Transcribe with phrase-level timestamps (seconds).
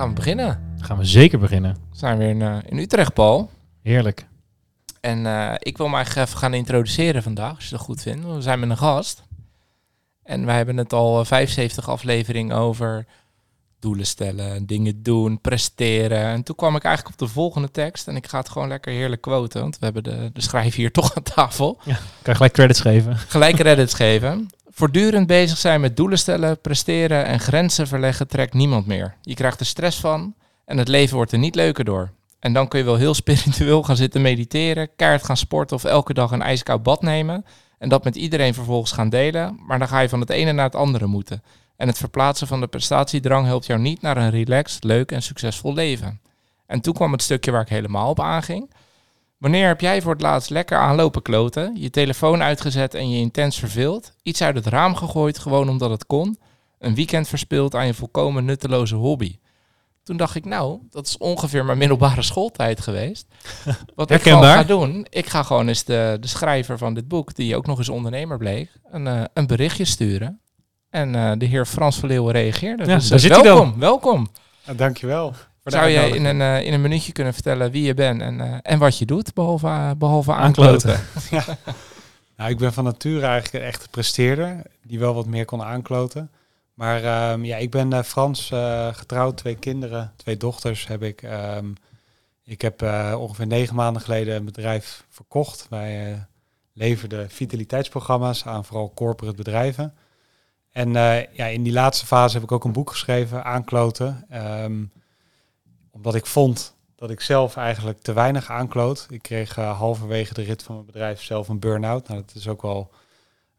[0.00, 0.74] Gaan we beginnen?
[0.78, 1.72] Gaan we zeker beginnen.
[1.90, 3.50] We zijn weer in, eh, in Utrecht, Paul.
[3.82, 4.26] Heerlijk.
[5.00, 8.26] En eh, ik wil me eigenlijk even gaan introduceren vandaag, als je dat goed vindt.
[8.26, 9.22] We zijn met een gast.
[10.22, 13.06] En wij hebben het al eh, 75 afleveringen over
[13.80, 16.24] doelen stellen, dingen doen, presteren.
[16.24, 18.08] En toen kwam ik eigenlijk op de volgende tekst.
[18.08, 20.92] En ik ga het gewoon lekker heerlijk quoten, want we hebben de, de schrijver hier
[21.00, 21.74] toch aan tafel.
[21.84, 23.16] Kan je gelijk credits geven?
[23.16, 24.48] Gelijk credits geven.
[24.80, 29.14] Voortdurend bezig zijn met doelen stellen, presteren en grenzen verleggen trekt niemand meer.
[29.22, 30.34] Je krijgt er stress van
[30.64, 32.10] en het leven wordt er niet leuker door.
[32.38, 36.14] En dan kun je wel heel spiritueel gaan zitten mediteren, kaart gaan sporten of elke
[36.14, 37.44] dag een ijskoud bad nemen.
[37.78, 39.58] En dat met iedereen vervolgens gaan delen.
[39.66, 41.42] Maar dan ga je van het ene naar het andere moeten.
[41.76, 45.74] En het verplaatsen van de prestatiedrang helpt jou niet naar een relaxed, leuk en succesvol
[45.74, 46.20] leven.
[46.66, 48.70] En toen kwam het stukje waar ik helemaal op aanging.
[49.40, 53.58] Wanneer heb jij voor het laatst lekker aanlopen kloten, je telefoon uitgezet en je intens
[53.58, 56.38] verveeld, iets uit het raam gegooid gewoon omdat het kon,
[56.78, 59.38] een weekend verspild aan je volkomen nutteloze hobby?
[60.02, 63.26] Toen dacht ik, nou, dat is ongeveer mijn middelbare schooltijd geweest.
[63.94, 67.56] Wat ik ga doen, ik ga gewoon eens de, de schrijver van dit boek, die
[67.56, 70.40] ook nog eens ondernemer bleek, een, eh, een berichtje sturen.
[70.90, 72.84] En eh, de heer Frans van Leeuwen reageerde.
[72.84, 73.56] Ja, dus daar eh, zit hij dan.
[73.56, 74.28] welkom, welkom.
[74.66, 75.34] Ja, dankjewel.
[75.64, 78.58] Zou jij in een, eh, in een minuutje kunnen vertellen wie je bent en, eh,
[78.62, 80.96] en wat je doet, behalve, eh, behalve Aankloten.
[80.96, 81.56] aankloten?
[82.36, 86.30] Nou, ik ben van nature eigenlijk een echte presteerder, die wel wat meer kon aankloten.
[86.74, 88.50] Maar ehm, ja, ik ben Frans,
[88.92, 91.22] getrouwd, twee kinderen, twee dochters heb ik.
[91.22, 91.66] Ehm,
[92.44, 92.82] ik heb
[93.16, 95.66] ongeveer negen maanden geleden een bedrijf verkocht.
[95.70, 96.18] Wij
[96.72, 99.94] leverden vitaliteitsprogramma's aan vooral corporate bedrijven.
[100.70, 100.92] En
[101.32, 104.24] ja, in die laatste fase heb ik ook een boek geschreven, Aankloten.
[104.28, 104.82] Ehm,
[105.90, 109.06] omdat ik vond dat ik zelf eigenlijk te weinig aankloot.
[109.10, 112.08] Ik kreeg eh, halverwege de rit van mijn bedrijf zelf een burn-out.
[112.08, 112.90] Nou, dat is ook wel...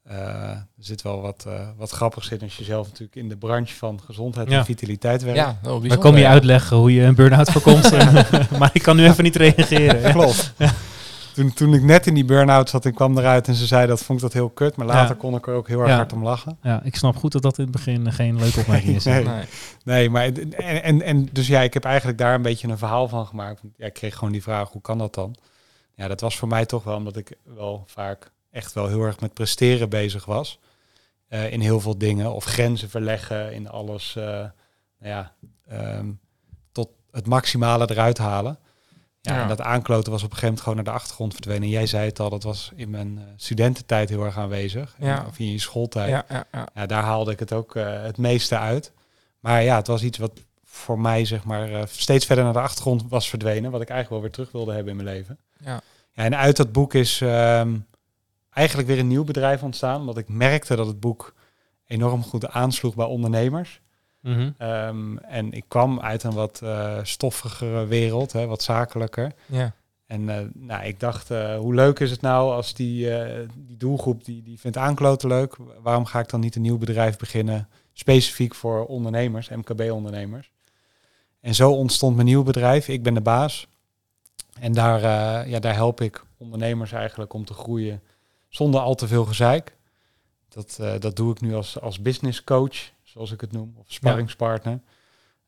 [0.04, 0.16] eh,
[0.50, 3.76] er zit wel wat, eh, wat grappigs in als je zelf natuurlijk in de branche
[3.76, 4.58] van gezondheid Ja.
[4.58, 5.40] en vitaliteit werkt.
[5.40, 6.30] Ja, oh, Dan kom je ja.
[6.30, 7.92] uitleggen hoe je een burn-out voorkomt.
[8.60, 10.12] maar ik kan nu even niet reageren.
[10.12, 10.54] Klopt.
[11.34, 14.04] Toen, toen ik net in die burn-out zat en kwam eruit en ze zei dat,
[14.04, 14.76] vond ik dat heel kut.
[14.76, 15.22] Maar later Ja.
[15.22, 15.96] kon ik er ook heel erg Ja.
[15.96, 16.58] hard om lachen.
[16.62, 19.04] Ja, ik snap goed dat dat in het begin geen leuke opmerking is.
[19.12, 19.24] Nee.
[19.24, 19.44] Nee.
[19.84, 20.54] Nee, maar en,
[20.84, 23.62] en, en dus ja, ik heb eigenlijk daar een beetje een verhaal van gemaakt.
[23.62, 25.36] Want, Ja, ik kreeg gewoon die vraag, hoe kan dat dan?
[25.96, 29.20] Ja, dat was voor mij toch wel omdat ik wel vaak echt wel heel erg
[29.20, 30.60] met presteren bezig was.
[31.28, 32.34] Eh, in heel veel dingen.
[32.34, 34.16] Of grenzen verleggen in alles.
[34.16, 34.50] eh, nou
[35.00, 35.32] ja,
[35.68, 36.12] ehm,
[36.72, 38.58] tot het maximale eruit halen.
[39.22, 39.42] Ja, Ja.
[39.42, 41.64] En dat aankloten was op een gegeven moment gewoon naar de achtergrond verdwenen.
[41.64, 44.96] En jij zei het al, dat was in mijn eh, studententijd heel erg aanwezig.
[45.00, 45.26] Ja.
[45.28, 46.10] Of in je schooltijd.
[46.10, 46.68] Ja, ja, ja.
[46.76, 48.92] Ja, daar haalde ik het ook eh, het meeste uit.
[49.40, 50.32] Maar ja, het was iets wat
[50.64, 53.72] voor mij zeg maar eh, steeds verder naar de achtergrond was verdwenen.
[53.72, 55.38] Wat ik eigenlijk wel weer terug wilde hebben in mijn leven.
[55.58, 55.82] Ja.
[56.14, 57.78] Ja, en uit dat boek is ehm,
[58.50, 60.00] eigenlijk weer een nieuw bedrijf ontstaan.
[60.00, 61.34] Omdat ik merkte dat het boek
[61.86, 63.82] enorm goed aansloeg bij ondernemers.
[64.22, 64.50] Mhm.
[64.58, 69.32] Ehm, en ik kwam uit een wat eh stoffigere wereld, hè, wat zakelijker.
[69.46, 69.74] ja.
[70.06, 73.10] En eh, nou, ik dacht, eh, hoe leuk is het nou als die,
[73.56, 75.56] die doelgroep die, die vindt aankloten leuk.
[75.82, 80.52] Waarom ga ik dan niet een nieuw bedrijf beginnen, specifiek voor ondernemers, MKB-ondernemers?
[81.40, 82.88] En zo ontstond mijn nieuw bedrijf.
[82.88, 83.68] Ik ben de baas.
[84.60, 85.02] En daar,
[85.50, 88.02] ja, daar help ik ondernemers eigenlijk om te groeien
[88.50, 89.76] zonder al te veel gezeik.
[90.50, 94.80] Dat, dat doe ik nu als, als business coach, zoals ik het noem, of sparringspartner.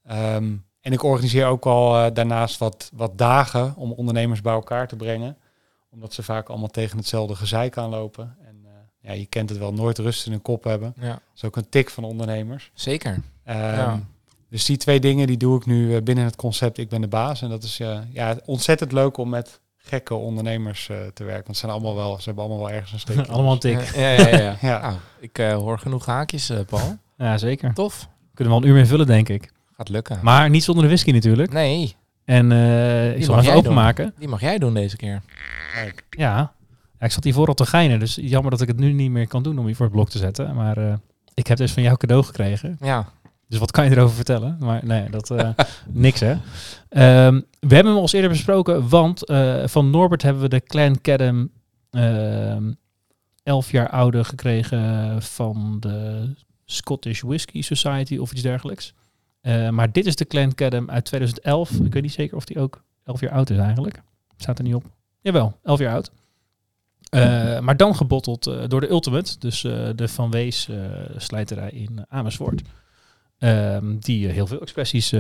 [0.04, 4.88] Ehm, en ik organiseer ook al eh, daarnaast wat, wat dagen om ondernemers bij elkaar
[4.88, 5.38] te brengen.
[5.90, 8.36] Omdat ze vaak allemaal tegen hetzelfde gezeik aanlopen.
[8.46, 8.72] En eh,
[9.10, 10.94] ja, je kent het wel, nooit rust in hun kop hebben.
[11.00, 11.08] ja.
[11.12, 12.72] Dat is ook een tik van ondernemers.
[12.74, 13.22] Zeker.
[13.44, 14.00] Ehm, Ja.
[14.50, 17.08] Dus die twee dingen die doe ik nu eh, binnen het concept Ik ben de
[17.08, 17.42] baas.
[17.42, 17.78] En dat is
[18.12, 21.44] ja, ontzettend leuk om met gekke ondernemers eh, te werken.
[21.44, 23.28] Want ze, zijn allemaal wel, ze hebben allemaal wel ergens een steek.
[23.36, 23.96] Allemaal een tik.
[23.96, 24.38] Ja, ja, ja.
[24.38, 24.58] ja.
[24.70, 24.80] Ja.
[24.82, 26.98] Nou, ik eh, hoor genoeg haakjes, eh, Paul.
[27.24, 27.74] Ja, zeker.
[27.74, 28.10] Tof.
[28.34, 29.52] Kunnen we al een uur mee vullen, denk ik.
[29.78, 30.20] Gaat lukken.
[30.22, 31.54] Maar niet zonder de whisky natuurlijk.
[31.54, 33.56] nee, En eh, ik zal even doen.
[33.60, 34.14] openmaken.
[34.20, 35.22] die mag jij doen deze keer.
[35.74, 36.04] Kijk.
[36.10, 36.54] Ja.
[37.00, 38.00] ja, ik zat hiervoor al te geinen.
[38.00, 40.10] Dus jammer dat ik het nu niet meer kan doen om je voor het blok
[40.10, 40.56] te zetten.
[40.56, 40.94] Maar eh,
[41.34, 42.78] ik heb dus van jou cadeau gekregen.
[42.82, 43.06] Ja.
[43.48, 44.58] Dus wat kan je erover vertellen?
[44.60, 45.50] Maar nee, dat eh,
[45.88, 46.36] niks hè.
[46.90, 51.02] Ehm, we hebben hem al eerder besproken, want eh, van Norbert hebben we de Clan
[51.02, 51.50] Cadam
[51.90, 52.72] ehm
[53.44, 56.28] 11 jaar oude gekregen van de
[56.74, 58.94] Scottish Whisky Society of iets dergelijks.
[59.42, 61.72] Eh, maar dit is de Clan Cadem uit 2011.
[61.72, 64.02] Ik weet niet zeker of die ook 11 jaar oud is eigenlijk.
[64.38, 64.84] Staat er niet op.
[65.22, 66.12] Jawel, 11 jaar oud.
[67.10, 69.62] Eh, maar dan gebotteld eh, door de Ultimate, dus
[69.96, 70.70] de Van Wees
[71.18, 72.62] slijterij in Amersfoort.
[73.38, 75.14] Ehm, die heel veel expressies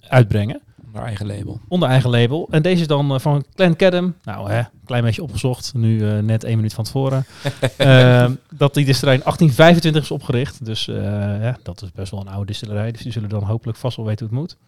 [0.00, 0.62] uitbrengen
[0.98, 1.60] Naar eigen label.
[1.68, 2.48] onder eigen label.
[2.50, 4.14] En deze is dan eh, van Clan Cadem.
[4.22, 5.74] Nou, hè, klein beetje opgezocht.
[5.74, 7.24] Nu eh, net één minuut van tevoren.
[7.76, 10.64] Ehm, dat die distillerij in 1825 is opgericht.
[10.64, 10.96] Dus eh,
[11.42, 12.92] ja, dat is best wel een oude distillerij.
[12.92, 14.58] Dus die zullen dan hopelijk vast wel weten hoe het moet.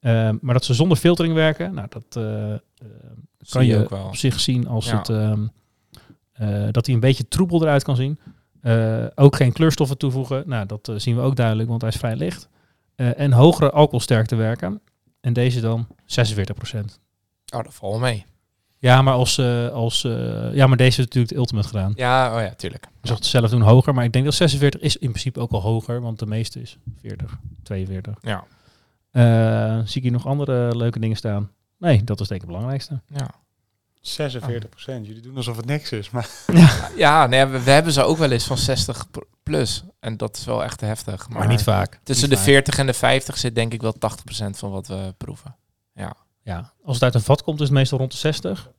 [0.00, 2.24] Ehm, maar dat ze zonder filtering werken, nou, dat
[3.48, 4.06] kan je ook wel.
[4.06, 4.98] op zich zien als Ja.
[4.98, 5.46] het, ehm,
[6.32, 8.18] eh, dat hij een beetje troebel eruit kan zien.
[9.14, 10.42] Ook geen kleurstoffen toevoegen.
[10.46, 12.48] Nou, dat zien we ook duidelijk, want hij is vrij licht.
[12.96, 14.80] En hogere alcoholsterkte werken.
[15.20, 15.92] En deze dan 46%.
[17.54, 18.24] Oh, dat valt wel mee.
[18.78, 21.92] Ja, maar als, eh, als eh, ja, maar deze heeft natuurlijk de ultimate gedaan.
[21.96, 22.86] Ja, oh ja, tuurlijk.
[23.00, 26.00] Het zelf doen hoger, maar ik denk dat 46 is in principe ook al hoger,
[26.00, 28.14] want de meeste is 40, 42.
[28.20, 28.44] Ja.
[29.10, 31.50] Eh, zie ik hier nog andere leuke dingen staan?
[31.78, 33.00] Nee, dat is denk ik het belangrijkste.
[33.06, 33.30] Ja,
[34.00, 35.06] 46 procent.
[35.06, 36.10] Jullie doen alsof het niks is.
[36.10, 36.28] Maar
[36.96, 39.84] ja nee, we, we hebben ze ook wel eens van 60 p- plus.
[40.00, 41.28] En dat is wel echt heftig.
[41.28, 42.00] Maar, niet vaak.
[42.02, 42.52] Tussen Niet de vaak.
[42.54, 43.98] 40 en de 50 zit denk ik wel 80%
[44.50, 45.56] van wat we proeven.
[46.42, 48.70] Ja, als het uit een vat komt is het meestal rond de 60.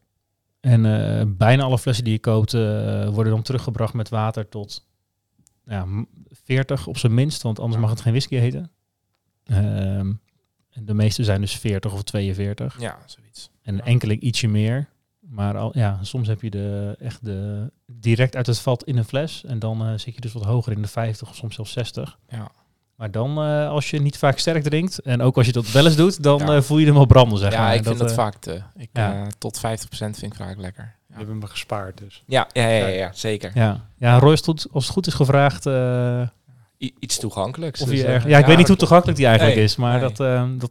[0.60, 0.86] En
[1.20, 2.62] eh, bijna alle flessen die je koopt eh,
[3.10, 4.88] worden dan teruggebracht met water tot
[5.66, 8.72] ja, m- 40 op zijn minst, want anders mag het geen whisky heten.
[9.44, 10.14] Ehm,
[10.70, 12.80] en de meeste zijn dus 40 of 42.
[12.80, 13.50] Ja, zoiets.
[13.62, 14.90] En enkeling ietsje meer.
[15.32, 19.06] Maar al, ja, soms heb je de, echt de, direct uit het vat in een
[19.06, 19.44] fles.
[19.46, 22.18] En dan eh, zit je dus wat hoger in de 50 of soms zelfs 60.
[22.30, 22.52] Ja.
[22.96, 25.86] Maar dan, eh, als je niet vaak sterk drinkt, en ook als je dat wel
[25.86, 26.56] eens doet, dan Ja.
[26.56, 27.76] eh, voel je hem wel branden, zeg ja, maar.
[27.76, 28.62] ik vind dat, vaak te.
[28.76, 29.14] Ik, ja.
[29.22, 29.62] eh, tot 50%
[29.98, 30.96] vind ik vaak lekker.
[31.08, 32.24] die hebben me gespaard dus.
[32.28, 33.52] Ja, ja, ja, ja, ja, zeker.
[33.54, 36.22] Ja, ja Roy, als het goed, als het goed is gevraagd, eh,
[36.80, 37.82] I- iets toegankelijks.
[37.82, 40.00] of dus, je erg, ja, ik weet niet hoe toegankelijk die eigenlijk Nee, is, maar
[40.00, 40.12] nee.
[40.12, 40.18] dat,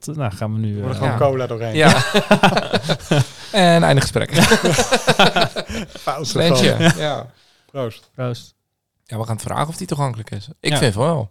[0.04, 0.76] dat nou, gaan we nu...
[0.92, 1.16] Gewoon ja.
[1.16, 1.74] cola doorheen.
[1.74, 2.02] Ja.
[3.52, 4.34] en einde gesprek.
[6.04, 6.92] Fout Slentje.
[6.96, 7.30] Ja.
[7.66, 8.10] Proost.
[8.14, 8.54] proost.
[9.04, 10.48] ja, we gaan het vragen of die toegankelijk is.
[10.60, 10.76] Ik Ja.
[10.78, 11.30] vind van wel.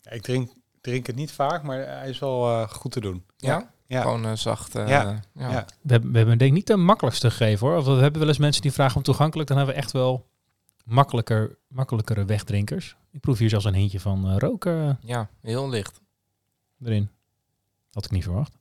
[0.00, 0.50] Ja, ik drink,
[0.80, 3.24] drink het niet vaak, maar hij is wel eh, goed te doen.
[3.36, 3.70] Ja?
[3.86, 4.02] Ja.
[4.02, 4.74] Gewoon eh, zacht.
[4.74, 5.02] eh, Ja.
[5.34, 5.50] ja.
[5.50, 5.64] Ja.
[5.82, 7.76] We hebben, we hebben denk ik niet de makkelijkste gegeven hoor.
[7.76, 9.48] Of we hebben wel eens mensen die vragen om toegankelijk.
[9.48, 10.26] Dan hebben we echt wel
[10.84, 12.96] makkelijker, makkelijkere wegdrinkers.
[13.12, 16.00] Ik proef hier zelfs een hintje van roken Ja, heel licht.
[16.84, 17.10] erin.
[17.92, 18.52] Had ik niet verwacht.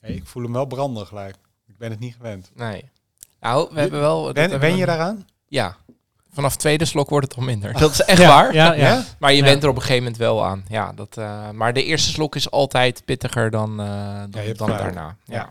[0.00, 1.36] Ik voel hem wel branden gelijk.
[1.72, 2.50] Ik ben het niet gewend.
[2.54, 2.90] Nee.
[3.40, 4.22] Nou, we hebben wel...
[4.24, 5.26] dat Ben, hebben ben we- je daaraan?
[5.48, 5.76] Ja.
[6.32, 7.72] Vanaf tweede slok wordt het al minder.
[7.78, 8.54] Dat is echt Ja, waar.
[8.54, 9.04] Ja, ja.
[9.18, 9.44] Maar je Ja.
[9.44, 10.64] bent er op een gegeven moment wel aan.
[10.68, 13.86] Ja, dat, eh, maar de eerste slok is altijd pittiger dan, eh,
[14.30, 14.84] dan, je hebt dan gelijk.
[14.94, 15.16] daarna.
[15.24, 15.34] Ja.
[15.34, 15.48] Ja.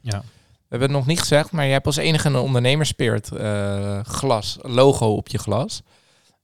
[0.00, 0.18] Ja.
[0.20, 4.58] We hebben het nog niet gezegd, maar je hebt als enige een ondernemerspirit eh, glas,
[4.62, 5.82] logo op je glas.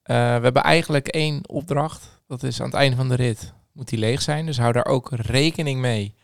[0.03, 2.21] Eh, we hebben eigenlijk één opdracht.
[2.29, 4.47] Dat is aan het einde van de rit moet die leeg zijn.
[4.47, 6.15] Dus hou daar ook rekening mee.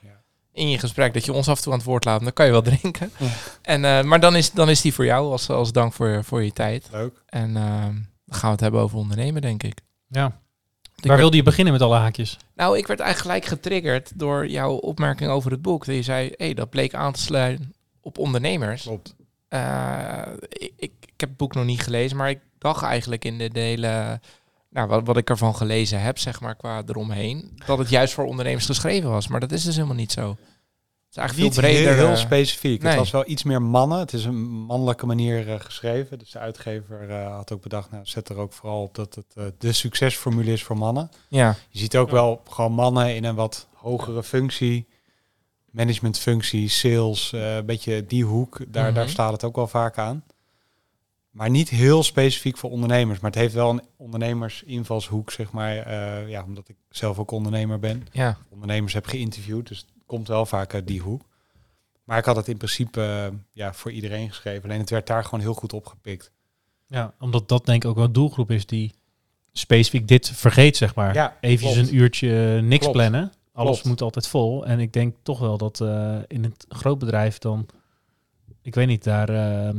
[0.53, 1.15] In je gesprek.
[1.15, 2.21] Dat je ons af en toe aan het woord laat.
[2.23, 3.11] Dan kan je wel drinken.
[3.19, 3.27] Ja.
[3.63, 6.43] En, eh, maar dan is, dan is die voor jou als, als dank voor, voor
[6.45, 6.89] je tijd.
[6.93, 7.23] Leuk.
[7.27, 7.63] En eh,
[8.25, 9.81] dan gaan we het hebben over ondernemen, denk ik.
[10.09, 10.39] ja.
[10.97, 12.37] Ik Waar werd- wilde je beginnen met alle haakjes?
[12.55, 15.85] Nou, ik werd eigenlijk gelijk getriggerd door jouw opmerking over het boek.
[15.87, 18.83] Dat je zei, hey, dat bleek aan te sluiten op ondernemers.
[18.83, 19.15] Klopt.
[19.49, 23.39] Eh, ik, ik, ik heb het boek nog niet gelezen, maar ik dacht eigenlijk in
[23.39, 24.21] de delen,
[24.71, 28.25] nou, wat, wat ik ervan gelezen heb, zeg maar, qua eromheen, dat het juist voor
[28.25, 29.29] ondernemers geschreven was.
[29.29, 30.29] Maar dat is dus helemaal niet zo.
[30.31, 31.95] Het is eigenlijk Niet veel breder.
[31.95, 32.81] heel, heel eh, specifiek.
[32.83, 32.91] nee.
[32.91, 33.99] Het was wel iets meer mannen.
[33.99, 36.19] Het is een mannelijke manier eh, geschreven.
[36.19, 39.27] Dus de uitgever eh, had ook bedacht, nou, zet er ook vooral op dat het
[39.35, 41.11] eh, de succesformule is voor mannen.
[41.29, 44.87] ja, Je ziet ook wel gewoon mannen in een wat hogere functie.
[45.71, 48.59] Managementfunctie, sales, eh, een beetje die hoek.
[48.69, 48.95] Daar, Mhm.
[48.95, 50.25] daar staat het ook wel vaak aan.
[51.31, 53.21] Maar niet heel specifiek voor ondernemers.
[53.21, 55.77] Maar het heeft wel een ondernemersinvalshoek, zeg maar.
[55.77, 58.07] eh, ja, omdat ik zelf ook ondernemer ben.
[58.13, 61.23] ja, Ondernemers heb geïnterviewd, dus het komt wel vaak uit die hoek.
[62.05, 64.65] Maar ik had het in principe eh, ja, voor iedereen geschreven.
[64.65, 66.31] Alleen het werd daar gewoon heel goed opgepikt.
[66.87, 68.95] Ja, omdat dat denk ik ook wel een doelgroep is die
[69.53, 71.15] specifiek dit vergeet, zeg maar.
[71.15, 71.89] Ja, Eventjes klopt.
[71.91, 72.93] een uurtje eh, niks Klopt.
[72.97, 73.33] plannen.
[73.53, 73.85] Alles Klopt.
[73.89, 74.67] moet altijd vol.
[74.67, 77.67] En ik denk toch wel dat eh, in het groot bedrijf dan...
[78.63, 79.75] Ik weet niet, daar eh,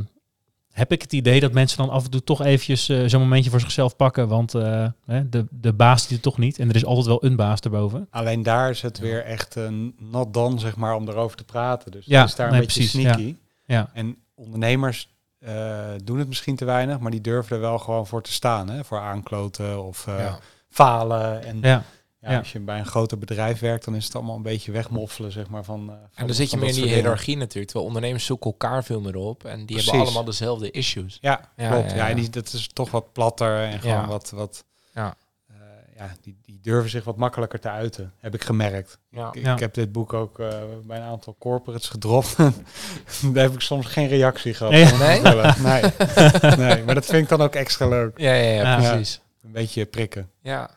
[0.72, 3.50] heb ik het idee dat mensen dan af en toe toch eventjes eh, zo'n momentje
[3.50, 4.28] voor zichzelf pakken.
[4.28, 6.58] Want eh, hè, de, de baas ziet het toch niet.
[6.58, 8.06] En er is altijd wel een baas erboven.
[8.10, 11.90] Alleen daar is het weer echt een not done, zeg maar, om erover te praten.
[11.90, 13.36] Dus Ja, het is daar een nee, beetje precies, sneaky.
[13.64, 15.08] Ja, En ondernemers
[15.42, 18.70] eh, doen het misschien te weinig, maar die durven er wel gewoon voor te staan.
[18.70, 18.84] Hè?
[18.84, 20.38] Voor aankloten of eh, ja.
[20.68, 21.44] falen.
[21.44, 21.82] En ja.
[22.22, 22.38] Ja, ja.
[22.38, 25.48] als je bij een groter bedrijf werkt, dan is het allemaal een beetje wegmoffelen, zeg
[25.48, 25.64] maar.
[25.64, 27.66] Van, eh, van En dan zit je meer in die hiërarchie natuurlijk.
[27.66, 29.44] Terwijl ondernemers zoeken elkaar veel meer op.
[29.44, 29.86] En die Precies.
[29.86, 31.18] hebben allemaal dezelfde issues.
[31.20, 31.90] Ja, Ja, klopt.
[31.90, 34.06] ja, Ja, die, dat is toch wat platter en gewoon Ja.
[34.06, 34.30] wat...
[34.30, 34.64] wat
[34.94, 35.14] Ja.
[35.48, 35.56] eh,
[35.96, 38.98] ja, die, die durven zich wat makkelijker te uiten, heb ik gemerkt.
[39.10, 39.28] Ja.
[39.32, 39.52] Ik, Ja.
[39.52, 40.48] ik heb dit boek ook eh,
[40.84, 42.36] bij een aantal corporates gedropt.
[43.32, 44.72] Daar heb ik soms geen reactie gehad.
[44.72, 44.86] Nee?
[44.86, 45.54] vertellen.
[45.62, 45.82] Nee.
[46.68, 48.18] nee, maar dat vind ik dan ook extra leuk.
[48.18, 48.90] Ja, ja, ja, Ja.
[48.90, 49.20] precies.
[49.44, 50.30] Een beetje prikken.
[50.42, 50.70] Ja.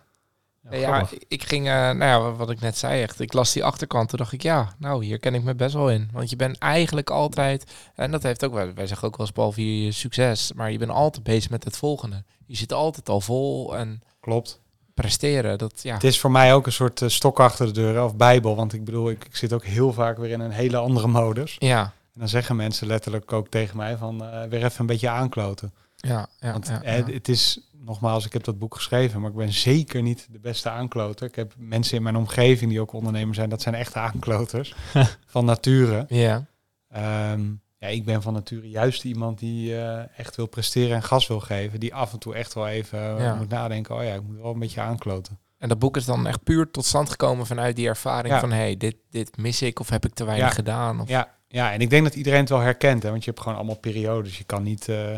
[0.70, 3.20] Ja, ik ging, eh, nou ja, wat ik net zei, echt.
[3.20, 5.90] Ik las die achterkant, toen dacht ik, ja, nou, hier ken ik me best wel
[5.90, 6.10] in.
[6.14, 9.36] Want je bent eigenlijk altijd, en dat heeft ook wel, wij zeggen ook wel eens,
[9.36, 12.24] behalve je succes, maar je bent altijd bezig met het volgende.
[12.46, 14.60] Je zit altijd al vol en Klopt.
[14.94, 15.94] presteren, dat, ja.
[15.94, 18.56] Het is voor mij ook een soort eh, stok achter de deur of bijbel.
[18.56, 21.56] Want ik bedoel, ik, ik zit ook heel vaak weer in een hele andere modus.
[21.60, 21.82] Ja,
[22.14, 25.74] En dan zeggen mensen letterlijk ook tegen mij van eh, weer even een beetje aankloten.
[25.96, 26.52] ja, ja.
[26.52, 27.06] Want ja, ja.
[27.06, 30.70] het is, nogmaals, ik heb dat boek geschreven, maar ik ben zeker niet de beste
[30.70, 31.28] aankloter.
[31.28, 34.76] Ik heb mensen in mijn omgeving die ook ondernemer zijn, dat zijn echte aankloters
[35.34, 36.06] van nature.
[36.08, 36.46] Ja,
[36.90, 37.44] Ehm,
[37.78, 41.40] ja, ik ben van nature juist iemand die eh, echt wil presteren en gas wil
[41.40, 41.80] geven.
[41.80, 43.36] Die af en toe echt wel even eh, Ja.
[43.36, 45.40] moet nadenken, oh ja, ik moet wel een beetje aankloten.
[45.58, 48.40] en dat boek is dan echt puur tot stand gekomen vanuit die ervaring Ja.
[48.40, 50.54] van, hé, hey, dit, dit mis ik of heb ik te weinig Ja.
[50.54, 51.02] gedaan?
[51.02, 53.42] Of, Ja, ja, en ik denk dat iedereen het wel herkent, hè, want je hebt
[53.42, 54.38] gewoon allemaal periodes.
[54.38, 54.90] Je kan niet...
[54.90, 55.18] eh,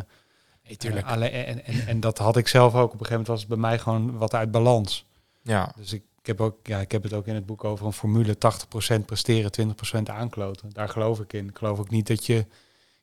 [0.67, 1.05] Nee, tuurlijk.
[1.05, 2.93] eh, alleen, en, en, en dat had ik zelf ook.
[2.93, 5.05] Op een gegeven moment was het bij mij gewoon wat uit balans.
[5.41, 7.85] ja, Dus ik, ik, heb ook, ja, ik heb het ook in het boek over
[7.85, 8.35] een formule
[8.99, 9.51] 80% presteren,
[9.99, 10.69] 20% aankloten.
[10.73, 11.47] Daar geloof ik in.
[11.49, 12.45] Ik geloof ook niet dat je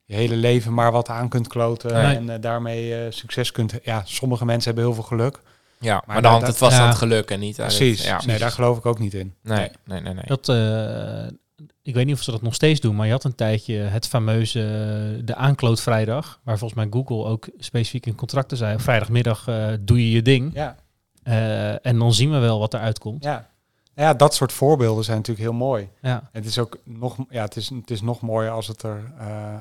[0.04, 2.16] je hele leven maar wat aan kunt kloten Nee.
[2.16, 3.74] en eh, daarmee eh, succes kunt.
[3.82, 5.40] Ja, sommige mensen hebben heel veel geluk.
[5.78, 6.02] ja.
[6.06, 6.82] maar, dan hangt het vast Ja.
[6.82, 8.04] aan het geluk en niet aan het- Precies.
[8.04, 9.34] ja, nee, daar geloof ik ook niet in.
[9.40, 10.24] nee, nee, nee, nee.
[10.26, 11.26] Dat, eh,
[11.84, 14.06] ik weet niet of ze dat nog steeds doen, maar je had een tijdje het
[14.06, 19.72] fameuze eh, de aanklootvrijdag, waar volgens mij Google ook specifiek in contracten zei, vrijdagmiddag eh,
[19.80, 20.76] doe je je ding Ja,
[21.22, 23.24] eh, en dan zien we wel wat eruit komt.
[23.24, 23.52] ja.
[23.94, 25.88] Nou ja, dat soort voorbeelden zijn natuurlijk heel mooi.
[26.02, 29.12] Ja, Het is ook nog, ja, het is, het is nog mooier als het er,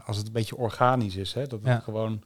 [0.05, 1.33] als het een beetje organisch is.
[1.33, 1.41] Hè?
[1.47, 1.79] Dat het Ja.
[1.79, 2.21] gewoon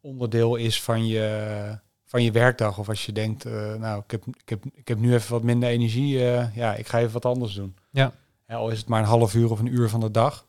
[0.00, 2.78] onderdeel is van je, van je werkdag.
[2.78, 3.44] Of als je denkt,
[3.78, 6.18] nou, ik heb, ik, heb, ik heb nu even wat minder energie.
[6.54, 7.74] ja, ik ga even wat anders doen.
[7.90, 8.12] Ja.
[8.50, 10.46] Ja, al is het maar een half uur of een uur van de dag.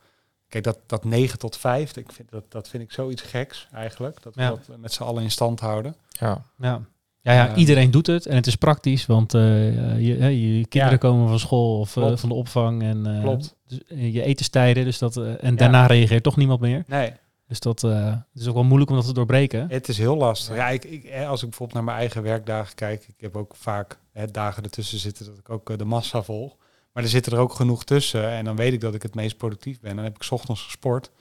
[0.48, 4.22] Kijk, dat, dat 9 tot 5, ik vind, dat, dat vind ik zoiets geks eigenlijk.
[4.24, 4.50] Dat we Ja.
[4.50, 5.96] dat met z'n allen in stand houden.
[6.10, 6.46] Ja.
[6.60, 6.82] ja.
[7.24, 7.56] Ja, ja, Ja.
[7.56, 9.42] iedereen doet het en het is praktisch, want eh,
[10.00, 11.10] je, hè, je kinderen Ja.
[11.10, 13.56] komen van school of eh, van de opvang en eh, Klopt.
[13.68, 16.84] dus, eh, je etenstijden, dus dat, eh, en daarna reageert toch niemand meer.
[16.88, 17.14] Nee,
[17.48, 19.66] Dus dat eh, is ook wel moeilijk om dat te doorbreken.
[19.70, 20.56] Het is heel lastig.
[20.56, 23.56] Ja, ik, ik, eh, als ik bijvoorbeeld naar mijn eigen werkdagen kijk, ik heb ook
[23.56, 26.56] vaak hè, dagen ertussen zitten dat ik ook eh, de massa volg.
[26.94, 29.38] Maar er zitten er ook genoeg tussen en dan weet ik dat ik het meest
[29.38, 29.96] productief ben.
[29.96, 31.12] Dan heb ik 's ochtends gesport.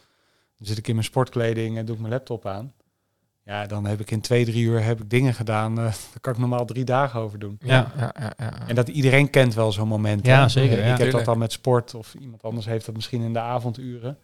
[0.58, 2.72] Dan zit ik in mijn sportkleding en doe ik mijn laptop aan.
[3.44, 5.78] Ja, dan heb ik in twee, drie uur heb ik dingen gedaan.
[5.78, 7.56] eh daar kan ik normaal drie dagen over doen.
[7.60, 8.68] Ja, ja, ja, ja.
[8.68, 10.26] En dat iedereen kent wel zo'n moment.
[10.26, 10.48] Ja, hè?
[10.48, 10.96] zeker, Ik ja.
[10.96, 14.18] heb dat dan met sport of iemand anders heeft dat misschien in de avonduren.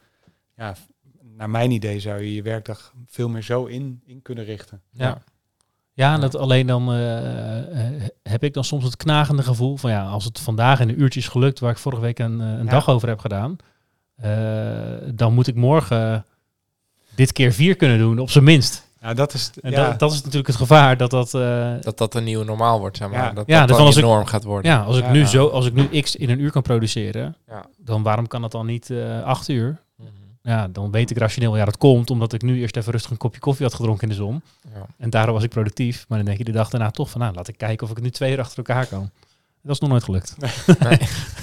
[0.56, 0.74] Ja,
[1.22, 4.82] naar mijn idee zou je je werkdag veel meer zo in, in kunnen richten.
[4.90, 5.22] Ja.
[5.96, 9.90] Ja, en dat alleen dan eh, eh, heb ik dan soms het knagende gevoel van
[9.90, 12.64] ja, als het vandaag in de uurtjes gelukt waar ik vorige week een, eh, een
[12.64, 12.70] Ja.
[12.70, 13.56] dag over heb gedaan,
[14.16, 14.30] eh,
[15.14, 16.24] dan moet ik morgen
[17.14, 18.84] dit keer vier kunnen doen, op zijn minst.
[19.00, 21.34] Ja, dat is, En ja, dat, dat is natuurlijk het gevaar dat dat.
[21.34, 23.18] eh, Dat dat een nieuwe normaal wordt, zeg maar.
[23.24, 23.32] Ja.
[23.32, 24.70] Dat Ja, dat dus ik- norm gaat worden.
[24.70, 25.10] ja, als ik Ja.
[25.12, 27.64] nu zo, als ik nu x in een uur kan produceren, Ja.
[27.78, 29.80] dan waarom kan dat dan niet eh, acht uur?
[30.46, 33.16] Ja, dan weet ik rationeel, ja, dat komt omdat ik nu eerst even rustig een
[33.16, 34.42] kopje koffie had gedronken in de zon.
[34.74, 34.86] Ja.
[34.98, 36.04] En daardoor was ik productief.
[36.08, 37.94] Maar dan denk je de dag daarna toch van, nou, laat ik kijken of ik
[37.96, 39.10] het nu twee uur achter elkaar kan.
[39.62, 40.34] Dat is nog nooit gelukt.
[40.38, 40.50] Nee.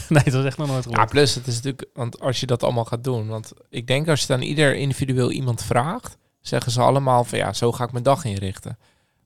[0.10, 1.12] nee, dat is echt nog nooit Ja, gelukt.
[1.12, 4.22] plus het is natuurlijk, want als je dat allemaal gaat doen, want ik denk als
[4.22, 8.04] je dan ieder individueel iemand vraagt, zeggen ze allemaal van ja, zo ga ik mijn
[8.04, 8.78] dag inrichten.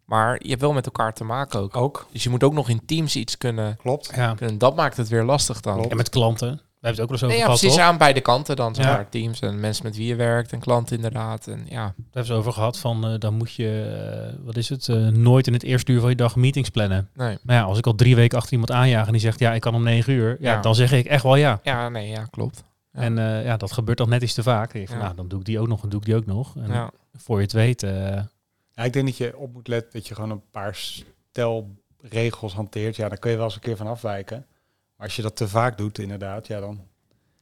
[0.05, 1.75] Maar je hebt wel met elkaar te maken ook.
[1.75, 2.07] ook.
[2.11, 4.11] Dus je moet ook nog in teams iets kunnen, Klopt.
[4.15, 4.33] Ja.
[4.33, 4.57] kunnen.
[4.57, 5.73] Dat maakt het weer lastig dan.
[5.73, 5.91] Klopt.
[5.91, 6.61] En met klanten.
[6.87, 7.85] We hebben het ook wel Nee, over ja, precies toch?
[7.85, 9.09] aan beide kanten dan, zeg maar.
[9.09, 11.47] Teams en mensen met wie je werkt en klanten inderdaad.
[11.47, 13.95] En ja, Daar hebben ze over gehad van, eh, dan moet je,
[14.29, 17.09] eh, wat is het, eh, nooit in het eerste uur van je dag meetings plannen.
[17.13, 17.37] nee.
[17.43, 19.61] Maar ja, als ik al drie weken achter iemand aanjaag en die zegt, ja, ik
[19.61, 20.37] kan om negen uur.
[20.39, 20.61] Ja, Ja.
[20.61, 21.59] dan zeg ik echt wel ja.
[21.63, 22.63] Ja, nee, ja, klopt.
[22.91, 22.99] Ja.
[23.01, 24.73] En eh, ja, dat gebeurt dan net iets te vaak.
[24.73, 25.03] Ik van, Ja.
[25.03, 26.55] nou, dan doe ik die ook nog en doe ik die ook nog.
[26.57, 26.91] En Ja.
[27.17, 27.91] voor je het weet, eh,
[28.73, 32.53] Ja, ik denk dat je op moet letten dat je gewoon een paar stel regels
[32.53, 32.95] hanteert.
[32.95, 34.45] Ja, daar kun je wel eens een keer van afwijken.
[34.97, 36.81] Maar als je dat te vaak doet, inderdaad, ja, dan,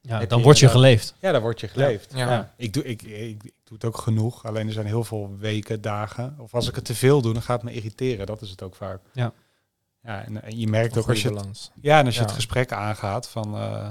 [0.01, 1.15] ja, dan je word je geleefd.
[1.19, 2.13] ja, dan word je geleefd.
[2.13, 2.29] Ja.
[2.31, 2.53] Ja.
[2.57, 4.45] Ik, doe, ik, ik, ik doe het ook genoeg.
[4.45, 6.35] Alleen er zijn heel veel weken, dagen.
[6.39, 8.25] Of als ik het te veel doe, dan gaat het me irriteren.
[8.25, 8.99] Dat is het ook vaak.
[9.13, 9.33] Ja.
[10.01, 11.71] Ja, en, en je merkt Een ook als je, het, balans.
[11.81, 12.25] ja, en als je Ja.
[12.25, 13.55] het gesprek aangaat van...
[13.55, 13.87] eh,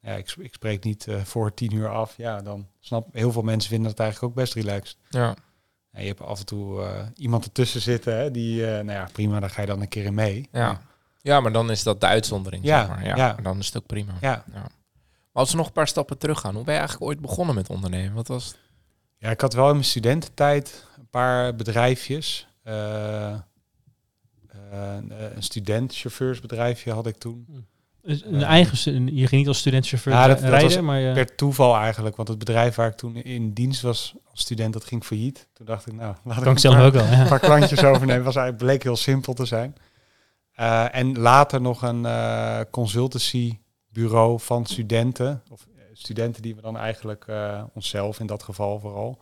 [0.00, 2.16] ja, ik, ik spreek niet eh, voor tien uur af.
[2.16, 4.96] Ja, dan snap heel veel mensen vinden het eigenlijk ook best relaxed.
[5.08, 5.34] Ja.
[5.90, 9.08] En je hebt af en toe eh, iemand ertussen zitten, hè, die, eh, nou ja,
[9.12, 10.48] prima, daar ga je dan een keer in mee.
[10.52, 10.80] Ja.
[11.24, 13.16] Ja, maar dan is dat de uitzondering, Ja, zeg maar.
[13.16, 14.12] Ja, dan is het ook prima.
[14.20, 14.70] Ja, Maar
[15.32, 17.68] als we nog een paar stappen terug gaan, hoe ben je eigenlijk ooit begonnen met
[17.68, 18.14] ondernemen?
[18.14, 18.58] Wat was het?
[19.18, 22.46] ja, ik had wel in mijn studententijd een paar bedrijfjes.
[22.62, 23.34] Eh,
[24.70, 27.66] een, een student-chauffeursbedrijfje had ik toen.
[28.02, 30.80] Dus Een eigen, stu- een- je ging niet als studentchauffeur Ja, dat- dat rijden, was
[30.80, 31.12] maar je...
[31.12, 34.84] Per toeval eigenlijk, want het bedrijf waar ik toen in dienst was als student, dat
[34.84, 35.48] ging failliet.
[35.52, 37.06] Toen dacht ik, nou, laat kan ik zelf ook wel.
[37.06, 38.24] een paar klantjes overnemen.
[38.24, 39.74] Was eigenlijk, bleek heel simpel te zijn.
[40.54, 45.42] Eh, en later nog een eh consultancybureau van studenten.
[45.50, 47.26] Of eh, studenten die we dan eigenlijk
[47.74, 49.18] onszelf in dat geval vooral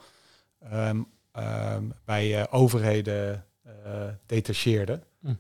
[0.59, 3.47] ehm, ehm, bij overheden
[4.27, 5.03] detacheerden.
[5.21, 5.35] Hm.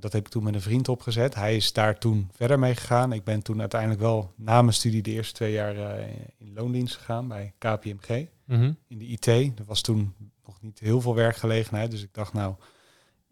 [0.00, 1.34] Dat heb ik toen met een vriend opgezet.
[1.34, 3.12] Hij is daar toen verder mee gegaan.
[3.12, 5.98] Ik ben toen uiteindelijk wel na mijn studie de eerste twee jaar
[6.38, 8.72] in loondienst gegaan bij KPMG Mhm.
[8.88, 9.26] in de IT.
[9.26, 10.14] Er was toen
[10.46, 11.90] nog niet heel veel werkgelegenheid.
[11.90, 12.54] Dus ik dacht, nou,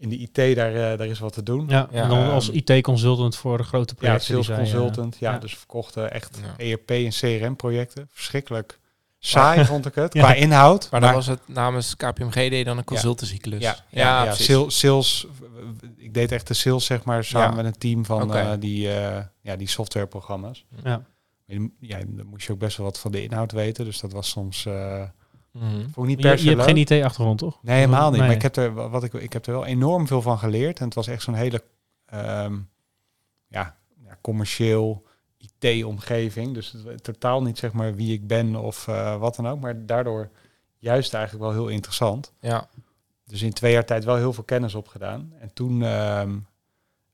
[0.04, 1.64] in de IT, daar, eh, daar is wat te doen.
[1.68, 4.26] Ja, Ja, en dan ehm, als IT-consultant voor de grote Ja, projecten.
[4.26, 5.16] sales die zij, eh, consultant.
[5.20, 5.38] ja, ja.
[5.38, 6.64] dus verkochten echt Ja.
[6.64, 8.08] ERP en CRM-projecten.
[8.10, 8.78] Verschrikkelijk
[9.18, 10.22] saai vond ik het, Ja.
[10.22, 10.88] qua inhoud.
[10.90, 13.60] Maar dan was het namens KPMG deed dan een consultancyklus.
[13.62, 14.46] ja, ja, ja, precies.
[14.46, 15.26] sales, sales,
[15.96, 17.62] ik deed echt de sales, zeg maar, samen Ja.
[17.62, 18.38] met een team van Oké.
[18.38, 20.64] eh, die, eh, ja, die softwareprogramma's.
[20.84, 21.02] Ja.
[21.80, 23.84] Ja, dan moest je ook best wel wat van de inhoud weten.
[23.84, 25.02] Dus dat was soms, eh
[25.60, 27.58] Vond ik niet Je, hebt geen IT-achtergrond, toch?
[27.62, 28.18] Nee, helemaal niet.
[28.18, 28.26] Nee.
[28.26, 30.78] Maar ik heb, er, wat ik, ik heb er wel enorm veel van geleerd.
[30.78, 31.62] En het was echt zo'n hele
[32.06, 32.58] ehm,
[33.46, 35.06] ja, ja, commercieel
[35.38, 36.54] IT-omgeving.
[36.54, 39.60] Dus totaal niet zeg maar wie ik ben of eh, wat dan ook.
[39.60, 40.30] Maar daardoor
[40.78, 42.32] juist eigenlijk wel heel interessant.
[42.40, 42.68] Ja.
[43.26, 45.32] Dus in twee jaar tijd wel heel veel kennis opgedaan.
[45.38, 46.36] En toen ehm,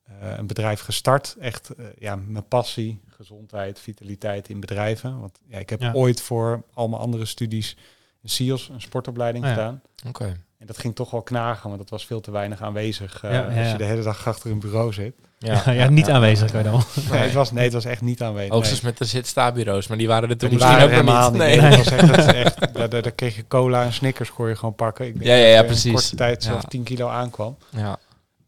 [0.03, 1.37] eh, een bedrijf gestart.
[1.41, 5.21] Echt eh, ja, mijn passie, gezondheid, vitaliteit in bedrijven.
[5.21, 5.93] Want ja, ik heb Ja.
[5.93, 7.77] ooit voor al mijn andere studies
[8.23, 9.57] een SIOS, een sportopleiding Ah, ja.
[9.57, 9.81] gedaan.
[10.09, 10.25] Oké.
[10.59, 13.37] En dat ging toch wel knagen, want dat was veel te weinig aanwezig eh, Ja,
[13.39, 13.71] ja, als ja.
[13.73, 15.15] je de hele dag achter een bureau zit.
[15.39, 16.83] Ja, ja, niet aanwezig kan je dan.
[17.11, 18.53] Nee, het was, nee, het was echt niet aanwezig.
[18.53, 18.91] Hoogstens nee.
[18.91, 21.41] met de zit-sta-bureaus, maar die waren er toen misschien ook helemaal niet.
[21.41, 21.49] niet.
[21.49, 21.61] Nee.
[21.61, 24.57] Nee, dat was echt, dat is echt daar, kreeg je cola en Snickers kon je
[24.57, 25.07] gewoon pakken.
[25.07, 25.93] Ik denk Ja, ja, dat ja, in precies.
[25.93, 26.69] korte tijd zelfs Ja.
[26.69, 27.57] 10 kilo aankwam.
[27.71, 27.99] Ja.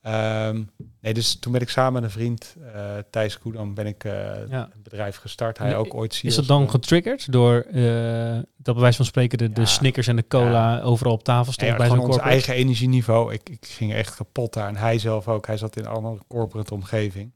[0.02, 0.62] Ehm,
[1.00, 4.12] nee, dus toen ben ik samen met een vriend, eh Thijs Koedam, ben ik eh,
[4.49, 4.71] Ja.
[4.75, 5.59] een bedrijf gestart.
[5.59, 9.06] Hij Nee, ook ooit Is dat dan eh, getriggerd door eh, dat bij wijze van
[9.06, 9.67] spreken de, de.
[9.67, 13.32] Snickers en de cola overal op tafel stond Ja, bij zo'n ons eigen energieniveau.
[13.32, 14.69] Ik, ik ging echt kapot daar.
[14.69, 15.47] En hij zelf ook.
[15.47, 17.32] Hij zat in een andere corporate omgeving.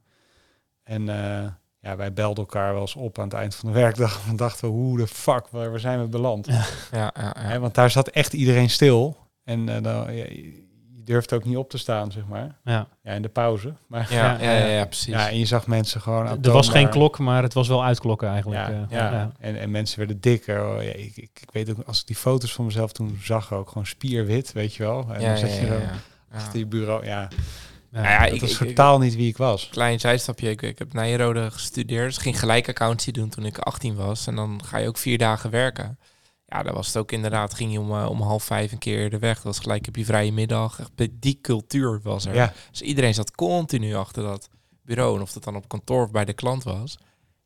[0.83, 1.48] En eh,
[1.81, 4.20] ja, wij belden elkaar wel eens op aan het eind van de werkdag.
[4.29, 6.46] En dachten we, hoe de fuck, waar, waar zijn we beland?
[6.46, 6.64] Ja.
[6.92, 7.48] Ja, ja, ja.
[7.48, 9.16] Hè, want daar zat echt iedereen stil.
[9.44, 10.07] En eh, dan,
[11.07, 12.55] durft ook niet op te staan, zeg maar.
[12.64, 12.87] Ja.
[13.03, 13.75] Ja, in de pauze.
[13.87, 15.07] Maar Ja, Ja, ja, ja, precies.
[15.07, 16.45] ja, en je zag mensen gewoon...
[16.45, 18.61] Er was geen klok, maar het was wel uitklokken eigenlijk.
[18.61, 18.81] Ja, eh.
[18.88, 19.12] ja.
[19.12, 19.33] ja.
[19.38, 20.69] En, en mensen werden dikker.
[20.69, 23.53] Oh, ja, ik, ik, ik weet ook, als ik die foto's van mezelf toen zag,
[23.53, 25.07] ook gewoon spierwit, weet je wel.
[25.09, 26.37] En ja, dan ja, zat je ja.
[26.37, 27.05] achter je bureau.
[27.05, 27.29] Ja,
[27.92, 28.03] Ja.
[28.03, 29.69] Nou ja, dat ik, was totaal niet wie ik was.
[29.69, 30.51] klein zijstapje.
[30.51, 32.07] Ik, ik heb Nijrode gestudeerd.
[32.07, 34.27] Dus ging gelijk accountie doen toen ik 18 was.
[34.27, 35.99] En dan ga je ook vier dagen werken.
[36.57, 37.55] Ja, dat was het ook inderdaad.
[37.55, 39.35] Ging je om, eh, om half vijf een keer de weg.
[39.35, 40.81] Dat was gelijk op je vrije middag.
[40.81, 42.35] Echt, die cultuur was er.
[42.35, 44.49] Ja, Dus iedereen zat continu achter dat
[44.83, 45.16] bureau.
[45.16, 46.99] En of dat dan op kantoor of bij de klant was.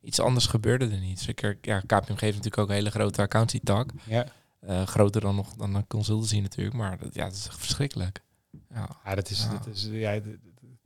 [0.03, 1.20] Iets anders gebeurde er niet.
[1.20, 3.90] Zeker, ja, KPMG heeft natuurlijk ook een hele grote accountie-tak.
[4.05, 4.27] ja.
[4.61, 6.77] Eh, groter dan nog dan een consultancy natuurlijk.
[6.77, 8.23] Maar dat, ja, dat is echt verschrikkelijk.
[8.75, 9.59] Ja, ja, dat is, Ja.
[9.59, 10.20] Dat is ja,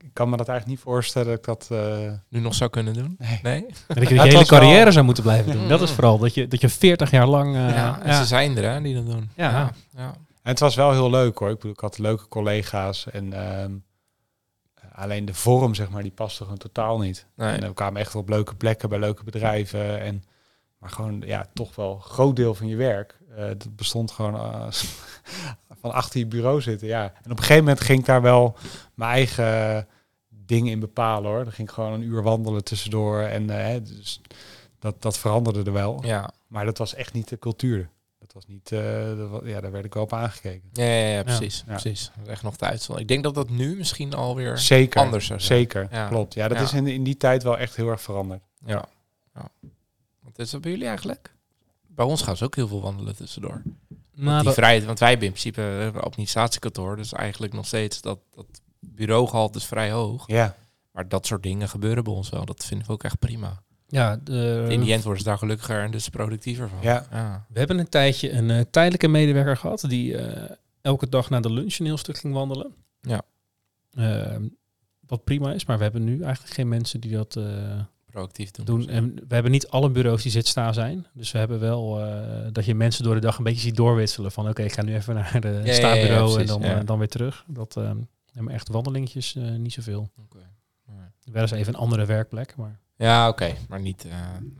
[0.04, 1.68] ik kan me dat eigenlijk niet voorstellen dat ik dat...
[1.70, 3.16] eh, nu nog zou kunnen doen?
[3.42, 3.66] nee.
[3.86, 5.68] Dat je je het hele wel- carrière zou moeten blijven doen.
[5.68, 7.54] Dat is vooral dat je, dat je 40 jaar lang.
[7.56, 8.18] eh, ja, en ja.
[8.18, 9.30] ze zijn er hè, die dat doen.
[9.34, 9.50] Ja.
[9.50, 9.70] ja.
[9.96, 10.06] ja.
[10.42, 11.50] En het was wel heel leuk hoor.
[11.50, 13.72] Ik bedoel, ik had leuke collega's en ehm,
[14.92, 17.26] alleen de vorm, zeg maar, die paste gewoon totaal niet.
[17.36, 17.56] Nee.
[17.56, 20.00] En we kwamen echt op leuke plekken bij leuke bedrijven.
[20.00, 20.22] En,
[20.84, 23.18] maar gewoon, ja, toch wel een groot deel van je werk.
[23.36, 24.66] eh, dat bestond gewoon eh,
[25.80, 26.88] van achter je bureau zitten.
[26.88, 27.02] Ja.
[27.02, 28.56] En op een gegeven moment ging ik daar wel
[28.94, 29.86] mijn eigen
[30.28, 31.44] dingen in bepalen hoor.
[31.44, 33.20] Dan ging ik gewoon een uur wandelen tussendoor.
[33.20, 34.20] En eh, hè, dus
[34.78, 35.98] dat, dat veranderde er wel.
[36.06, 36.30] Ja.
[36.46, 37.88] Maar dat was echt niet de cultuur.
[38.18, 40.68] Dat was niet, eh, dat ja, daar werd ik wel op aangekeken.
[40.72, 41.64] Ja, ja, ja, precies.
[41.66, 41.72] Ja.
[41.72, 42.10] precies.
[42.16, 43.10] Dat is echt nog de uitzondering.
[43.10, 45.00] Ik denk dat dat nu misschien alweer Zeker.
[45.00, 45.40] anders zijn.
[45.40, 46.08] Zeker, Ja.
[46.08, 46.34] klopt.
[46.34, 48.42] Ja, dat is in, in die tijd wel echt heel erg veranderd.
[48.66, 48.84] Ja.
[49.34, 49.48] ja.
[50.36, 51.34] Wat is dat bij jullie eigenlijk?
[51.86, 53.62] Bij ons gaan ze ook heel veel wandelen tussendoor.
[54.14, 58.00] Nou, die dat- vrijheid, want wij hebben in principe een administratiekantoor, dus eigenlijk nog steeds
[58.00, 58.46] dat, dat
[58.80, 60.26] bureaugehalte is vrij hoog.
[60.26, 60.56] Ja,
[60.92, 62.44] Maar dat soort dingen gebeuren bij ons wel.
[62.44, 63.62] Dat vinden we ook echt prima.
[63.88, 66.78] ja, de, In die end worden ze daar gelukkiger en dus productiever van.
[66.82, 67.06] Ja.
[67.10, 67.46] ja.
[67.48, 71.52] we hebben een tijdje een eh, tijdelijke medewerker gehad die eh, elke dag na de
[71.52, 72.74] lunch een heel stuk ging wandelen.
[73.00, 73.22] Ja.
[73.90, 74.48] Ehm,
[75.06, 77.44] wat prima is, maar we hebben nu eigenlijk geen mensen die dat eh,
[78.14, 78.64] Proactief doen.
[78.64, 78.88] doen.
[78.88, 81.06] En we hebben niet alle bureaus die zit-staan zijn.
[81.12, 84.32] Dus we hebben wel eh, dat je mensen door de dag een beetje ziet doorwisselen.
[84.32, 86.78] Van oké, ik ga nu even naar de ja, ja, staanbureau en dan, ja.
[86.78, 87.44] eh, dan weer terug.
[87.46, 87.90] Dat eh,
[88.32, 90.10] maar echt wandelingetjes, niet zoveel.
[90.22, 90.38] Oké.
[91.24, 93.54] Wel eens even een andere werkplek, maar Ja, oké.
[93.68, 94.04] Maar niet...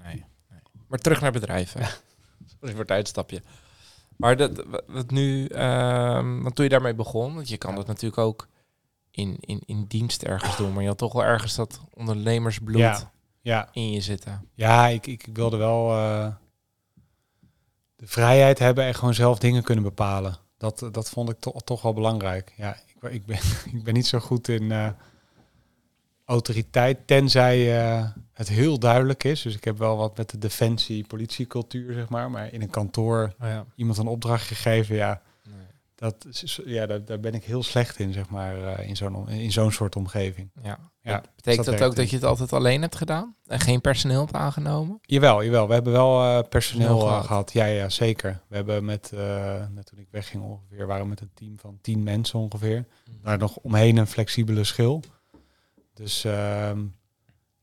[0.03, 0.63] nee, nee.
[0.87, 1.81] Maar terug naar bedrijven.
[2.59, 3.43] Sorry voor het uitstapje.
[4.17, 5.49] Maar dat, wat nu...
[6.43, 7.35] want toen je daarmee begon...
[7.35, 8.49] Want je kan dat natuurlijk ook
[9.11, 10.73] in, in, in dienst ergens doen.
[10.73, 13.13] Maar je had toch wel ergens dat ondernemersbloed Ja.
[13.45, 14.49] Ja, in je zitten.
[14.55, 16.35] ja ik, ik wilde wel eh,
[17.97, 20.37] de vrijheid hebben en gewoon zelf dingen kunnen bepalen.
[20.59, 22.53] Dat, dat vond ik to- toch wel belangrijk.
[22.57, 23.39] Ja, ik, ik, ben,
[23.79, 24.89] ik ben niet zo goed in eh,
[26.25, 29.43] autoriteit, tenzij eh, het heel duidelijk is.
[29.43, 32.31] Dus ik heb wel wat met de defensie, politiecultuur, zeg maar.
[32.31, 33.65] Maar in een kantoor Oh ja.
[33.77, 35.23] iemand een opdracht gegeven, ja,
[35.95, 39.29] dat, is- ja daar, daar ben ik heel slecht in, zeg maar, eh, in zo'n
[39.29, 40.51] in zo'n soort omgeving.
[40.63, 40.79] Ja.
[41.03, 43.37] Ja, Betekent dat ook dat je het altijd alleen hebt gedaan?
[43.47, 44.99] En geen personeel hebt aangenomen?
[45.03, 45.67] Jawel, jawel.
[45.69, 47.27] We hebben wel eh, personeel eh, gehad.
[47.27, 47.53] gehad.
[47.53, 48.41] Ja, ja, zeker.
[48.49, 49.13] We hebben met,
[49.75, 52.87] net toen ik wegging ongeveer, waren we met een team van tien mensen ongeveer.
[53.23, 55.03] Daar nog omheen een flexibele schil.
[55.95, 56.85] Dus ehm,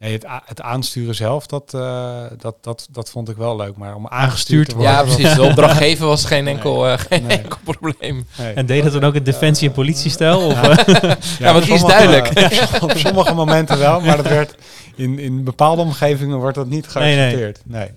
[0.02, 3.76] nee, het, het aansturen zelf, dat, eh, dat, dat, dat vond ik wel leuk.
[3.78, 4.94] Maar om aangestuurd te worden...
[4.94, 5.34] Ja, precies.
[5.34, 7.38] De opdracht geven was geen enkel, eh, geen Nee.
[7.38, 8.28] enkel probleem.
[8.38, 8.54] nee.
[8.54, 10.40] En deed dat dan ook in defensie- en politiestijl?
[10.46, 10.78] Of, Ja.
[10.86, 11.16] eh?
[11.40, 12.28] Ja, want die is duidelijk.
[12.84, 14.56] op sommige momenten wel, maar dat werd
[14.96, 17.16] in, in bepaalde omgevingen wordt dat niet Nee, nee.
[17.16, 17.62] geaccepteerd.
[17.66, 17.90] Nee,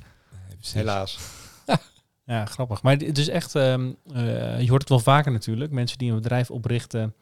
[0.73, 1.19] helaas.
[2.27, 2.83] Ja, grappig.
[2.83, 6.17] Maar het is echt, ehm, eh, je hoort het wel vaker natuurlijk, mensen die een
[6.21, 7.15] bedrijf oprichten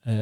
[0.00, 0.14] eh,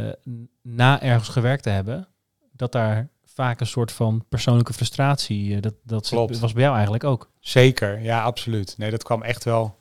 [0.62, 2.08] na ergens gewerkt te hebben,
[2.52, 6.38] dat daar vaak een soort van persoonlijke frustratie, eh, dat, dat Klopt.
[6.38, 7.30] was bij jou eigenlijk ook.
[7.40, 8.74] Zeker, ja, absoluut.
[8.78, 9.78] Nee, dat kwam echt wel,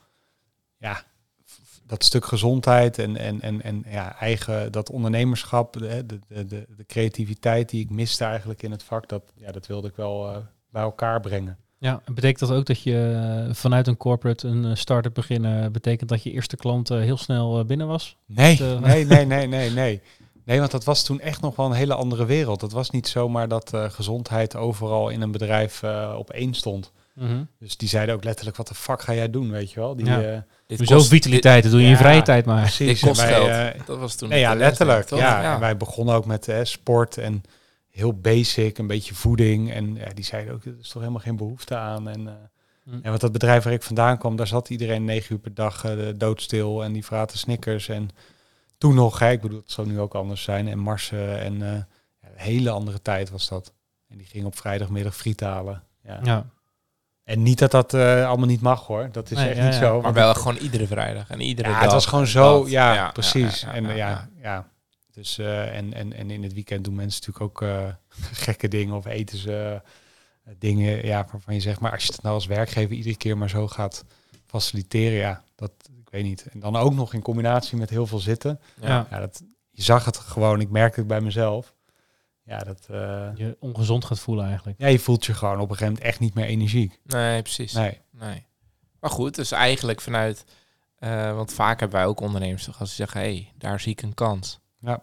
[0.78, 1.04] ja,
[1.86, 6.86] dat stuk gezondheid en, en, en, en ja, eigen, dat ondernemerschap, de, de, de, de,
[6.88, 10.38] creativiteit die ik miste eigenlijk in het vak, dat, ja, dat wilde ik wel eh,
[10.70, 11.58] bij elkaar brengen.
[11.78, 16.10] Ja, en betekent dat ook dat je eh, vanuit een corporate een start-up beginnen, betekent
[16.10, 18.18] dat je eerste klant heel snel binnen was?
[18.26, 20.02] Nee, nee, nee, nee, nee, nee.
[20.46, 22.62] Nee, want dat was toen echt nog wel een hele andere wereld.
[22.62, 26.92] Het was niet zomaar dat eh, gezondheid overal in een bedrijf eh, op één stond.
[27.60, 29.96] Dus die zeiden ook letterlijk, wat de fuck ga jij doen, weet je wel?
[29.96, 30.22] Die, Ja.
[30.22, 31.98] eh, Dit Sowieso kost- vitaliteit, dat doe je in Ja.
[31.98, 32.62] vrije tijd maar.
[32.62, 33.00] precies.
[33.00, 33.48] Dit kost wij, geld.
[33.76, 35.06] eh, Dat was toen Nee, ja, letterlijk.
[35.06, 35.20] toch?
[35.20, 35.54] Ja.
[35.54, 37.44] En wij begonnen ook met eh, sport en
[37.90, 39.72] heel basic, een beetje voeding.
[39.74, 42.10] En ja, die zeiden ook, er is toch helemaal geen behoefte aan.
[42.10, 42.34] En, eh,
[42.84, 43.00] Hm.
[43.02, 45.86] en wat dat bedrijf waar ik vandaan kwam, daar zat iedereen negen uur per dag
[45.86, 46.84] eh, doodstil.
[46.84, 47.90] En die vraten snickers.
[47.90, 48.10] En
[48.84, 50.68] toen nog, hè, ik bedoel, het zou nu ook anders zijn.
[50.68, 51.72] En marsen en eh,
[52.22, 53.74] ja, een hele andere tijd was dat.
[54.08, 55.84] En die ging op vrijdagmiddag friet halen.
[56.04, 56.20] Ja.
[56.24, 56.46] Ja.
[57.24, 59.10] En niet dat dat eh, allemaal niet mag hoor.
[59.12, 59.80] Dat is Nee, echt ja, niet ja.
[59.80, 60.02] zo.
[60.02, 61.84] Maar wel gewoon iedere vrijdag en iedere ja, dag.
[61.84, 62.70] het was gewoon zo, dat.
[62.70, 63.62] ja, precies.
[63.62, 64.30] ja, en ja, ja, ja.
[64.42, 64.68] ja,
[65.12, 67.94] Dus eh, en, en, en in het weekend doen mensen natuurlijk ook eh,
[68.46, 69.82] gekke dingen of eten ze
[70.58, 73.50] dingen, ja, waarvan je zegt, maar als je het nou als werkgever iedere keer maar
[73.50, 74.06] zo gaat
[74.46, 75.72] faciliteren, ja, dat
[76.14, 76.46] weet niet.
[76.52, 78.60] En dan ook nog in combinatie met heel veel zitten.
[78.82, 79.08] Ja.
[79.10, 81.74] Ja, dat, je zag het gewoon, ik merkte het bij mezelf.
[82.46, 84.80] Ja, dat, eh, Je ongezond gaat voelen eigenlijk.
[84.80, 87.00] ja, je voelt je gewoon op een gegeven moment echt niet meer energiek.
[87.04, 87.74] Nee, precies.
[87.74, 88.00] Nee.
[88.12, 88.46] Nee.
[89.00, 90.46] Maar goed, dus eigenlijk vanuit...
[90.96, 93.20] eh, want vaak hebben wij ook ondernemers toch als ze zeggen...
[93.22, 94.60] hé, hey, daar zie ik een kans.
[94.80, 95.00] Ja.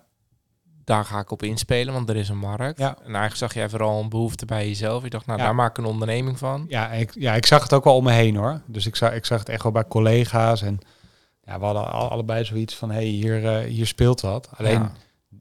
[0.84, 2.78] Daar ga ik op inspelen, want er is een markt.
[2.78, 2.88] Ja.
[2.96, 5.02] En eigenlijk zag jij vooral een behoefte bij jezelf.
[5.02, 5.44] Je dacht, nou, Ja.
[5.44, 6.64] daar maak ik een onderneming van.
[6.68, 8.60] Ja, ik, ja, ik zag het ook wel om me heen hoor.
[8.66, 10.62] Dus ik zag, ik zag het echt wel bij collega's.
[10.62, 10.78] En
[11.50, 14.48] ja, we hadden al, allebei zoiets van, hé, hey, hier, eh, hier speelt wat.
[14.56, 14.92] Alleen, Ja.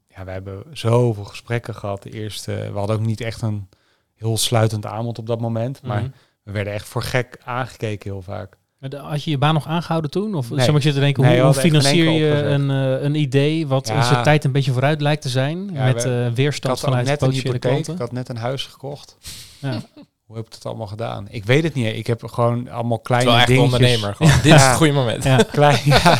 [0.08, 0.24] ja.
[0.24, 2.02] we hebben zoveel gesprekken gehad.
[2.02, 3.68] De eerste, we hadden ook niet echt een
[4.14, 5.82] heel sluitend aanbod op dat moment.
[5.82, 6.10] Maar Mhm.
[6.42, 8.58] we werden echt voor gek aangekeken heel vaak.
[8.78, 10.34] Maar de- Had je je baan nog aangehouden toen?
[10.34, 10.66] Of Nee.
[10.66, 13.88] maar, ik zit te denken, Nee, hoe, geen financier je een, eh, een idee wat
[13.88, 13.94] Ja.
[13.96, 15.70] in zijn tijd een beetje vooruit lijkt te zijn?
[15.72, 18.04] Ja, met we- eh, weerstand vanuit een potentiële hypotheek, ik klanten?
[18.04, 19.16] had net een huis gekocht.
[19.58, 19.80] Ja.
[20.30, 21.26] Hoe heb ik het allemaal gedaan?
[21.30, 21.96] Ik weet het niet.
[21.96, 23.74] Ik heb gewoon allemaal Het is kleine wel echt een dingetjes...
[23.80, 24.14] ondernemer.
[24.14, 24.32] Gewoon.
[24.42, 25.24] Dit is het goede moment.
[25.24, 25.42] Ja.
[25.50, 26.18] Klein, ja,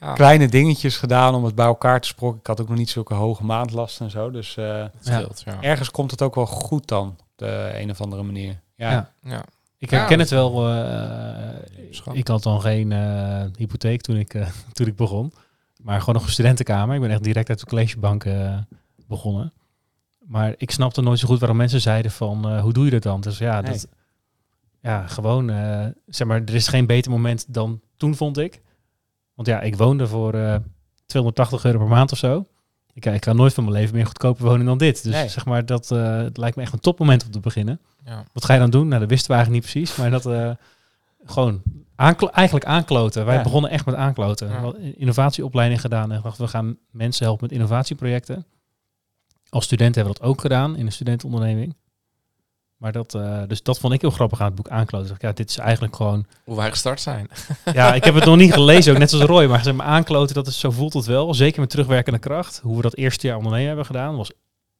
[0.00, 0.12] Ja.
[0.12, 2.40] kleine dingetjes gedaan om het bij elkaar te sprokken.
[2.40, 4.30] Ik had ook nog niet zulke hoge maandlasten en zo.
[4.30, 5.56] Dus eh, scheelt, ja.
[5.60, 8.60] ergens komt het ook wel goed dan, op de een of andere manier.
[8.76, 9.12] Ja, Ja.
[9.24, 9.44] ja.
[9.78, 10.68] Ik herken het wel.
[10.68, 15.32] eh, ik had dan geen eh, hypotheek toen ik, eh, toen ik begon.
[15.82, 16.94] Maar gewoon nog een studentenkamer.
[16.94, 18.24] Ik ben echt direct uit de collegebank
[19.08, 19.52] begonnen.
[20.26, 22.48] Maar ik snapte nooit zo goed waarom mensen zeiden van...
[22.48, 23.20] eh, hoe doe je dat dan?
[23.20, 23.72] Dus ja, Nee.
[23.72, 23.86] dat,
[24.80, 25.50] ja gewoon...
[25.50, 28.60] eh, zeg maar, er is geen beter moment dan toen, vond ik.
[29.34, 30.56] Want ja, ik woonde voor eh
[31.06, 32.46] 280 euro per maand of zo.
[32.94, 35.02] Ik, ik kan nooit van mijn leven meer goedkoper wonen dan dit.
[35.02, 35.28] Dus Nee.
[35.28, 37.80] zeg maar, dat eh, het lijkt me echt een topmoment om te beginnen.
[38.04, 38.24] Ja.
[38.32, 38.88] Wat ga je dan doen?
[38.88, 39.96] Nou, dat wisten we eigenlijk niet precies.
[39.96, 40.50] Maar dat eh,
[41.24, 41.62] gewoon
[41.96, 43.24] aanklo- eigenlijk aankloten.
[43.24, 43.42] Wij Ja.
[43.42, 44.48] begonnen echt met aankloten.
[44.48, 44.54] Ja.
[44.54, 46.12] We hadden innovatieopleiding gedaan.
[46.12, 48.46] En dachten, we gaan mensen helpen met innovatieprojecten.
[49.52, 51.74] Als student hebben we dat ook gedaan in een studentenonderneming.
[52.76, 55.16] Maar dat, eh, dus dat vond ik heel grappig aan het boek aankloten.
[55.18, 56.26] Ja, dit is eigenlijk gewoon...
[56.44, 57.28] Hoe wij gestart zijn.
[57.72, 59.46] Ja, ik heb het nog niet gelezen, ook net als Roy.
[59.46, 61.34] Maar zeg maar aankloten, dat is, zo voelt het wel.
[61.34, 62.60] Zeker met terugwerkende kracht.
[62.62, 64.30] Hoe we dat eerste jaar ondernemen hebben gedaan, was,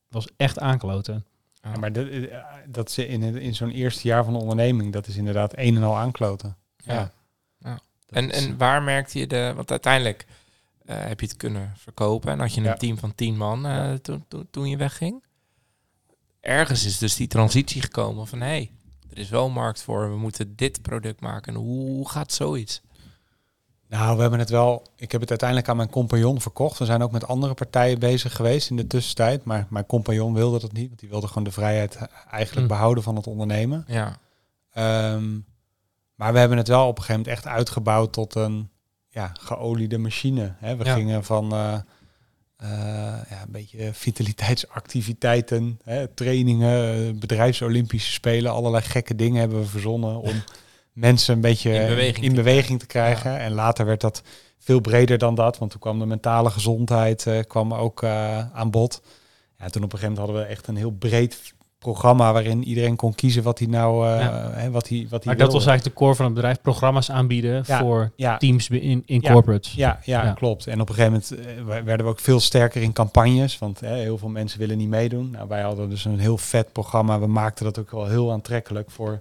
[0.08, 1.24] was echt aankloten.
[1.62, 4.92] Ja, maar dat, eh, dat is in, het- in zo'n eerste jaar van de onderneming,
[4.92, 6.56] dat is inderdaad een en al aankloten.
[6.76, 7.12] Ja.
[7.58, 7.78] Ja.
[8.08, 9.52] En, is- en waar merkte je de...
[9.56, 10.26] Want uiteindelijk
[10.84, 12.30] heb je het kunnen verkopen.
[12.32, 12.74] En had je een Ja.
[12.74, 15.22] team van tien man eh, toen, toen, toen je wegging.
[16.40, 18.40] Ergens is dus die transitie gekomen van...
[18.40, 18.70] hé, hey,
[19.10, 20.10] er is wel een markt voor.
[20.10, 21.54] We moeten dit product maken.
[21.54, 22.80] En hoe, gaat zoiets?
[23.88, 24.86] Nou, we hebben het wel.
[24.96, 26.78] Ik heb het uiteindelijk aan mijn compagnon verkocht.
[26.78, 29.44] We zijn ook met andere partijen bezig geweest in de tussentijd.
[29.44, 30.88] Maar mijn compagnon wilde dat niet.
[30.88, 32.72] Want die wilde gewoon de vrijheid eh, eigenlijk Hm.
[32.72, 33.84] behouden van het ondernemen.
[33.86, 34.18] Ja,
[34.72, 35.38] Ehm,
[36.14, 38.70] maar we hebben het wel op een gegeven moment echt uitgebouwd tot een
[39.12, 40.54] ja, geoliede machine.
[40.58, 40.76] Hè.
[40.76, 40.94] We Ja.
[40.94, 41.74] gingen van eh,
[42.56, 42.68] eh,
[43.30, 50.20] ja, een beetje vitaliteitsactiviteiten, hè, trainingen, eh, bedrijfsolympische spelen, allerlei gekke dingen hebben we verzonnen
[50.20, 50.42] om
[50.92, 53.38] mensen een beetje In beweging in te beweging te krijgen.
[53.38, 54.22] En later werd dat
[54.58, 58.04] veel breder dan dat, want toen kwam de mentale gezondheid kwam ook
[58.52, 59.02] aan bod.
[59.58, 62.96] Ja, toen op een gegeven moment hadden we echt een heel breed programma waarin iedereen
[62.96, 64.50] kon kiezen wat hij nou Ja.
[64.52, 65.70] hè, wat hij wat hij Maar dat was wilde.
[65.70, 66.60] eigenlijk de core van het bedrijf.
[66.60, 67.78] Programma's aanbieden Ja.
[67.78, 69.32] voor ja, teams in, in Ja.
[69.32, 69.72] corporates.
[69.74, 70.66] ja, ja, klopt.
[70.66, 73.80] En op een gegeven moment eh, we- werden we ook veel sterker in campagnes, want
[73.80, 75.30] hè, heel veel mensen willen niet meedoen.
[75.30, 77.20] Nou, wij hadden dus een heel vet programma.
[77.20, 79.20] We maakten dat ook wel heel aantrekkelijk voor,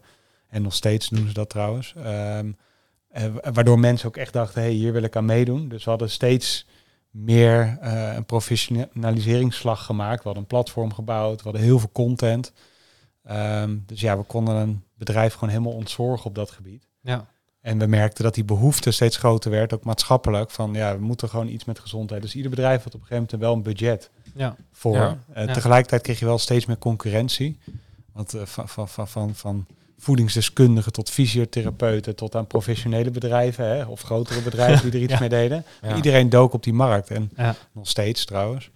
[0.49, 1.93] en nog steeds doen ze dat trouwens.
[2.03, 2.51] Ehm,
[3.11, 5.67] eh, wa- waardoor mensen ook echt dachten, hey, hier wil ik aan meedoen.
[5.69, 6.65] Dus we hadden steeds
[7.11, 10.17] meer eh, een professionaliseringsslag gemaakt.
[10.17, 12.53] We hadden een platform gebouwd, we hadden heel veel content.
[13.23, 16.87] Ehm, dus ja, we konden een bedrijf gewoon helemaal ontzorgen op dat gebied.
[17.01, 17.25] Ja.
[17.61, 20.49] En we merkten dat die behoefte steeds groter werd, ook maatschappelijk.
[20.51, 22.21] Van ja, we moeten gewoon iets met gezondheid.
[22.21, 24.55] Dus ieder bedrijf had op een gegeven moment wel een budget Ja.
[24.71, 24.95] voor.
[24.95, 25.17] Ja.
[25.33, 25.53] Eh, Ja.
[25.53, 27.59] Tegelijkertijd kreeg je wel steeds meer concurrentie.
[28.13, 29.65] Want eh, van, van, van, van, van
[30.01, 35.19] voedingsdeskundigen tot fysiotherapeuten tot aan professionele bedrijven hè, of grotere bedrijven die er iets Ja.
[35.19, 35.65] mee deden.
[35.81, 35.95] Ja.
[35.95, 37.55] Iedereen dook op die markt en Ja.
[37.71, 38.69] nog steeds trouwens.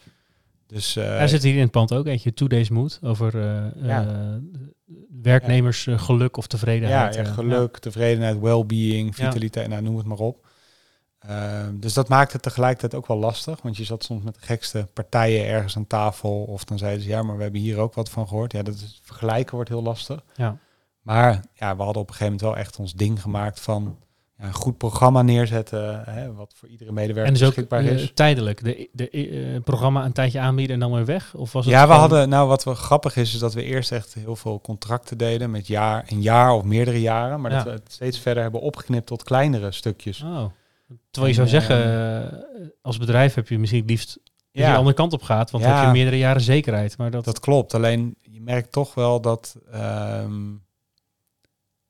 [0.68, 3.84] Dus eh, Er zit hier in het pand ook eentje, Two Days Mood, over eh,
[3.88, 4.06] Ja.
[4.08, 7.16] eh, werknemersgeluk of tevredenheid.
[7.16, 10.48] ja, eh, geluk, tevredenheid, well-being, vitaliteit, nou, noem het maar op.
[11.20, 14.40] Ehm, dus dat maakte het tegelijkertijd ook wel lastig, want je zat soms met de
[14.46, 17.94] gekste partijen ergens aan tafel of dan zeiden ze ja, maar we hebben hier ook
[17.94, 18.52] wat van gehoord.
[18.52, 20.24] Ja, dat is, vergelijken wordt heel lastig.
[20.36, 20.58] Ja.
[21.06, 23.98] Maar ja, we hadden op een gegeven moment wel echt ons ding gemaakt van
[24.38, 27.92] ja, een goed programma neerzetten, hè, wat voor iedere medewerker En dus ook beschikbaar eh,
[27.94, 28.12] is.
[28.14, 31.34] tijdelijk, de, de eh, programma een tijdje aanbieden en dan weer weg?
[31.36, 33.64] Of was het Ja, we gewoon- hadden, nou wat wel grappig is, is dat we
[33.64, 37.58] eerst echt heel veel contracten deden met jaar, een jaar of meerdere jaren, maar Ja.
[37.58, 40.22] dat we het steeds verder hebben opgeknipt tot kleinere stukjes.
[40.22, 40.46] Oh.
[41.12, 44.14] Terwijl je zou En, zeggen, ehm, eh, als bedrijf heb je misschien het liefst
[44.52, 45.76] dat je de andere kant op gaat, want Ja.
[45.78, 46.98] heb je meerdere jaren zekerheid.
[46.98, 47.74] Maar dat, Dat klopt.
[47.74, 50.34] Alleen je merkt toch wel dat, ehm,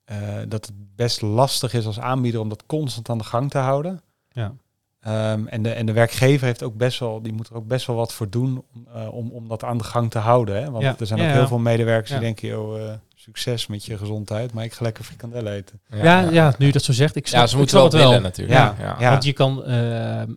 [0.06, 3.58] eh, dat het best lastig is als aanbieder om dat constant aan de gang te
[3.58, 4.02] houden.
[4.32, 4.54] ja.
[5.00, 7.86] Ehm, en, de, en de werkgever heeft ook best wel, die moet er ook best
[7.88, 10.56] wel wat voor doen om, eh, om, om dat aan de gang te houden.
[10.64, 10.72] Hè?
[10.72, 10.96] Want Ja.
[11.00, 11.38] er zijn Ja, ook ja.
[11.38, 12.16] heel veel medewerkers Ja.
[12.18, 15.82] die denken, joh, eh, succes met je gezondheid, maar ik ga lekker frikandellen eten.
[15.90, 18.02] Ja, ja, nu je dat zo zegt, ik snap, Ja, ze ik moeten snap wel
[18.02, 18.22] het wel.
[18.22, 18.58] willen natuurlijk.
[18.80, 18.96] Ja, ja.
[19.00, 19.10] ja.
[19.12, 20.28] Want je kan, eh, eh,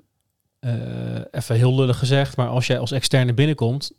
[1.30, 3.92] even heel lullig gezegd, maar als jij als externe binnenkomt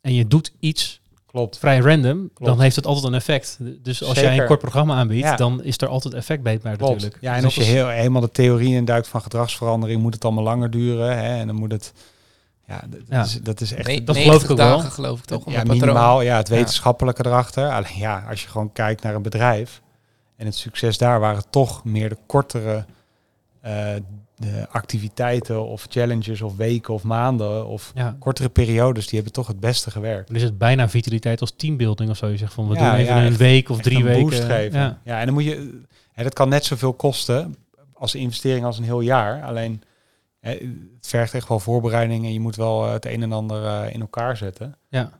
[0.00, 1.00] en je doet iets
[1.34, 1.58] Klopt.
[1.58, 3.58] vrij random, dan heeft het altijd een effect.
[3.82, 5.36] Dus als jij een kort programma aanbiedt, Ja.
[5.36, 6.92] dan is er altijd effect beetbaar Klopt.
[6.92, 7.22] natuurlijk.
[7.22, 10.44] Ja, en Dus als je heel, helemaal de theorie induikt van gedragsverandering, moet het allemaal
[10.44, 11.18] langer duren.
[11.18, 11.38] Hè?
[11.38, 11.92] En dan moet het,
[12.66, 13.22] ja, dat, Ja.
[13.22, 14.76] Is, dat is echt Nee, dat geloof ik ook 90 wel.
[14.76, 15.50] dagen geloof ik toch?
[15.50, 16.20] ja, minimaal.
[16.20, 16.54] Ja, het Ja.
[16.54, 17.70] wetenschappelijke erachter.
[17.76, 19.82] Alleen ja, als je gewoon kijkt naar een bedrijf
[20.36, 22.84] en het succes daar waren toch meer de kortere
[23.60, 23.86] eh,
[24.36, 29.46] de activiteiten of challenges of weken of maanden of ja, kortere periodes, die hebben toch
[29.46, 30.30] het beste gewerkt.
[30.30, 32.26] is het bijna vitaliteit als teambuilding of zo.
[32.26, 34.22] Je zegt van, we Ja, doen even ja, een echt- week of drie weken.
[34.22, 34.98] boost geven.
[35.04, 35.18] Ja.
[35.18, 35.80] En dan moet je,
[36.12, 37.54] hè, dat kan net zoveel kosten
[37.92, 39.42] als investering als een heel jaar.
[39.42, 39.82] Alleen
[40.40, 43.64] hè, het vergt echt wel voorbereiding en je moet wel eh, het een en ander
[43.66, 44.76] eh, in elkaar zetten.
[44.88, 45.10] ja,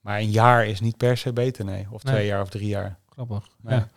[0.00, 1.86] Maar een jaar is niet per se beter, nee.
[1.90, 2.98] Of twee jaar of drie jaar.
[3.08, 3.48] grappig.
[3.68, 3.88] Ja.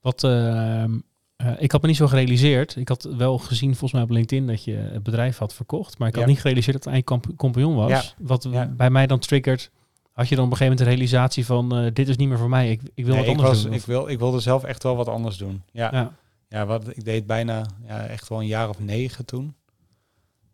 [0.00, 0.98] Wat, ehm,
[1.42, 2.76] eh, ik had me niet zo gerealiseerd.
[2.76, 5.98] Ik had wel gezien volgens mij op LinkedIn dat je het bedrijf had verkocht.
[5.98, 6.28] Maar ik had Ja.
[6.30, 7.90] niet gerealiseerd dat het eigenlijk kamp- compagnon was.
[7.90, 8.02] Ja.
[8.18, 8.66] Wat Ja.
[8.66, 9.70] bij mij dan triggert.
[10.12, 12.38] Had je dan op een gegeven moment de realisatie van eh, dit is niet meer
[12.38, 12.70] voor mij.
[12.70, 13.72] Ik, ik wil Nee, wat ik, anders was, doen.
[13.72, 15.62] ik, wil, ik wilde zelf echt wel wat anders doen.
[15.72, 16.12] Ja, ja.
[16.48, 16.66] ja.
[16.66, 19.54] wat, ik deed bijna ja, echt wel een jaar of negen toen.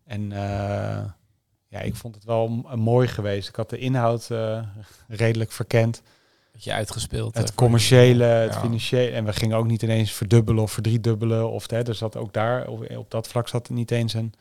[0.05, 1.05] En eh,
[1.69, 3.49] ja, ik vond het wel mooi geweest.
[3.49, 4.29] Ik had de inhoud
[5.09, 6.03] redelijk verkend.
[6.59, 7.35] Beetje uitgespeeld.
[7.35, 8.61] eh, Het voor commerciële, het Ja.
[8.61, 9.11] financiële.
[9.17, 11.51] En we gingen ook niet ineens verdubbelen of verdriedubbelen.
[11.51, 14.33] Of, hè, dus dat ook daar, op, op dat vlak zat het niet eens een,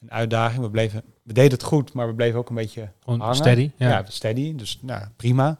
[0.00, 0.62] een uitdaging.
[0.62, 3.36] We, bleven, we deden het goed, maar we bleven ook een beetje Gewoon hangen.
[3.36, 3.70] steady.
[3.76, 3.88] Ja.
[3.88, 4.54] Ja, steady.
[4.56, 5.58] Dus nou, prima.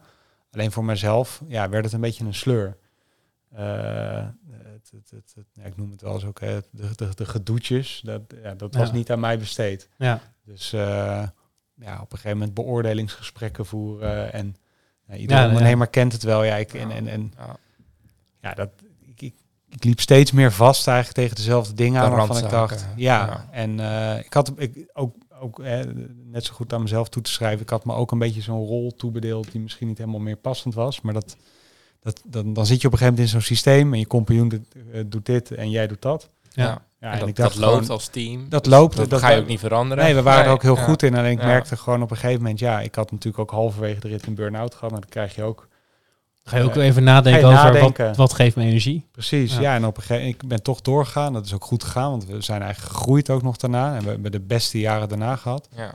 [0.53, 2.77] Alleen voor mezelf ja, werd het een beetje een sleur.
[3.53, 7.09] Eh, het, het, het, het- ja, ik noem het wel eens ook, hè, de, de,
[7.15, 8.01] de gedoetjes.
[8.05, 8.95] Dat, ja, dat was Ja.
[8.95, 9.89] niet aan mij besteed.
[9.97, 10.21] ja.
[10.45, 10.81] Dus eh,
[11.75, 14.33] ja, op een gegeven moment beoordelingsgesprekken voeren.
[14.33, 14.57] En
[15.17, 15.51] iedere Ja, ja.
[15.53, 16.45] ondernemer kent het wel.
[16.45, 17.57] Ja, ik, en, en, en Ja.
[18.41, 19.35] ja, dat, ik, ik,
[19.69, 23.27] ik liep steeds meer vast eigenlijk tegen dezelfde dingen De aan waarvan ik dacht, ja.
[23.27, 23.49] ja.
[23.51, 25.81] En eh, ik had ik, ook, ook eh,
[26.25, 27.61] net zo goed aan mezelf toe te schrijven.
[27.61, 30.75] Ik had me ook een beetje zo'n rol toebedeeld die misschien niet helemaal meer passend
[30.75, 31.01] was.
[31.01, 31.37] Maar dat,
[32.01, 34.49] dat, dan, dan zit je op een gegeven moment in zo'n systeem en je compagnon
[34.49, 36.31] doet, eh, doet dit en jij doet dat.
[36.51, 36.87] Ja.
[37.01, 37.13] Ja.
[37.13, 38.49] En dat, ik dat dacht loopt gewoon- als team.
[38.49, 40.05] Dat loopt, Dat, dat- ga je dat- ook niet veranderen.
[40.05, 40.83] Nee, we waren er ook heel ja.
[40.83, 41.17] goed in.
[41.17, 41.47] Alleen ik Ja.
[41.47, 44.35] merkte gewoon op een gegeven moment, ja, ik had natuurlijk ook halverwege de rit een
[44.35, 44.91] burn-out gehad.
[44.91, 45.67] Maar dan krijg je ook
[46.45, 48.07] Ga je ook Eh, even nadenken over nadenken.
[48.07, 49.07] Wat, wat geeft me energie?
[49.13, 49.61] Precies, Ja.
[49.61, 49.75] ja.
[49.75, 51.33] En op een gegeven ik ben toch doorgegaan.
[51.33, 53.95] Dat is ook goed gegaan, want we zijn eigenlijk gegroeid ook nog daarna.
[53.97, 55.69] En we hebben de beste jaren daarna gehad.
[55.77, 55.95] Ja.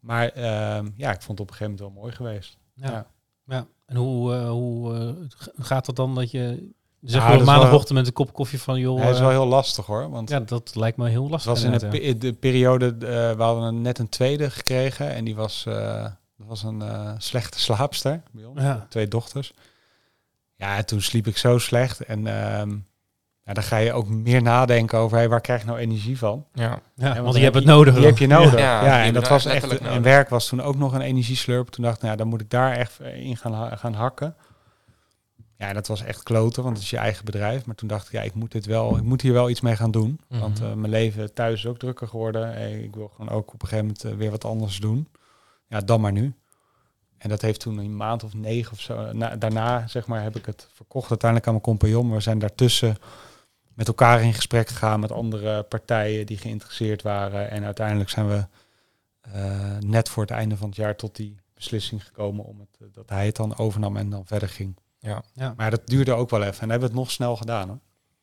[0.00, 2.58] Maar ehm, ja, ik vond het op een gegeven moment wel mooi geweest.
[2.74, 2.90] Ja.
[2.90, 3.06] Ja.
[3.46, 3.66] ja.
[3.86, 5.08] En hoe, eh, hoe eh,
[5.64, 6.70] gaat dat dan dat je...
[7.04, 8.78] Zeg Ja, is maandagochtend met een kop koffie van...
[8.78, 10.10] joh, Hij is eh, wel heel lastig hoor.
[10.10, 11.52] Want Ja, dat lijkt me heel het lastig.
[11.52, 12.32] was in de, ja.
[12.32, 15.14] periode, eh, we hadden net een tweede gekregen.
[15.14, 16.02] En die was, eh,
[16.36, 18.60] dat was een eh, slechte slaapster bij ons.
[18.60, 18.86] Ja.
[18.88, 19.52] Twee dochters.
[20.56, 22.00] Ja, en toen sliep ik zo slecht.
[22.00, 22.70] En ehm,
[23.44, 26.46] ja, dan ga je ook meer nadenken over, hey, waar krijg je nou energie van?
[26.52, 26.80] Ja.
[26.94, 27.94] Want, je hebt heb het nodig.
[27.94, 28.58] Die heb je nodig.
[28.58, 29.78] Ja, en dat was echt.
[29.78, 31.68] En werk was toen ook nog een energieslurp.
[31.68, 34.36] Toen dacht ik, nou, dan moet ik daar echt in gaan, gaan hakken.
[35.58, 37.66] Ja, en dat was echt kloten, want het is je eigen bedrijf.
[37.66, 39.76] Maar toen dacht ik, ja, ik moet dit wel, ik moet hier wel iets mee
[39.76, 40.20] gaan doen.
[40.28, 40.68] Want Mhm.
[40.70, 42.54] eh, mijn leven thuis is ook drukker geworden.
[42.54, 45.08] Eh, ik wil gewoon ook op een gegeven moment eh, weer wat anders doen.
[45.66, 46.34] Ja, dan maar nu.
[47.18, 49.12] En dat heeft toen een maand of negen of zo.
[49.12, 52.12] Na, daarna, zeg maar, heb ik het verkocht uiteindelijk aan mijn compagnon.
[52.14, 52.96] We zijn daartussen
[53.74, 57.50] met elkaar in gesprek gegaan met andere partijen die geïnteresseerd waren.
[57.50, 58.44] En uiteindelijk zijn we
[59.86, 63.26] net voor het einde van het jaar tot die beslissing gekomen om het, dat hij
[63.26, 64.76] het dan overnam en dan verder ging.
[65.04, 65.22] Ja.
[65.34, 65.54] Ja.
[65.56, 66.60] Maar dat duurde ook wel even.
[66.62, 67.78] En hebben we het nog snel gedaan hoor.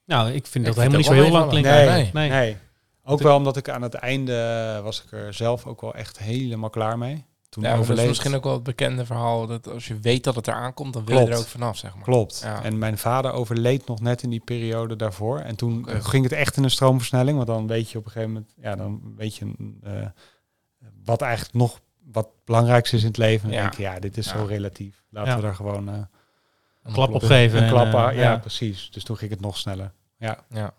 [0.06, 1.72] Nou, ik vind dat vind helemaal niet zo heel lang klinken.
[1.72, 2.10] meevallen.
[2.14, 2.30] Nee.
[2.30, 2.58] Nee.
[3.04, 6.70] Ook wel omdat ik aan het einde was ik er zelf ook wel echt helemaal
[6.70, 7.26] klaar mee.
[7.50, 8.08] Toen Ja, dat is overleed.
[8.08, 9.48] misschien ook wel het bekende verhaal.
[9.48, 11.96] Dat als je weet dat het eraan komt, dan wil je er ook vanaf, zeg
[11.96, 12.04] maar.
[12.04, 12.42] Klopt.
[12.44, 12.64] Ja.
[12.64, 15.40] En mijn vader overleed nog net in die periode daarvoor.
[15.40, 17.36] En toen eh, ging het echt in een stroomversnelling.
[17.36, 19.92] Want dan weet je op een gegeven moment, ja, dan weet je eh,
[21.06, 21.80] wat eigenlijk nog
[22.12, 23.50] wat belangrijkste is in het leven.
[23.50, 23.62] En Ja.
[23.62, 24.32] dan denk je, ja, dit is Ja.
[24.38, 25.04] zo relatief.
[25.10, 25.36] Laten Ja.
[25.36, 25.96] we daar gewoon eh,
[26.84, 27.24] Een klap Klopt.
[27.24, 27.58] op geven.
[27.58, 28.38] een en, klap eh, ja, ja.
[28.38, 28.90] precies.
[28.92, 29.92] Dus toen ging het nog sneller.
[30.18, 30.74] Ja, Ja.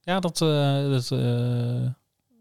[0.00, 1.90] Ja, dat, eh, dat eh,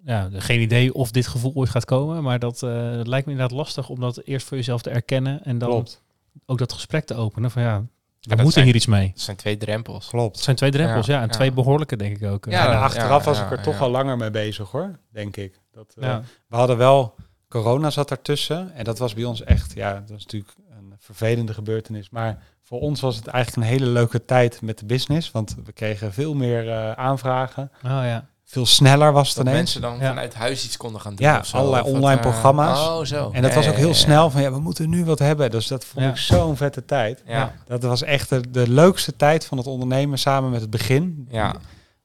[0.03, 3.31] ja, geen idee of dit gevoel ooit gaat komen, maar dat, eh, dat lijkt me
[3.31, 6.01] inderdaad lastig om dat eerst voor jezelf te erkennen en dan klopt.
[6.45, 7.77] ook dat gesprek te openen van ja,
[8.21, 9.07] we moeten zijn- hier iets mee.
[9.07, 10.01] Het zijn twee drempels.
[10.03, 10.39] Het Klopt.
[10.39, 11.33] zijn twee drempels, ja, Ja, en ja.
[11.33, 12.45] twee behoorlijke denk ik ook.
[12.49, 13.79] Ja, achteraf was ja, ik er ja, toch ja.
[13.79, 15.59] al langer mee bezig hoor, denk ik.
[15.71, 16.21] Dat, eh, ja.
[16.47, 17.15] We hadden wel,
[17.49, 18.73] corona zat ertussen.
[18.73, 22.09] En dat was bij ons echt, ja, dat was natuurlijk een vervelende gebeurtenis.
[22.09, 25.31] Maar voor ons was het eigenlijk een hele leuke tijd met de business.
[25.31, 27.71] Want we kregen veel meer eh, aanvragen.
[27.83, 28.25] Oh ja.
[28.45, 29.57] Veel sneller was het Dat ineens.
[29.59, 30.07] mensen dan Ja.
[30.07, 31.27] vanuit huis iets konden gaan doen.
[31.27, 32.79] Ja, of zo, allerlei online eh, programma's.
[32.79, 33.29] Oh, zo.
[33.33, 33.97] En dat Ja, was ook heel ja, ja.
[33.97, 35.51] snel van, ja, we moeten nu wat hebben.
[35.51, 36.11] Dus dat vond Ja.
[36.11, 37.23] ik zo'n vette tijd.
[37.25, 37.53] Ja.
[37.67, 41.27] Dat was echt de, de leukste tijd van het ondernemen samen met het begin.
[41.29, 41.55] Ja.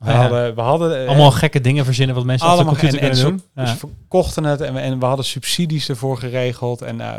[0.02, 0.16] We Ja.
[0.20, 3.14] hadden, we hadden eh, Allemaal gekke dingen verzinnen wat mensen allemaal op de computer en,
[3.16, 3.64] en kunnen doen.
[3.64, 3.76] Dus Ja.
[3.76, 7.16] verkochten het en we, en we hadden subsidies ervoor geregeld en eh,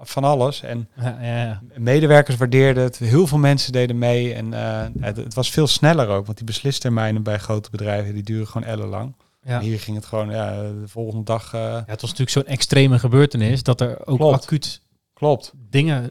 [0.00, 0.62] van alles.
[0.62, 1.60] En Ja, ja, ja.
[1.76, 2.98] medewerkers waardeerden het.
[2.98, 4.34] Heel veel mensen deden mee.
[4.34, 6.24] En eh, het, het was veel sneller ook.
[6.26, 9.14] Want die beslistermijnen bij grote bedrijven, die duren gewoon ellenlang.
[9.42, 9.60] Ja.
[9.60, 11.52] Hier ging het gewoon ja, de volgende dag.
[11.52, 14.42] Ja, het was natuurlijk zo'n extreme gebeurtenis dat er ook Klopt.
[14.44, 14.80] acuut
[15.14, 15.52] klopt.
[15.70, 16.10] dingen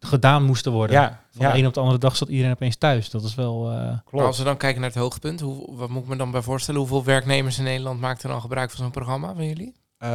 [0.00, 0.96] gedaan moesten worden.
[0.96, 3.10] Ja, Van ja de een op de andere dag zat iedereen opeens thuis.
[3.10, 3.70] Dat is wel...
[3.70, 4.26] eh, Maar klopt.
[4.26, 6.80] als we dan kijken naar het hoogtepunt, hoe, wat moet ik me dan bij voorstellen?
[6.80, 9.74] Hoeveel werknemers in Nederland maakten dan gebruik van zo'n programma van jullie?
[9.98, 10.08] Eh,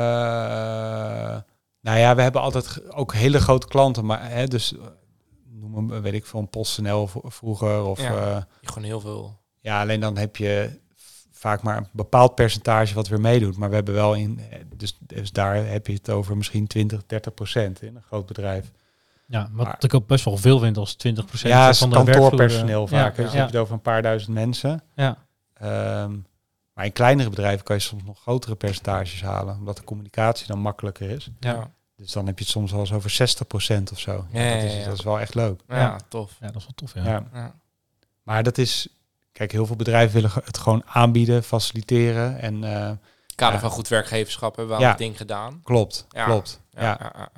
[1.81, 4.05] nou ja, we hebben altijd ook hele grote klanten.
[4.05, 4.79] Maar hè, dus eh,
[5.49, 7.83] noem hem, weet ik veel, een PostNL vroeger.
[7.83, 8.47] Of Ja.
[8.61, 9.39] Gewoon heel veel.
[9.59, 10.81] ja, alleen dan heb je
[11.31, 13.57] vaak maar een bepaald percentage wat weer meedoet.
[13.57, 14.39] Maar we hebben wel in,
[14.75, 18.71] dus, dus daar heb je het over misschien 20, 30 procent in een groot bedrijf.
[19.33, 21.95] Ja, wat Maar- ik ook best wel veel vind als 20% Ja, is van de
[21.95, 23.15] kantoorpersoneel eh, vaak.
[23.15, 23.21] hè.
[23.21, 24.83] Ja, Dus ja, heb je het over een paar duizend mensen.
[24.95, 25.17] ja.
[25.53, 26.15] Ehm,
[26.73, 29.55] maar in kleinere bedrijven kan je soms nog grotere percentages halen.
[29.57, 31.29] Omdat de communicatie dan makkelijker is.
[31.39, 31.69] Ja.
[31.95, 34.25] Dus dan heb je het soms wel eens over 60% of zo.
[34.31, 34.85] Ja, ja, dat, is, ja.
[34.85, 35.61] dat is wel echt leuk.
[35.67, 35.97] Ja, Ja.
[36.07, 36.31] tof.
[36.39, 37.03] Ja, dat is wel tof, ja.
[37.11, 37.23] Ja.
[37.33, 37.53] Ja.
[38.23, 38.87] Maar dat is...
[39.31, 42.39] Kijk, heel veel bedrijven willen het gewoon aanbieden, faciliteren.
[42.39, 42.91] En eh,
[43.35, 43.59] Kader Ja.
[43.61, 44.87] van goed werkgeverschap hebben we Ja.
[44.87, 45.61] al het ding gedaan.
[45.63, 46.25] klopt, Ja.
[46.25, 46.61] klopt.
[46.69, 47.29] Ja, Ja.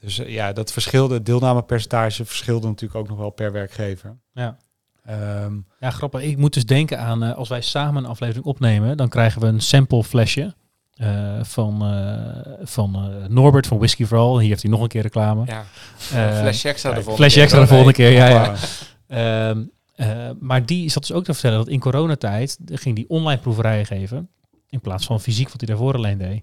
[0.00, 4.16] Dus eh, ja, dat verschilde, deelnamepercentage verschilde natuurlijk ook nog wel per werkgever.
[4.32, 4.56] Ja.
[5.04, 6.22] Ehm, Ja, grappig.
[6.22, 9.46] Ik moet dus denken aan eh, als wij samen een aflevering opnemen, dan krijgen we
[9.46, 10.54] een sample flesje
[10.94, 14.38] eh, van, eh, van eh, Norbert van Whisky for All.
[14.40, 15.42] Hier heeft hij nog een keer reclame.
[15.46, 15.64] ja.
[16.12, 17.42] Eh, Flash extra de volgende Flash keer.
[17.42, 18.46] extra de volgende keer, ja, ja.
[18.46, 23.08] maar- Ehm, eh, maar die zat dus ook te vertellen dat in coronatijd ging die
[23.08, 24.28] online proeverijen geven.
[24.68, 26.42] In plaats van fysiek, wat hij daarvoor alleen deed.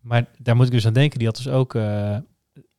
[0.00, 1.18] Maar daar moet ik dus aan denken.
[1.18, 1.74] Die had dus ook...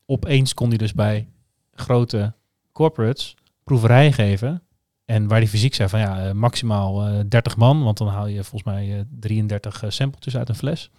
[0.08, 1.28] opeens kon hij dus bij
[1.74, 2.34] grote
[2.72, 4.62] corporates proeverijen geven.
[5.06, 8.28] En waar die fysiek zei van ja, eh, maximaal eh 30 man, want dan haal
[8.28, 10.92] je volgens mij eh, 33 eh, sampletjes uit een fles.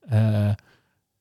[0.00, 0.48] Eh,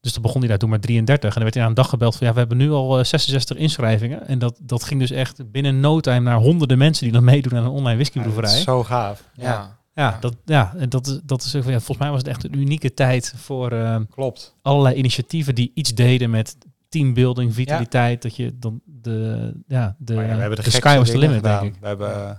[0.02, 1.30] dus dan begon hij daar toen maar 33.
[1.30, 3.04] En dan werd hij aan een dag gebeld van ja, we hebben nu al eh,
[3.06, 4.28] 66 inschrijvingen.
[4.28, 7.56] En dat, dat ging dus echt binnen no time naar honderden mensen die dan meedoen
[7.58, 8.54] aan een online whiskyproeverij.
[8.58, 9.24] is zo gaaf.
[9.34, 10.18] Ja, Ja.
[10.20, 12.94] Dat, ja, en dat, is- dat is ja, volgens mij was het echt een unieke
[12.94, 14.56] tijd voor eh, klopt.
[14.62, 16.58] allerlei initiatieven die iets deden met
[16.90, 18.22] teambuilding, vitaliteit.
[18.22, 21.36] Dat je dan de, ja, de, ja, we hebben de, de sky was the limit,
[21.36, 21.62] gedaan.
[21.62, 21.82] denk ik.
[21.82, 22.38] We hebben, eh, op een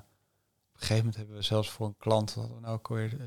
[0.72, 3.26] gegeven moment hebben we zelfs voor een klant, wat hadden we nou ook alweer, eh,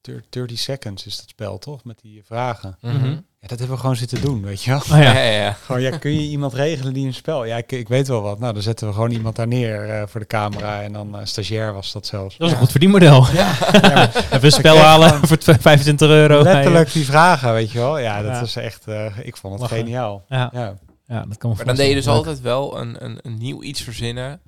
[0.00, 2.76] thir- 30 seconds is dat spel toch, met die vragen.
[2.80, 3.20] Mhm.
[3.46, 4.78] Ja, dat hebben we gewoon zitten doen, weet je wel.
[4.80, 5.12] Oh Ja, ja.
[5.20, 5.52] ja, ja.
[5.64, 7.44] Gewoon, ja, kun je iemand regelen die een spel?
[7.44, 8.38] Ja, ik, ik weet wel wat.
[8.38, 10.82] Nou, dan zetten we gewoon iemand daar neer eh, voor de camera.
[10.82, 12.36] En dan eh, stagiair was dat zelfs.
[12.36, 13.26] Dat is een goed verdienmodel.
[13.34, 16.42] Ja, maar Even een spel halen voor tw- 25 euro.
[16.42, 17.98] letterlijk die vragen, weet je wel.
[17.98, 18.40] Ja, dat Ja.
[18.40, 19.76] was echt, eh, ik vond het Lachen.
[19.78, 20.24] geniaal.
[20.28, 20.74] Ja, Ja.
[21.06, 23.62] ja, dat kan me Maar dan deed je dus altijd wel een, een, een nieuw
[23.62, 24.40] iets verzinnen.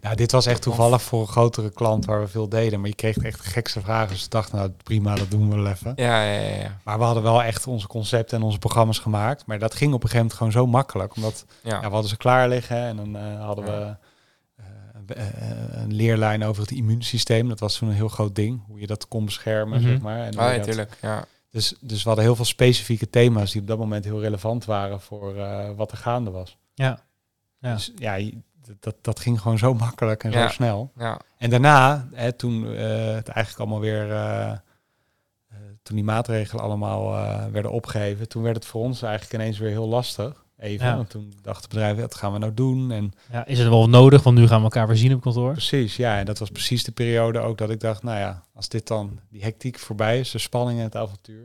[0.00, 2.80] Nou, dit was echt toevallig voor een grotere klant waar we veel deden.
[2.80, 4.08] Maar je kreeg echt de gekste vragen.
[4.08, 5.92] Dus ik dacht, nou prima, dat doen we wel even.
[5.96, 6.56] Ja, ja, ja.
[6.56, 6.76] ja.
[6.84, 9.46] Maar we hadden wel echt onze concepten en onze programma's gemaakt.
[9.46, 11.16] Maar dat ging op een gegeven moment gewoon zo makkelijk.
[11.16, 11.70] Omdat ja.
[11.74, 13.98] ja, we hadden ze klaar liggen en dan eh, hadden we Ja.
[15.06, 17.48] eh, eh, een leerlijn over het immuunsysteem.
[17.48, 18.62] Dat was toen een heel groot ding.
[18.66, 19.88] Hoe je dat kon beschermen, Mhm.
[19.88, 20.18] zeg maar.
[20.20, 20.96] En Ah, ja, tuurlijk.
[21.02, 21.24] Ja.
[21.50, 25.00] dus, dus we hadden heel veel specifieke thema's die op dat moment heel relevant waren
[25.00, 26.56] voor eh, wat er gaande was.
[26.74, 27.00] Ja.
[27.60, 27.74] Ja.
[27.74, 28.18] Dus ja,
[28.80, 30.42] dat, dat ging gewoon zo makkelijk en Ja.
[30.46, 30.92] zo snel.
[30.96, 31.20] Ja.
[31.38, 34.56] En daarna, hè, toen eh, het eigenlijk allemaal weer, eh, eh,
[35.82, 39.70] toen die maatregelen allemaal eh, werden opgeheven, toen werd het voor ons eigenlijk ineens weer
[39.70, 40.46] heel lastig.
[40.58, 40.86] Even.
[40.86, 40.96] Ja.
[40.96, 42.90] Want toen dachten bedrijven, wat gaan we nou doen?
[42.90, 45.52] En Ja, is het wel nodig, want nu gaan we elkaar weer zien op kantoor.
[45.52, 48.68] precies, ja, en dat was precies de periode ook dat ik dacht, nou ja, als
[48.68, 51.44] dit dan die hectiek voorbij is, de spanning en het avontuur.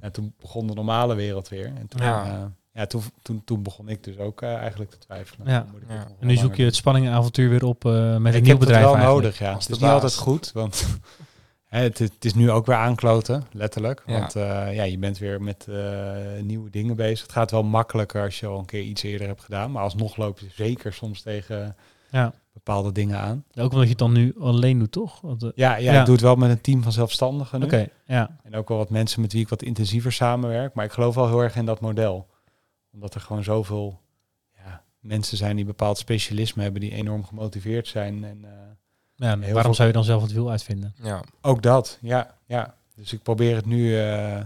[0.00, 1.66] En toen begon de normale wereld weer.
[1.66, 2.24] En toen, Ja.
[2.26, 2.52] ja.
[2.78, 5.50] Ja, toen, toen, toen begon ik dus ook eh, eigenlijk te twijfelen.
[5.50, 5.66] Ja.
[5.72, 8.32] Moet ik En nu wel zoek je het spanning en avontuur weer op eh, met
[8.32, 9.22] een ik nieuw heb bedrijf het wel eigenlijk.
[9.22, 9.52] nodig, ja.
[9.52, 10.86] Als Het is niet altijd goed, want
[11.74, 14.02] hè, het, het is nu ook weer aankloten, letterlijk.
[14.06, 14.18] Ja.
[14.18, 16.12] Want eh, ja, je bent weer met eh,
[16.42, 17.22] nieuwe dingen bezig.
[17.22, 19.70] Het gaat wel makkelijker als je al een keer iets eerder hebt gedaan.
[19.70, 21.76] Maar alsnog loop je zeker soms tegen
[22.10, 22.32] Ja.
[22.52, 23.44] bepaalde dingen aan.
[23.54, 25.20] Ook omdat je het dan nu alleen doet, toch?
[25.20, 25.98] Want, Ja, ja, Ja.
[26.00, 27.64] ik doe het wel met een team van zelfstandigen nu.
[27.64, 28.38] Oké, ja.
[28.42, 30.74] En ook wel wat mensen met wie ik wat intensiever samenwerk.
[30.74, 32.26] Maar ik geloof wel heel erg in dat model.
[32.98, 34.00] Omdat er gewoon zoveel
[34.56, 38.24] ja, mensen zijn die bepaald specialisme hebben, die enorm gemotiveerd zijn.
[38.24, 38.50] En eh,
[39.14, 40.94] ja en waarom veel- zou je dan zelf het wiel uitvinden?
[41.02, 41.22] Ja.
[41.40, 42.74] ook dat, ja, ja.
[42.94, 44.00] Dus ik probeer het nu, eh,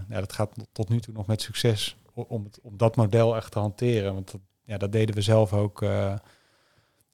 [0.09, 3.51] ja, dat gaat tot nu toe nog met succes, om, het, om dat model echt
[3.51, 4.13] te hanteren.
[4.13, 6.19] Want dat, ja, dat deden we zelf ook eh, eh,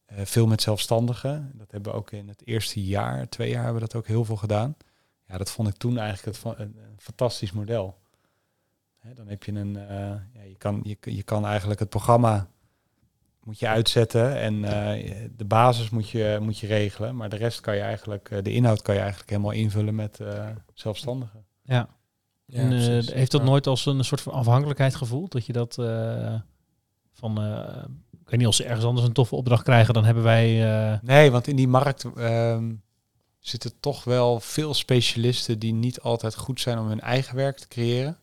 [0.06, 1.52] veel met zelfstandigen.
[1.56, 4.26] Dat hebben we ook in het eerste jaar, twee jaar hebben we dat ook heel
[4.26, 4.76] veel gedaan.
[5.28, 7.98] Ja, dat vond ik toen eigenlijk het, een fantastisch model.
[9.00, 9.98] Hè, dan heb je een, eh,
[10.34, 12.48] ja, je, kan, je, je kan eigenlijk het programma
[13.44, 17.16] moet je uitzetten en eh, de basis moet je, moet je regelen.
[17.16, 20.20] Maar de rest kan je eigenlijk, eh, de inhoud kan je eigenlijk helemaal invullen met
[20.20, 21.46] eh, zelfstandigen.
[21.64, 21.90] Ja.
[22.46, 25.32] Ja, en, eh, heeft dat nooit als een soort van afhankelijkheid gevoeld?
[25.32, 26.36] Dat je dat eh,
[27.14, 27.84] van, eh,
[28.22, 30.72] ik weet niet, als ze ergens anders een toffe opdracht krijgen, dan hebben wij...
[30.94, 32.74] eh, Nee, want in die markt ehm,
[33.40, 37.68] zitten toch wel veel specialisten die niet altijd goed zijn om hun eigen werk te
[37.68, 38.18] creëren.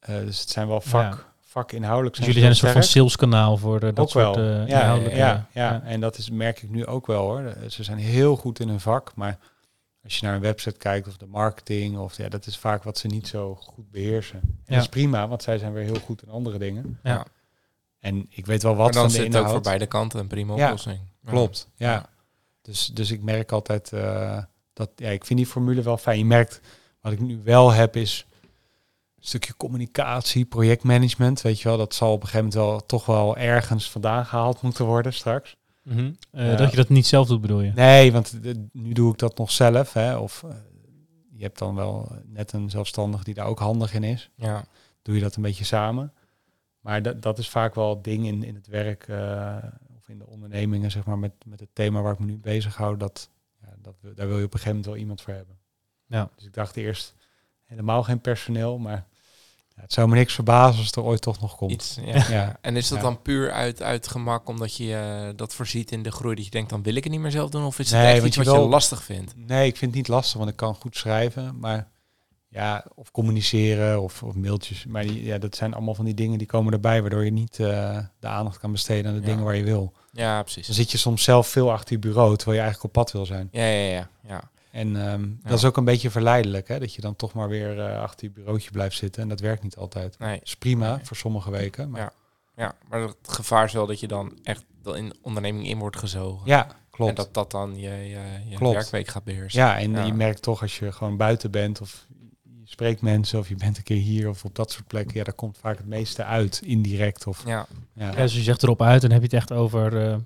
[0.00, 1.18] Eh, dus het zijn wel vak, Ja.
[1.40, 2.16] vakinhoudelijk.
[2.16, 4.44] dus jullie zijn een soort van saleskanaal voor eh, dat ook soort wel.
[4.44, 5.16] eh, ja, inhoudelijke...
[5.18, 7.40] ja, ja, en dat is, merk ik nu ook wel hoor.
[7.40, 9.38] Eh, Ze zijn heel goed in hun vak, maar
[10.04, 12.98] als je naar een website kijkt of de marketing, of ja, dat is vaak wat
[12.98, 14.40] ze niet zo goed beheersen.
[14.40, 14.74] En Ja.
[14.74, 16.98] dat is prima, want zij zijn weer heel goed in andere dingen.
[17.02, 17.26] Ja.
[17.98, 19.54] En ik weet wel Maar wat dan van de zit het ook inhoud.
[19.54, 20.98] voor beide kanten een prima oplossing.
[21.24, 21.30] Ja.
[21.30, 21.90] Klopt, ja.
[21.92, 22.06] Ja.
[22.62, 24.38] Dus, dus ik merk altijd eh,
[24.72, 26.18] dat, ja, ik vind die formule wel fijn.
[26.18, 26.60] Je merkt,
[27.00, 28.26] wat ik nu wel heb is
[29.20, 31.76] stukje communicatie, projectmanagement, weet je wel.
[31.78, 35.56] Dat zal op een gegeven moment wel toch wel ergens vandaan gehaald moeten worden straks.
[35.82, 36.12] Mhm.
[36.30, 36.56] Eh, Ja.
[36.56, 37.72] Dat je dat niet zelf doet, bedoel je?
[37.74, 38.38] Nee, want
[38.72, 40.16] nu doe ik dat nog zelf, hè.
[40.16, 40.50] Of eh,
[41.32, 44.30] je hebt dan wel net een zelfstandig die daar ook handig in is.
[44.34, 44.64] Ja.
[45.02, 46.12] Doe je dat een beetje samen.
[46.80, 49.56] Maar dat, dat is vaak wel het ding in, in het werk eh,
[49.96, 52.76] of in de ondernemingen, zeg maar, met, met het thema waar ik me nu bezig
[52.76, 52.96] hou.
[52.96, 53.30] Dat,
[53.62, 55.58] ja, dat, daar wil je op een gegeven moment wel iemand voor hebben.
[56.06, 56.30] Ja.
[56.36, 57.14] Dus ik dacht eerst
[57.64, 59.06] helemaal geen personeel, maar
[59.80, 61.70] het zou me niks verbazen als het er ooit toch nog komt.
[61.72, 62.24] Iets, ja.
[62.28, 62.56] Ja.
[62.60, 63.04] En is dat Ja.
[63.04, 66.50] dan puur uit, uit gemak omdat je eh, dat voorziet in de groei dat je
[66.50, 67.64] denkt dan wil ik het niet meer zelf doen?
[67.64, 69.34] Of is het Nee, echt iets je wat je lastig vindt?
[69.36, 71.88] Nee, ik vind het niet lastig, want ik kan goed schrijven, maar
[72.48, 74.84] ja, of communiceren of, of mailtjes.
[74.88, 77.58] Maar die, ja, dat zijn allemaal van die dingen die komen erbij, waardoor je niet
[77.60, 79.26] eh, de aandacht kan besteden aan de Ja.
[79.26, 79.92] dingen waar je wil.
[80.12, 80.66] Ja, precies.
[80.66, 83.26] Dan zit je soms zelf veel achter je bureau, terwijl je eigenlijk op pad wil
[83.26, 83.48] zijn.
[83.52, 84.08] Ja, ja, ja.
[84.28, 84.42] ja.
[84.70, 85.28] En ehm, Ja.
[85.42, 86.78] dat is ook een beetje verleidelijk, hè?
[86.78, 89.22] dat je dan toch maar weer eh, achter je bureautje blijft zitten.
[89.22, 90.18] En dat werkt niet altijd.
[90.18, 90.38] Nee.
[90.38, 91.04] Dat is prima Nee.
[91.04, 91.90] voor sommige weken.
[91.90, 92.12] Maar Ja.
[92.56, 96.46] ja, maar het gevaar is wel dat je dan echt in onderneming in wordt gezogen.
[96.46, 97.10] ja, klopt.
[97.10, 98.18] En dat dat dan je, je,
[98.48, 98.74] je Klopt.
[98.74, 99.60] werkweek gaat beheersen.
[99.60, 100.04] Ja, en Ja.
[100.04, 102.06] je merkt toch als je gewoon buiten bent of
[102.42, 105.24] je spreekt mensen of je bent een keer hier of op dat soort plekken, ja,
[105.24, 107.66] daar komt vaak het meeste uit, indirect of Ja.
[107.94, 108.06] ja.
[108.10, 110.16] Ja, dus je zegt erop uit en heb je het echt over eh,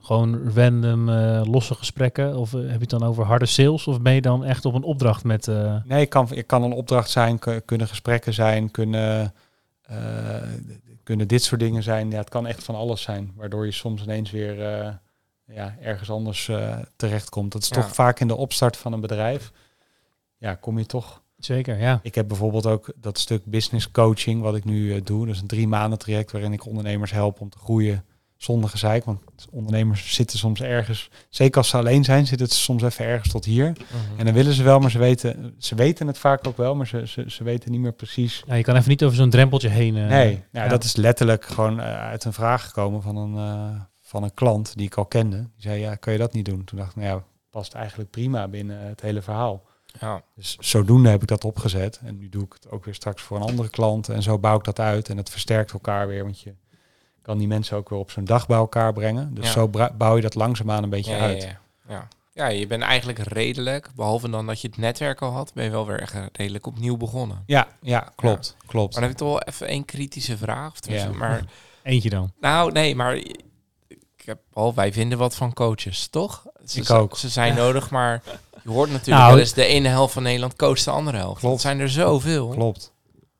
[0.00, 2.36] gewoon random eh, losse gesprekken?
[2.36, 3.86] Of eh, heb je het dan over harde sales?
[3.86, 5.48] Of ben je dan echt op een opdracht met...
[5.48, 9.34] eh, Nee, het kan, het kan een opdracht zijn, kunnen gesprekken zijn, kunnen,
[9.82, 9.96] eh,
[11.02, 12.10] kunnen dit soort dingen zijn.
[12.10, 14.92] Ja, het kan echt van alles zijn, waardoor je soms ineens weer eh,
[15.44, 17.52] ja, ergens anders eh, terechtkomt.
[17.52, 17.74] Dat is Ja.
[17.74, 19.52] toch vaak in de opstart van een bedrijf.
[20.38, 21.22] Ja, kom je toch.
[21.38, 22.00] Zeker, ja.
[22.02, 25.26] Ik heb bijvoorbeeld ook dat stuk business coaching wat ik nu eh, doe.
[25.26, 28.04] Dat is een drie maanden traject waarin ik ondernemers help om te groeien
[28.42, 29.04] zonder gezeik.
[29.04, 29.20] Want
[29.50, 33.44] ondernemers zitten soms ergens, zeker als ze alleen zijn, zitten ze soms even ergens tot
[33.44, 33.70] hier.
[33.70, 34.18] Mhm.
[34.18, 36.86] En dan willen ze wel, maar ze weten, ze weten het vaak ook wel, maar
[36.86, 38.42] ze, ze, ze weten niet meer precies.
[38.46, 38.54] ja.
[38.54, 39.96] Je kan even niet over zo'n drempeltje heen.
[39.96, 40.68] eh, nee, nou, ja.
[40.68, 44.76] dat is letterlijk gewoon eh, uit een vraag gekomen van een, eh, van een klant
[44.76, 45.36] die ik al kende.
[45.36, 46.64] Die zei, ja, kan je dat niet doen?
[46.64, 49.68] Toen dacht ik, nou ja, past eigenlijk prima binnen het hele verhaal.
[50.00, 50.22] Ja.
[50.34, 52.00] Dus zodoende heb ik dat opgezet.
[52.04, 54.08] En nu doe ik het ook weer straks voor een andere klant.
[54.08, 55.08] En zo bouw ik dat uit.
[55.08, 56.22] En het versterkt elkaar weer.
[56.22, 56.54] Want je
[57.22, 59.34] kan die mensen ook weer op zo'n dag bij elkaar brengen.
[59.34, 59.50] Dus Ja.
[59.52, 61.42] zo bouw je dat langzaamaan een beetje Ja, uit.
[61.42, 61.58] ja,
[61.88, 62.08] ja.
[62.32, 65.70] ja, je bent eigenlijk redelijk, behalve dan dat je het netwerk al had, ben je
[65.70, 67.42] wel weer echt redelijk opnieuw begonnen.
[67.46, 68.56] Ja, ja, klopt.
[68.66, 68.92] Klopt.
[68.92, 70.72] Maar dan heb ik toch wel even één kritische vraag.
[70.72, 71.08] Of Ja.
[71.08, 71.44] Maar,
[71.82, 72.32] Eentje dan.
[72.40, 76.46] nou, nee, maar ik heb al, wij vinden wat van coaches, toch?
[76.66, 77.16] Ze, Ik ook.
[77.16, 78.22] Ze zijn nodig, maar
[78.62, 81.38] je hoort natuurlijk Nou, wel eens de ene helft van Nederland coacht de andere helft.
[81.40, 81.54] Klopt.
[81.54, 82.48] Dat zijn er zoveel.
[82.48, 82.92] Klopt.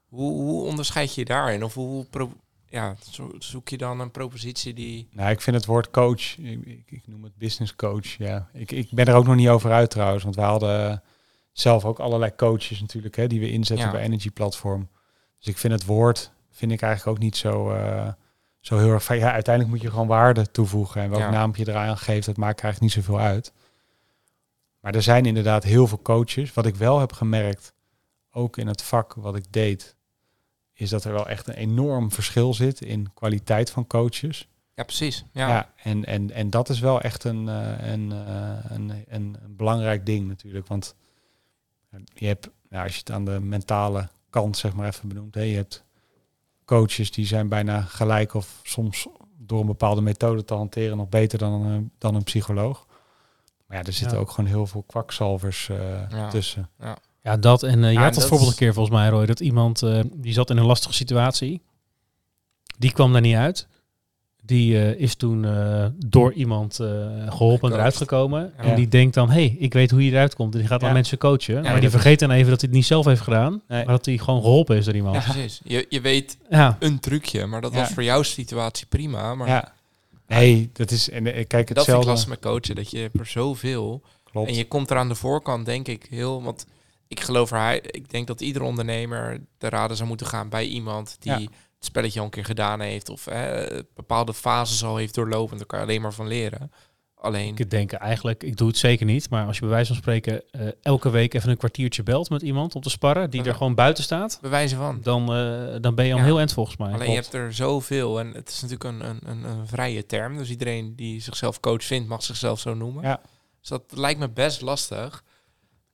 [0.09, 1.65] Hoe, hoe onderscheid je je daarin?
[1.65, 2.33] Of hoe pro-
[2.71, 5.09] ja, zo- zoek je dan een propositie die...
[5.13, 8.07] Nou, ik vind het woord coach, ik, ik, ik noem het business coach.
[8.07, 11.03] Ja, ik, ik ben er ook nog niet over uit trouwens, want we hadden
[11.53, 13.93] zelf ook allerlei coaches natuurlijk, hè, die we inzetten Ja.
[13.93, 14.89] bij Energy Platform.
[15.39, 18.09] Dus ik vind het woord, vind ik eigenlijk ook niet zo, eh,
[18.61, 19.05] zo heel erg.
[19.05, 21.31] van- Ja, uiteindelijk moet je gewoon waarde toevoegen en welk Ja.
[21.31, 23.53] naampje je eraan geeft, dat maakt eigenlijk niet zoveel uit.
[24.81, 26.53] Maar er zijn inderdaad heel veel coaches.
[26.53, 27.73] Wat ik wel heb gemerkt,
[28.33, 29.97] ook in het vak wat ik deed,
[30.81, 34.49] is dat er wel echt een enorm verschil zit in kwaliteit van coaches.
[34.75, 35.25] Ja, precies.
[35.33, 35.49] Ja.
[35.49, 39.57] Ja, en, en, en dat is wel echt een, eh, een, eh, een, een, een
[39.57, 40.67] belangrijk ding natuurlijk.
[40.67, 40.95] Want
[42.15, 45.41] je hebt, nou, als je het aan de mentale kant zeg maar even benoemt, hè,
[45.43, 45.85] je hebt
[46.65, 49.09] coaches die zijn bijna gelijk of soms
[49.39, 52.87] door een bepaalde methode te hanteren nog beter dan een, dan een psycholoog.
[53.67, 54.23] Maar ja, er zitten Ja.
[54.23, 56.29] ook gewoon heel veel kwakzalvers eh, Ja.
[56.31, 56.69] tussen.
[56.79, 56.97] Ja,
[57.41, 57.63] dat.
[57.63, 59.27] En eh, je Ja, had dat dat voorbeeld is- een keer volgens mij, Roy.
[59.27, 61.61] Dat iemand, eh, die zat in een lastige situatie.
[62.79, 63.67] Die kwam daar niet uit.
[64.45, 66.89] Die eh, is toen eh, door iemand eh,
[67.29, 68.53] geholpen en eruit gekomen.
[68.57, 68.63] Ja.
[68.63, 70.53] En die denkt dan, hé, hey, ik weet hoe je eruit komt.
[70.53, 70.95] En die gaat dan Ja.
[70.95, 71.63] mensen coachen.
[71.63, 73.51] maar die dat vergeet dan even dat hij het niet zelf heeft gedaan.
[73.69, 73.85] Nee.
[73.85, 75.15] Maar dat hij gewoon geholpen is door iemand.
[75.17, 75.33] Ja, Ja.
[75.33, 75.61] precies.
[75.65, 76.77] Je, je weet ja.
[76.81, 77.79] een trucje, maar dat Ja.
[77.79, 79.35] was voor jouw situatie prima.
[79.35, 79.73] Maar Ja.
[80.27, 82.07] Nee, dat is, en kijk, dat vind ik hetzelfde.
[82.11, 84.03] lastig met coachen, dat je er zoveel...
[84.25, 84.49] Klopt.
[84.49, 86.43] En je komt er aan de voorkant, denk ik, heel...
[86.43, 86.67] Want
[87.11, 91.17] ik geloof hij- ik denk dat iedere ondernemer de raden zou moeten gaan bij iemand
[91.21, 91.39] die Ja.
[91.39, 91.51] het
[91.81, 93.09] spelletje al een keer gedaan heeft.
[93.09, 95.57] Of eh, bepaalde fases al heeft doorlopen.
[95.57, 96.73] Daar kan je alleen maar van leren.
[97.15, 99.31] Alleen, Ik denk eigenlijk, ik doe het zeker niet.
[99.31, 102.43] Maar als je bij wijze van spreken eh, elke week even een kwartiertje belt met
[102.43, 103.31] iemand om te sparren.
[103.31, 104.39] Die er gewoon buiten staat.
[104.41, 104.99] bewijzen van.
[105.03, 106.25] Dan, eh, dan ben je al Ja.
[106.25, 106.93] heel eind volgens mij.
[106.93, 110.37] Alleen je hebt er zoveel en het is natuurlijk een, een, een, een vrije term.
[110.37, 113.03] Dus iedereen die zichzelf coach vindt, mag zichzelf zo noemen.
[113.03, 113.21] Ja.
[113.61, 115.25] Dus dat lijkt me best lastig.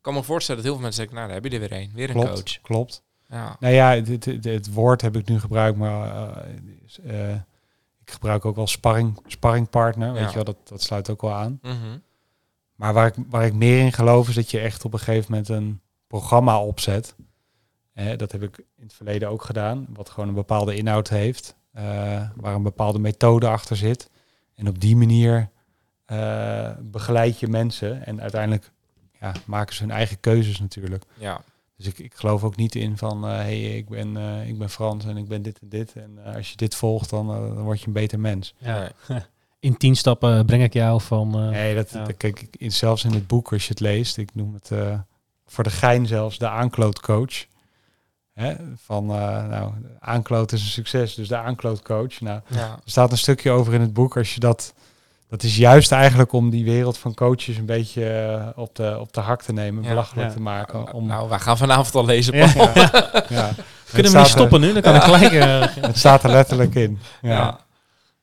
[0.06, 1.90] Kan me voorstellen dat heel veel mensen zeggen, nou, daar heb je er weer een.
[1.94, 2.60] Weer een klopt, coach.
[2.60, 3.02] klopt.
[3.28, 3.56] Ja.
[3.60, 6.28] Nou ja, het, het, het woord heb ik nu gebruikt, maar
[7.04, 7.36] eh, eh,
[8.00, 10.12] ik gebruik ook wel sparring, sparringpartner.
[10.12, 10.28] Weet Ja.
[10.28, 11.58] je wel, dat, dat sluit ook wel aan.
[11.62, 11.98] Mhm.
[12.74, 15.26] Maar waar ik, waar ik meer in geloof is dat je echt op een gegeven
[15.30, 17.14] moment een programma opzet.
[17.92, 21.56] Eh, dat heb ik in het verleden ook gedaan, wat gewoon een bepaalde inhoud heeft,
[22.36, 24.10] waar een bepaalde methode achter zit.
[24.54, 25.50] En op die manier
[26.80, 28.74] begeleid je mensen en uiteindelijk
[29.20, 31.04] ja, maken ze hun eigen keuzes natuurlijk.
[31.14, 31.40] ja.
[31.76, 34.70] Dus ik, ik geloof ook niet in van, hé, hey, ik, ben, eh, ik ben
[34.70, 35.92] Frans en ik ben dit en dit.
[35.92, 38.54] En eh, als je dit volgt, dan, eh, dan word je een beter mens.
[38.58, 38.90] Ja.
[39.60, 41.34] In tien stappen breng ik jou van...
[41.34, 42.04] eh, Nee, dat, ja.
[42.04, 44.70] dat- kijk, ik, in, zelfs in het boek, als je het leest, ik noem het
[44.70, 44.98] eh,
[45.46, 47.44] voor de gein zelfs de aanklootcoach.
[48.32, 48.54] Hè?
[48.76, 52.20] Van, eh, nou, aankloot is een succes, dus de aanklootcoach.
[52.20, 52.72] Nou, ja.
[52.72, 54.74] er staat een stukje over in het boek, als je dat...
[55.28, 59.12] Dat is juist eigenlijk om die wereld van coaches een beetje eh, op, de, op
[59.12, 60.34] de hak te nemen, Ja, belachelijk ja.
[60.34, 60.92] te maken.
[60.92, 62.36] Om, Nou, wij gaan vanavond al lezen.
[62.36, 62.46] Ja.
[62.52, 63.52] Kunnen
[63.92, 64.72] we niet er- stoppen nu?
[64.72, 65.32] Dan kan ik gelijk...
[65.32, 66.98] eh, Het staat er letterlijk in.
[67.22, 67.30] Ja.
[67.30, 67.58] Ja.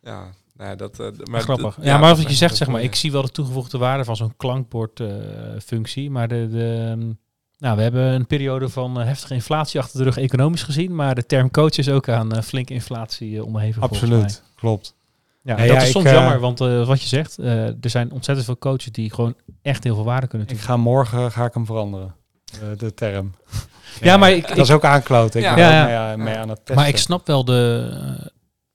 [0.04, 0.24] Ja.
[0.58, 1.78] Nou, dat, eh, maar grappig.
[1.82, 4.34] Ja, maar wat je zegt, zeg maar, ik zie wel de toegevoegde waarde van zo'n
[4.38, 6.10] klankbordfunctie.
[6.12, 7.12] maar de, de, ehm,
[7.58, 10.96] nou, we hebben een periode van heftige inflatie achter de rug economisch gezien.
[10.96, 13.80] Maar de term coach is ook aan flinke inflatie onderhevig.
[13.80, 13.90] mij.
[13.90, 14.96] Absoluut, klopt.
[15.44, 17.68] Ja, Ja, dat ja, is ik, soms eh, jammer, want eh, wat je zegt, eh,
[17.68, 20.78] er zijn ontzettend veel coaches die gewoon echt heel veel waarde kunnen Ik toevoegen.
[20.84, 22.16] ga morgen ga ik hem veranderen.
[22.44, 23.32] De, de term.
[24.02, 25.40] Ja, maar ik- dat is ook aankloten.
[25.40, 25.56] Ik Ja.
[25.56, 26.76] ben Ja, mee, mee aan het testen.
[26.76, 27.90] Maar ik snap wel de,
[28.20, 28.26] eh,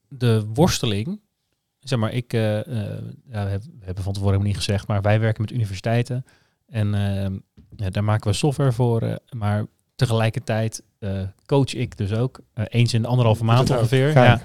[0.07, 1.19] de worsteling.
[1.79, 2.65] Zeg maar, ik, eh, eh,
[3.31, 3.49] ja, we,
[3.79, 6.25] hebben, van tevoren helemaal niet gezegd, maar wij werken met universiteiten.
[6.67, 7.31] En eh,
[7.75, 9.01] ja, daar maken we software voor.
[9.01, 9.65] eh, maar
[9.95, 11.11] tegelijkertijd eh,
[11.45, 13.77] coach ik dus ook, eh, eens in de anderhalve maand ook.
[13.77, 14.11] ongeveer.
[14.13, 14.41] Ja,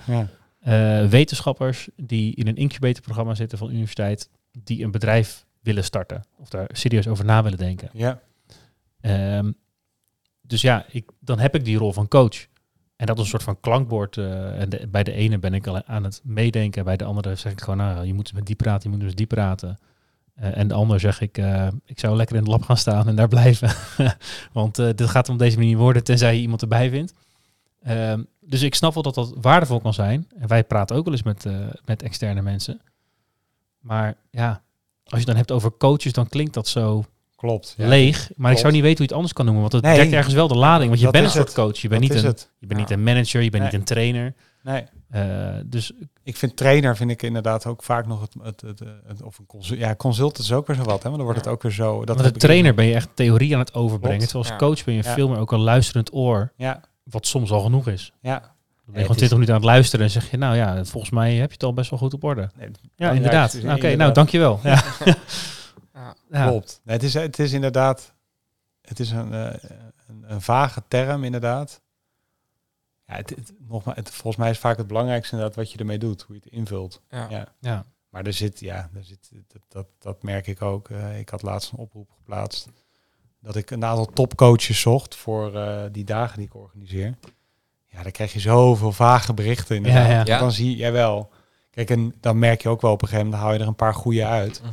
[0.64, 4.30] eh, wetenschappers die in een incubatorprogramma zitten van de universiteit,
[4.64, 6.22] die een bedrijf willen starten.
[6.38, 7.88] Of daar serieus over na willen denken.
[7.92, 8.20] Ja.
[9.00, 9.52] Ehm,
[10.42, 12.46] dus ja, ik, dan heb ik die rol van coach.
[12.96, 14.16] En dat is een soort van klankbord.
[14.16, 16.84] eh, en de- bij de ene ben ik al aan het meedenken.
[16.84, 19.14] Bij de andere zeg ik gewoon, nou, je moet met die praten, je moet dus
[19.14, 19.78] die praten.
[20.34, 21.36] Eh, en de ander zeg ik,
[21.84, 23.70] ik zou lekker in het lab gaan staan en daar blijven.
[24.52, 27.14] Want dit gaat op deze manier worden, tenzij je iemand erbij vindt.
[27.82, 30.28] Ehm, dus ik snap wel dat dat waardevol kan zijn.
[30.38, 31.52] En wij praten ook wel eens met, eh,
[31.84, 32.80] met externe mensen.
[33.80, 34.48] Maar ja,
[35.04, 37.04] als je het dan hebt over coaches, dan klinkt dat zo
[37.36, 37.74] Klopt.
[37.76, 37.88] Ja.
[37.88, 38.30] leeg.
[38.36, 39.62] Maar ik zou niet weten hoe je het anders kan noemen.
[39.62, 39.94] Want het Nee.
[39.94, 40.88] trekt ergens wel de lading.
[40.88, 41.54] Want je bent een soort het.
[41.56, 41.76] coach.
[41.78, 42.50] Je bent, Dat niet een, het.
[42.58, 42.86] je bent Ja.
[42.86, 43.42] niet een manager.
[43.42, 43.72] Je bent Nee.
[43.72, 44.34] niet een trainer.
[44.62, 44.84] Nee.
[45.10, 45.92] Eh, dus
[46.22, 49.46] Ik vind trainer vind ik inderdaad ook vaak nog het, het, het, het- of een
[49.46, 49.78] consult.
[49.78, 51.08] Ja, consult is ook weer zo wat, hè?
[51.08, 52.04] Maar dan wordt het ook weer zo.
[52.04, 54.16] Dat met ik trainer ben je echt theorie aan het overbrengen.
[54.18, 54.30] Klopt.
[54.32, 54.66] Terwijl als Ja.
[54.68, 56.52] coach ben je veel meer ook een luisterend oor.
[56.56, 58.12] Ja, Wat soms al genoeg is.
[58.20, 58.38] ja.
[58.84, 60.84] Dan ben je gewoon is- 20 minuten aan het luisteren en zeg je, nou ja,
[60.84, 62.50] volgens mij heb je het al best wel goed op orde.
[62.56, 63.54] Nee, het Ja, inderdaad.
[63.64, 64.60] Oké, nou, dankjewel.
[64.62, 64.82] Ja.
[65.94, 66.14] Ja.
[66.30, 66.46] Ja.
[66.48, 66.80] Klopt.
[66.84, 68.12] Nee, het, is, het is inderdaad,
[68.82, 69.70] het is een, eh,
[70.06, 71.80] een, een vage term inderdaad.
[73.06, 75.98] Ja, het, het- nogmaals, het, volgens mij is vaak het belangrijkste inderdaad wat je ermee
[75.98, 77.00] doet, hoe je het invult.
[77.10, 77.26] Ja.
[77.30, 77.46] Ja.
[77.60, 77.84] Ja.
[78.08, 80.88] Maar er zit, ja, er zit, dat, dat, dat merk ik ook.
[80.90, 82.68] Eh, ik had laatst een oproep geplaatst
[83.44, 87.14] dat ik een aantal topcoaches zocht voor eh, die dagen die ik organiseer.
[87.86, 90.06] Ja, dan krijg je zoveel vage berichten inderdaad.
[90.06, 90.24] Ja, ja.
[90.24, 90.38] Ja.
[90.38, 91.30] Dan zie je wel.
[91.70, 93.70] Kijk, en dan merk je ook wel op een gegeven moment, dan haal je er
[93.70, 94.60] een paar goede uit.
[94.62, 94.72] Mhm.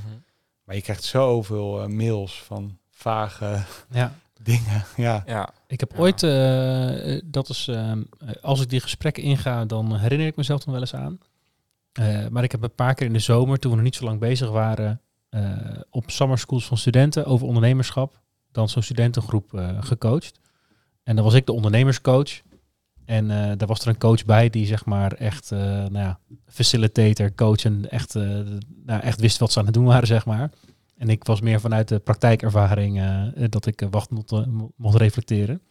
[0.64, 4.14] Maar je krijgt zoveel eh, mails van vage ja.
[4.42, 4.86] dingen.
[4.96, 5.50] Ja, Ja.
[5.68, 5.98] Ik heb Ja.
[5.98, 10.64] ooit, eh, dat is, ehm, eh, als ik die gesprekken inga, dan herinner ik mezelf
[10.64, 11.20] dan wel eens aan.
[11.92, 14.06] Eh, maar ik heb een paar keer in de zomer, toen we nog niet zo
[14.06, 15.42] lang bezig waren, eh,
[15.90, 18.20] op summer schools van studenten over ondernemerschap,
[18.52, 20.40] dan zo'n studentengroep eh, gecoacht.
[21.04, 22.42] En dan was ik de ondernemerscoach.
[23.06, 26.20] En eh, daar was er een coach bij die zeg maar echt, eh, nou ja,
[26.46, 28.14] facilitator, coach en echt,
[28.86, 30.52] nou, echt wist wat ze aan het doen waren, zeg maar.
[30.98, 33.02] En ik was meer vanuit de praktijkervaring
[33.50, 35.62] dat ik wacht mocht, mo- mocht reflecteren.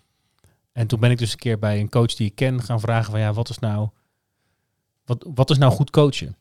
[0.73, 3.11] En toen ben ik dus een keer bij een coach die ik ken gaan vragen
[3.11, 3.89] van ja, wat is nou,
[5.05, 6.37] wat, wat is nou goed coachen?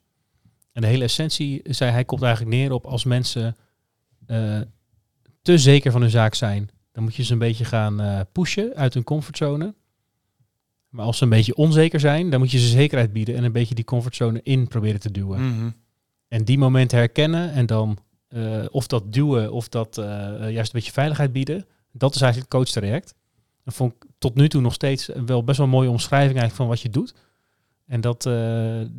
[0.71, 3.55] En de hele essentie, zei hij, komt eigenlijk neer op als mensen
[5.41, 8.75] te zeker van hun zaak zijn, dan moet je ze een beetje gaan eh, pushen
[8.75, 9.73] uit hun comfortzone.
[10.89, 13.51] Maar als ze een beetje onzeker zijn, dan moet je ze zekerheid bieden en een
[13.51, 15.41] beetje die comfortzone in proberen te duwen.
[15.41, 15.69] Mhm.
[16.27, 20.05] En die momenten herkennen en dan eh, of dat duwen of dat eh,
[20.39, 21.65] juist een beetje veiligheid bieden.
[21.91, 23.15] Dat is eigenlijk het coachtraject.
[23.63, 26.55] Dat vond ik tot nu toe nog steeds wel best wel een mooie omschrijving eigenlijk
[26.55, 27.13] van wat je doet.
[27.85, 28.23] En dat,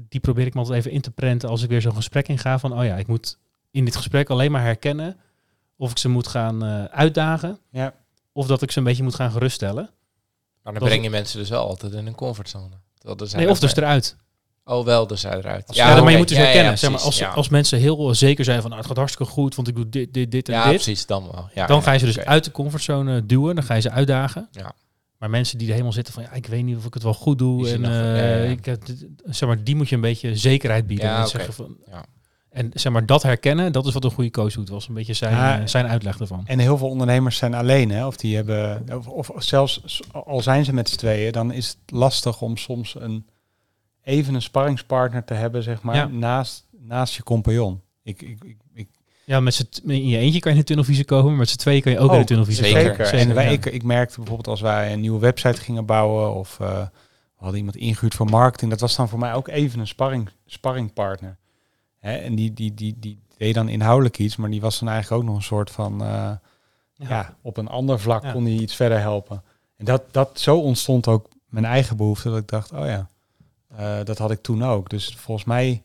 [0.09, 2.59] die probeer ik me altijd even in te prenten als ik weer zo'n gesprek inga
[2.59, 3.38] van, oh ja, ik moet
[3.70, 5.16] in dit gesprek alleen maar herkennen
[5.81, 7.95] of ik ze moet gaan eh, uitdagen ja.
[8.33, 9.91] of dat ik ze een beetje moet gaan geruststellen.
[10.62, 12.74] Maar dan Dat- breng je mensen dus wel altijd in een comfortzone.
[13.18, 14.16] Er zijn Nee, of dus maar- eruit.
[14.64, 15.74] Oh, wel, dus eruit.
[15.74, 16.11] Ja, maar oké.
[16.11, 16.72] je moet dus Ja, ja, herkennen.
[16.72, 17.28] ja, zeg maar, als, ja.
[17.31, 20.14] als mensen heel zeker zijn van, nou, het gaat hartstikke goed, want ik doe dit,
[20.14, 20.74] dit, dit en ja, dit.
[20.74, 21.49] precies, dan wel.
[21.55, 23.91] Ja, dan ja, ga je ze dus uit de comfortzone duwen, dan ga je ze
[23.91, 24.49] uitdagen.
[24.51, 24.72] Ja.
[25.18, 27.14] Maar mensen die er helemaal zitten van, ja, ik weet niet of ik het wel
[27.14, 27.64] goed doe.
[27.64, 28.51] Die En, nog- eh, ja, ja.
[28.51, 31.07] Ik, heb dit- zeg maar, die moet je een beetje zekerheid bieden.
[31.07, 31.31] Ja, en, oké.
[31.31, 32.05] zeggen van, Ja.
[32.51, 34.69] En zeg maar, dat herkennen, dat is wat een goede coach doet.
[34.69, 35.61] Was een beetje zijn, Ja.
[35.61, 36.43] eh, zijn uitleg ervan.
[36.47, 38.07] En heel veel ondernemers zijn alleen, hè?
[38.07, 41.77] Of die hebben, of, of zelfs al zijn ze met z'n tweeën, dan is het
[41.87, 43.27] lastig om soms een
[44.03, 46.07] even een sparringspartner te hebben, zeg maar, Ja.
[46.07, 47.81] naast, naast je compagnon.
[48.03, 48.89] Ik, ik, ik, ik
[49.25, 51.83] Ja, met in je eentje kan je in de tunnelvisie komen, maar met z'n tweeën
[51.83, 52.91] kan je ook in de Ook, tunnelvisie zeker.
[52.97, 53.13] komen.
[53.13, 53.51] En wij, ja.
[53.51, 57.59] ik, ik merkte bijvoorbeeld als wij een nieuwe website gingen bouwen of eh, we hadden
[57.59, 61.37] iemand ingehuurd voor marketing, dat was dan voor mij ook even een sparring, sparringpartner.
[62.01, 62.17] Hè?
[62.17, 65.29] En die, die, die, die deed dan inhoudelijk iets, maar die was dan eigenlijk ook
[65.29, 66.33] nog een soort van, eh,
[66.95, 67.35] ja.
[67.43, 68.33] op een ander vlak Ja.
[68.33, 69.43] kon hij iets verder helpen.
[69.77, 73.09] En dat, dat zo ontstond ook mijn eigen behoefte, dat ik dacht, oh ja,
[73.77, 74.91] eh, dat had ik toen ook.
[74.91, 75.83] Dus volgens mij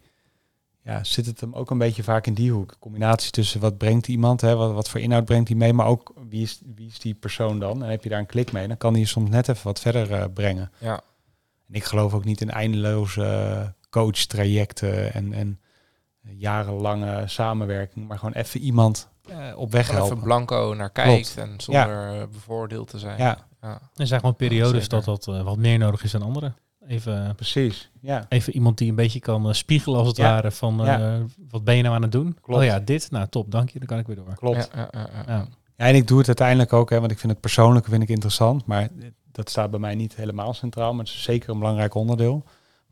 [0.83, 2.75] ja, zit het hem ook een beetje vaak in die hoek.
[2.79, 6.13] Combinatie tussen wat brengt iemand, hè, wat, wat voor inhoud brengt hij mee, maar ook
[6.29, 7.83] wie is, wie is die persoon dan?
[7.83, 9.79] En heb je daar een klik mee, dan kan hij je soms net even wat
[9.79, 10.71] verder eh, brengen.
[10.79, 11.01] Ja.
[11.67, 15.59] En ik geloof ook niet in eindeloze eh, coach-trajecten en, en
[16.37, 20.23] jarenlange samenwerking, maar gewoon even iemand eh, op weg Gewoon even helpen.
[20.23, 22.21] blanco naar kijkt en zonder Ja.
[22.21, 23.17] eh, bevoordeeld te zijn.
[23.17, 23.37] Ja.
[23.61, 23.79] Ja.
[23.95, 26.53] Er zijn gewoon periodes dat dat eh, wat meer nodig is dan andere.
[26.87, 28.25] Even, Precies, ja.
[28.29, 30.23] even iemand die een beetje kan eh, spiegelen als het Ja.
[30.23, 30.99] ware van Ja.
[31.15, 32.37] eh, wat ben je nou aan het doen?
[32.41, 32.59] Klopt.
[32.61, 33.11] Oh ja, dit.
[33.11, 33.51] Nou, top.
[33.51, 33.79] Dank je.
[33.79, 34.35] Dan kan ik weer door.
[34.35, 34.69] Klopt.
[34.73, 35.23] Ja, ja, ja, ja.
[35.33, 35.45] Ja.
[35.77, 38.09] Ja, en ik doe het uiteindelijk ook, hè, want ik vind het persoonlijke vind ik
[38.09, 38.89] interessant, maar
[39.31, 42.43] dat staat bij mij niet helemaal centraal, maar het is zeker een belangrijk onderdeel.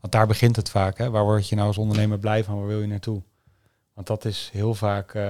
[0.04, 0.98] Want daar begint het vaak.
[0.98, 1.10] Hè.
[1.10, 2.58] Waar word je nou als ondernemer blij van?
[2.58, 3.22] Waar wil je naartoe?
[3.94, 5.22] Want dat is heel vaak eh,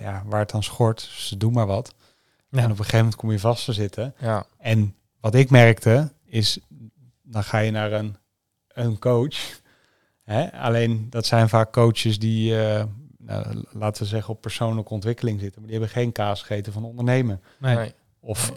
[0.00, 1.00] ja, waar het dan schort.
[1.00, 1.94] Ze doen maar wat.
[2.48, 2.58] Ja.
[2.58, 4.14] En op een gegeven moment kom je vast te zitten.
[4.18, 4.46] Ja.
[4.58, 6.58] En wat ik merkte is,
[7.22, 8.16] dan ga je naar een,
[8.68, 9.60] een coach.
[10.22, 10.52] Hè?
[10.52, 12.84] Alleen dat zijn vaak coaches die, eh,
[13.18, 15.60] nou, laten we zeggen, op persoonlijke ontwikkeling zitten.
[15.60, 17.40] Maar die hebben geen kaas gegeten van ondernemen.
[17.58, 17.94] Nee.
[18.20, 18.50] Of,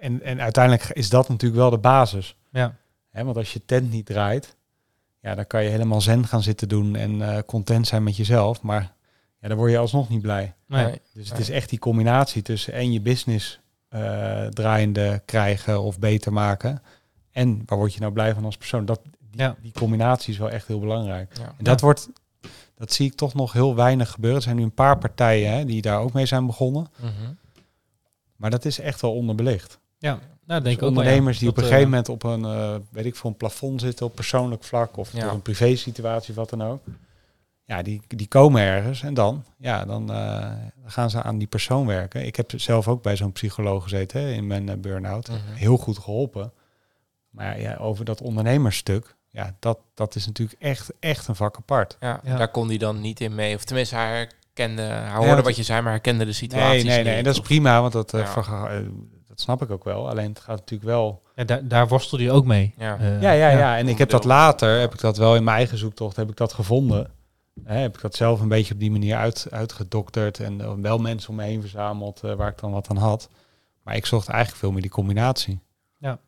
[0.00, 2.36] en, en uiteindelijk is dat natuurlijk wel de basis.
[2.50, 2.76] Ja.
[3.22, 4.56] Want als je tent niet draait,
[5.20, 8.62] ja, dan kan je helemaal zen gaan zitten doen en eh, content zijn met jezelf.
[8.62, 8.92] Maar
[9.40, 10.54] ja, dan word je alsnog niet blij.
[10.66, 10.84] Nee.
[10.84, 11.00] Nee.
[11.12, 16.32] Dus het is echt die combinatie tussen en je business eh, draaiende krijgen of beter
[16.32, 16.82] maken.
[17.30, 18.84] En waar word je nou blij van als persoon?
[18.84, 19.56] Dat, die, Ja.
[19.62, 21.36] die combinatie is wel echt heel belangrijk.
[21.38, 21.54] Ja.
[21.58, 22.08] En dat wordt,
[22.74, 24.38] dat zie ik toch nog heel weinig gebeuren.
[24.38, 26.86] Er zijn nu een paar partijen hè, die daar ook mee zijn begonnen.
[27.00, 27.32] Mhm.
[28.36, 29.78] Maar dat is echt wel onderbelicht.
[29.98, 30.18] Ja.
[30.46, 31.08] Nou, denk ik Dus ook wel, ja.
[31.08, 33.36] ondernemers die Dat, op een eh, gegeven moment op een, eh, weet ik veel, een
[33.36, 35.20] plafond zitten op persoonlijk vlak of Ja.
[35.20, 36.82] door een privé situatie of wat dan ook.
[37.66, 40.40] Ja, die, die komen ergens en dan, ja, dan eh,
[40.82, 42.26] dan gaan ze aan die persoon werken.
[42.26, 45.28] Ik heb zelf ook bij zo'n psycholoog gezeten hè, in mijn eh, burn-out.
[45.28, 45.38] Mhm.
[45.54, 46.52] Heel goed geholpen.
[47.30, 51.96] Maar ja, over dat ondernemersstuk, ja, dat, dat is natuurlijk echt, echt een vak apart.
[52.00, 52.36] Ja, Ja.
[52.36, 53.54] daar kon hij dan niet in mee.
[53.54, 56.84] Of tenminste, hij herkende, hij Ja, hoorde wat je zei, maar herkende de situatie.
[56.84, 57.14] Nee, nee, nee.
[57.14, 58.66] En dat is prima, want dat, eh, Ja.
[58.68, 58.78] eh,
[59.34, 60.08] dat snap ik ook wel.
[60.08, 62.74] Alleen het gaat natuurlijk wel Ja, daar, daar worstel je ook mee.
[62.78, 62.98] Ja.
[62.98, 63.76] Eh, Ja, ja, ja.
[63.78, 66.36] En ik heb dat later, heb ik dat wel in mijn eigen zoektocht, heb ik
[66.36, 67.10] dat gevonden.
[67.64, 70.98] Hè, heb ik dat zelf een beetje op die manier uit, uitgedokterd en eh, wel
[70.98, 73.28] mensen om me heen verzameld eh, waar ik dan wat aan had.
[73.82, 75.60] Maar ik zocht eigenlijk veel meer die combinatie.
[75.98, 76.18] Ja.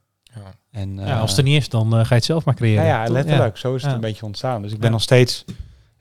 [0.71, 2.85] En, Ja, als het er niet is, dan eh, ga je het zelf maar creëren.
[2.85, 3.15] ja, ja, toch?
[3.15, 3.57] letterlijk.
[3.57, 3.97] Zo is het Ja.
[3.97, 4.63] een beetje ontstaan.
[4.63, 4.93] Dus ik ben Ja.
[4.93, 5.45] nog steeds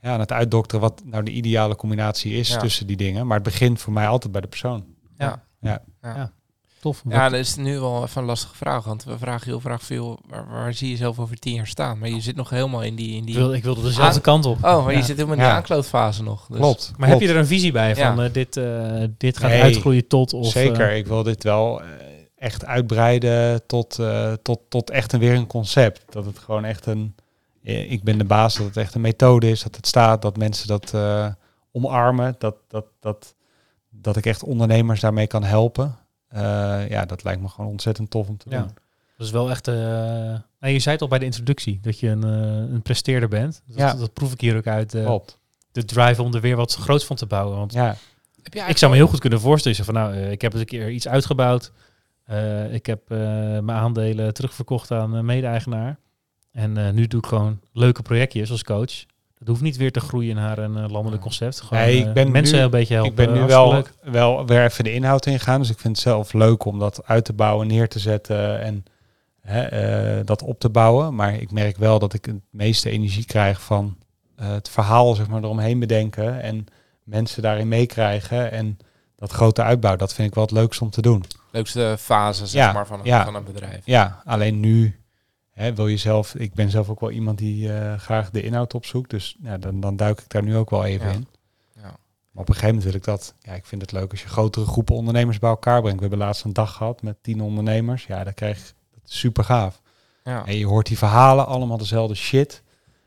[0.00, 2.58] ja, aan het uitdokteren wat nou de ideale combinatie is Ja.
[2.58, 3.26] tussen die dingen.
[3.26, 4.84] Maar het begint voor mij altijd bij de persoon.
[5.18, 5.44] Ja.
[5.60, 6.32] Ja.
[6.86, 6.92] Ja.
[6.92, 7.02] Tof.
[7.08, 8.84] Ja, dat is nu wel even een lastige vraag.
[8.84, 11.98] Want we vragen heel vaak veel, waar, waar zie je jezelf over tien jaar staan?
[11.98, 13.10] Maar je zit nog helemaal in die...
[13.10, 13.34] In ik, die...
[13.34, 14.64] wil, ik wilde dezelfde Aan- kant op.
[14.64, 15.54] Oh, maar je zit helemaal in Ja.
[15.54, 16.46] aanklootfase nog.
[16.48, 16.58] Dus.
[16.58, 16.92] Klopt.
[16.96, 18.14] Maar heb je er een visie bij Ja.
[18.14, 19.62] van eh, dit, eh, dit gaat Nee.
[19.62, 20.32] uitgroeien tot?
[20.32, 21.82] Of, Zeker, eh, ik wil dit wel
[22.36, 26.02] echt uitbreiden tot, eh, tot, tot echt een weer een concept.
[26.12, 27.14] Dat het gewoon echt een,
[27.62, 30.66] ik ben de baas, dat het echt een methode is, dat het staat, dat mensen
[30.68, 31.26] dat eh,
[31.72, 33.34] omarmen, dat, dat, dat,
[33.90, 35.96] dat ik echt ondernemers daarmee kan helpen.
[36.28, 38.58] Eh, ja, dat lijkt me gewoon ontzettend tof om te Ja.
[38.58, 38.70] doen.
[39.16, 39.68] dat is wel echt...
[39.68, 39.74] eh
[40.60, 43.62] nou, je zei het al bij de introductie, dat je een, eh, een presteerder bent.
[43.66, 43.94] Dat, Ja.
[43.94, 44.94] dat proef ik hier ook uit.
[44.94, 45.38] eh, Klopt.
[45.72, 47.56] de drive om er weer wat groots van te bouwen.
[47.56, 47.96] Want Ja,
[48.42, 50.60] Heb je ik zou me heel goed kunnen voorstellen van nou, eh, ik heb eens
[50.60, 51.72] een keer iets uitgebouwd.
[52.24, 55.98] Eh, ik heb eh, mijn aandelen terugverkocht aan een mede-eigenaar.
[56.52, 59.04] En eh, nu doe ik gewoon leuke projectjes als coach.
[59.38, 61.60] Dat hoeft niet weer te groeien naar een eh, landelijk concept.
[61.60, 63.10] Gewoon Nee, ik eh, ben mensen nu- een beetje helpen.
[63.10, 65.60] ik ben nu wel, wel weer even de inhoud ingegaan.
[65.60, 68.84] Dus ik vind het zelf leuk om dat uit te bouwen, neer te zetten en
[69.40, 71.14] hè, eh, dat op te bouwen.
[71.14, 73.96] Maar ik merk wel dat ik het meeste energie krijg van
[74.36, 76.66] eh, het verhaal zeg maar, eromheen bedenken en
[77.04, 78.50] mensen daarin meekrijgen.
[78.52, 78.78] En
[79.16, 81.24] dat grote uitbouw, dat vind ik wel het leukste om te doen.
[81.50, 83.24] Leukste fase, zeg Ja, maar, van, ja.
[83.24, 83.80] van een bedrijf.
[83.84, 85.00] Ja, alleen nu
[85.56, 86.34] hè, wil je zelf...
[86.34, 89.10] Ik ben zelf ook wel iemand die eh, graag de inhoud opzoekt.
[89.10, 91.12] Dus ja, dan, dan duik ik daar nu ook wel even Ja.
[91.12, 91.26] in.
[91.74, 91.82] Ja.
[91.82, 93.34] Maar op een gegeven moment wil ik dat.
[93.40, 96.00] Ja, ik vind het leuk als je grotere groepen ondernemers bij elkaar brengt.
[96.00, 98.06] We hebben laatst een dag gehad met tien ondernemers.
[98.06, 98.58] Ja, dat krijg
[98.94, 99.80] dat is super gaaf.
[100.24, 100.46] Ja.
[100.46, 102.62] En je hoort die verhalen allemaal dezelfde shit.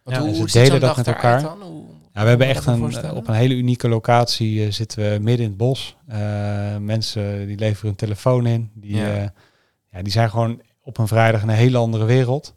[0.06, 1.42] Ja, hoe, en ze hoe delen dat dag met elkaar.
[1.44, 1.84] Hoe-
[2.14, 5.50] Ja, we hebben echt een, op een hele unieke locatie eh, zitten we midden in
[5.50, 5.96] het bos.
[6.08, 8.72] Eh, mensen die leveren hun telefoon in.
[8.74, 12.54] Die, ja, die zijn gewoon op een vrijdag in een hele andere wereld.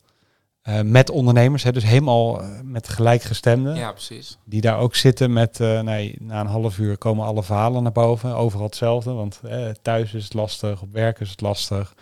[0.63, 3.75] Eh, met ondernemers, hè, dus helemaal eh, met gelijkgestemden.
[3.75, 4.39] Ja, precies.
[4.45, 7.93] Die daar ook zitten met, eh, nee, na een half uur komen alle verhalen naar
[7.93, 8.35] boven.
[8.35, 9.41] Overal hetzelfde, want
[9.83, 11.95] thuis is het lastig, op werk is het lastig.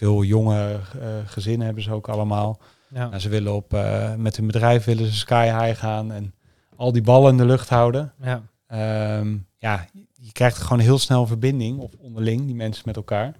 [0.00, 2.58] Veel jonge eh, gezinnen hebben ze ook allemaal.
[2.88, 3.08] Ja.
[3.08, 6.34] Nou, ze willen op, eh, met hun bedrijf willen ze sky high gaan en
[6.76, 8.12] al die ballen in de lucht houden.
[8.22, 8.42] Ja.
[8.66, 13.34] Ehm, ja, je krijgt gewoon heel snel verbinding of onderling, die mensen met elkaar.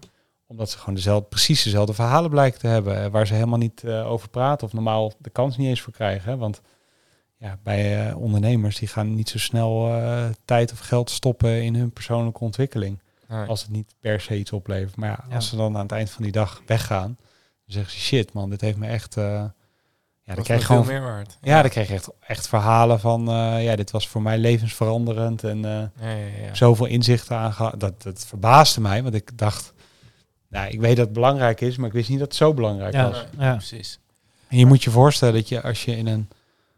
[0.50, 3.04] Omdat ze gewoon dezelfde, precies dezelfde verhalen blijken te hebben.
[3.04, 5.92] eh, waar ze helemaal niet eh, over praten of normaal de kans niet eens voor
[5.92, 6.30] krijgen.
[6.30, 6.36] hè.
[6.36, 6.60] Want
[7.36, 10.00] ja, bij eh, ondernemers die gaan niet zo snel
[10.44, 12.98] tijd of geld stoppen in hun persoonlijke ontwikkeling.
[13.28, 13.46] Nee.
[13.46, 14.96] Als het niet per se iets oplevert.
[14.96, 15.34] Maar ja, Ja.
[15.34, 17.16] als ze dan aan het eind van die dag weggaan, dan
[17.66, 19.14] zeggen ze shit man, dit heeft me echt...
[19.14, 19.54] ja,
[20.24, 21.38] dan Dat krijg je gewoon meer waard.
[21.42, 23.24] ja, dan kreeg je echt, echt verhalen van,
[23.62, 25.70] ja, dit was voor mij levensveranderend en eh,
[26.08, 26.54] Ja, ja, ja.
[26.54, 27.80] zoveel inzichten aangehad.
[27.80, 29.72] Dat, dat verbaasde mij, want ik dacht,
[30.50, 32.92] nou, ik weet dat het belangrijk is, maar ik wist niet dat het zo belangrijk
[32.94, 33.08] Ja.
[33.10, 33.24] was.
[33.38, 33.52] Ja.
[33.52, 33.98] Precies.
[34.48, 36.28] En je moet je voorstellen dat je als je in een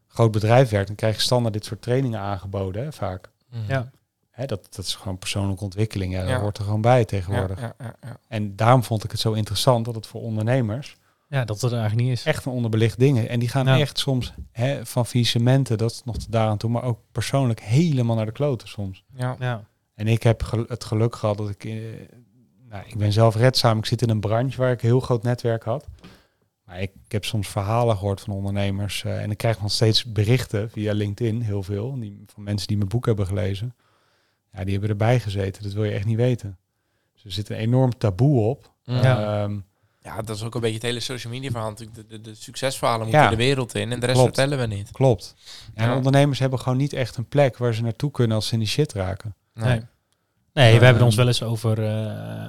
[0.08, 3.30] groot bedrijf werkt, dan krijg je standaard dit soort trainingen aangeboden, hè, vaak.
[3.50, 3.60] Mhm.
[3.70, 3.90] Ja.
[4.30, 6.12] Hè, dat, dat is gewoon persoonlijke ontwikkeling.
[6.12, 6.40] Ja, dat Ja.
[6.40, 7.60] hoort er gewoon bij tegenwoordig.
[7.60, 8.16] ja, ja, ja.
[8.28, 10.96] En daarom vond ik het zo interessant dat het voor ondernemers
[11.28, 12.24] Ja, dat het er eigenlijk niet is.
[12.24, 13.26] echt een onderbelicht ding is.
[13.26, 13.78] En die gaan Ja.
[13.78, 18.16] echt soms hè, van faillissementen, dat is nog te daaraan toe, maar ook persoonlijk helemaal
[18.16, 19.04] naar de kloten soms.
[19.16, 19.36] Ja.
[19.38, 19.64] Ja.
[19.94, 21.64] En ik heb gel- het geluk gehad dat ik...
[21.64, 21.72] eh,
[22.72, 23.78] nou, ik ben zelf redzaam.
[23.78, 25.86] Ik zit in een branche waar ik een heel groot netwerk had.
[26.64, 29.04] Maar ik, ik heb soms verhalen gehoord van ondernemers.
[29.04, 31.98] eh, en ik krijg nog steeds berichten via LinkedIn, heel veel.
[32.00, 33.74] Die, van mensen die mijn boek hebben gelezen.
[34.52, 35.62] Ja, die hebben erbij gezeten.
[35.62, 36.58] Dat wil je echt niet weten.
[37.14, 38.72] Dus er zit een enorm taboe op.
[38.84, 39.42] Ja.
[39.42, 39.58] Ehm,
[40.04, 41.68] Ja, dat is ook een beetje het hele social media verhaal.
[41.70, 41.96] natuurlijk.
[41.96, 43.20] De, de, de succesverhalen Ja.
[43.20, 44.36] moeten de wereld in en de rest Klopt.
[44.36, 44.90] vertellen we niet.
[44.90, 45.34] klopt.
[45.74, 45.96] En Ja.
[45.96, 48.68] ondernemers hebben gewoon niet echt een plek waar ze naartoe kunnen als ze in die
[48.68, 49.34] shit raken.
[49.54, 49.66] Nee.
[49.68, 49.80] Nee.
[50.52, 52.48] Nee, we Eh, hebben ons wel eens over, eh,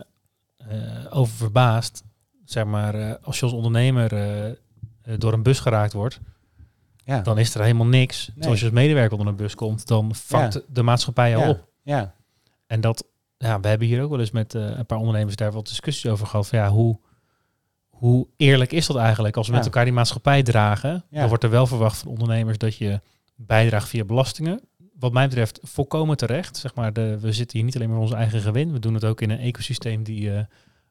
[1.09, 2.03] over verbaasd.
[2.45, 4.55] Zeg maar, eh, als je als ondernemer eh, eh,
[5.17, 6.19] door een bus geraakt wordt,
[7.05, 8.31] Ja, dan is er helemaal niks.
[8.35, 8.49] Nee.
[8.49, 10.59] Als je als medewerker onder een bus komt, dan vangt Ja.
[10.67, 11.49] de maatschappij jou Ja.
[11.49, 11.67] op.
[11.81, 12.13] ja.
[12.67, 13.05] En dat,
[13.37, 16.11] ja, we hebben hier ook wel eens met eh, een paar ondernemers daar wat discussies
[16.11, 16.47] over gehad.
[16.47, 16.99] Van, ja, hoe,
[17.89, 21.05] hoe eerlijk is dat eigenlijk als we met elkaar die maatschappij dragen?
[21.09, 21.19] Ja.
[21.19, 23.01] Dan wordt er wel verwacht van ondernemers dat je
[23.35, 24.61] bijdraagt via belastingen.
[25.03, 26.57] Wat mij betreft volkomen terecht.
[26.57, 28.71] Zeg maar, de, we zitten hier niet alleen maar ons eigen gewin.
[28.71, 30.43] We doen het ook in een ecosysteem die eh,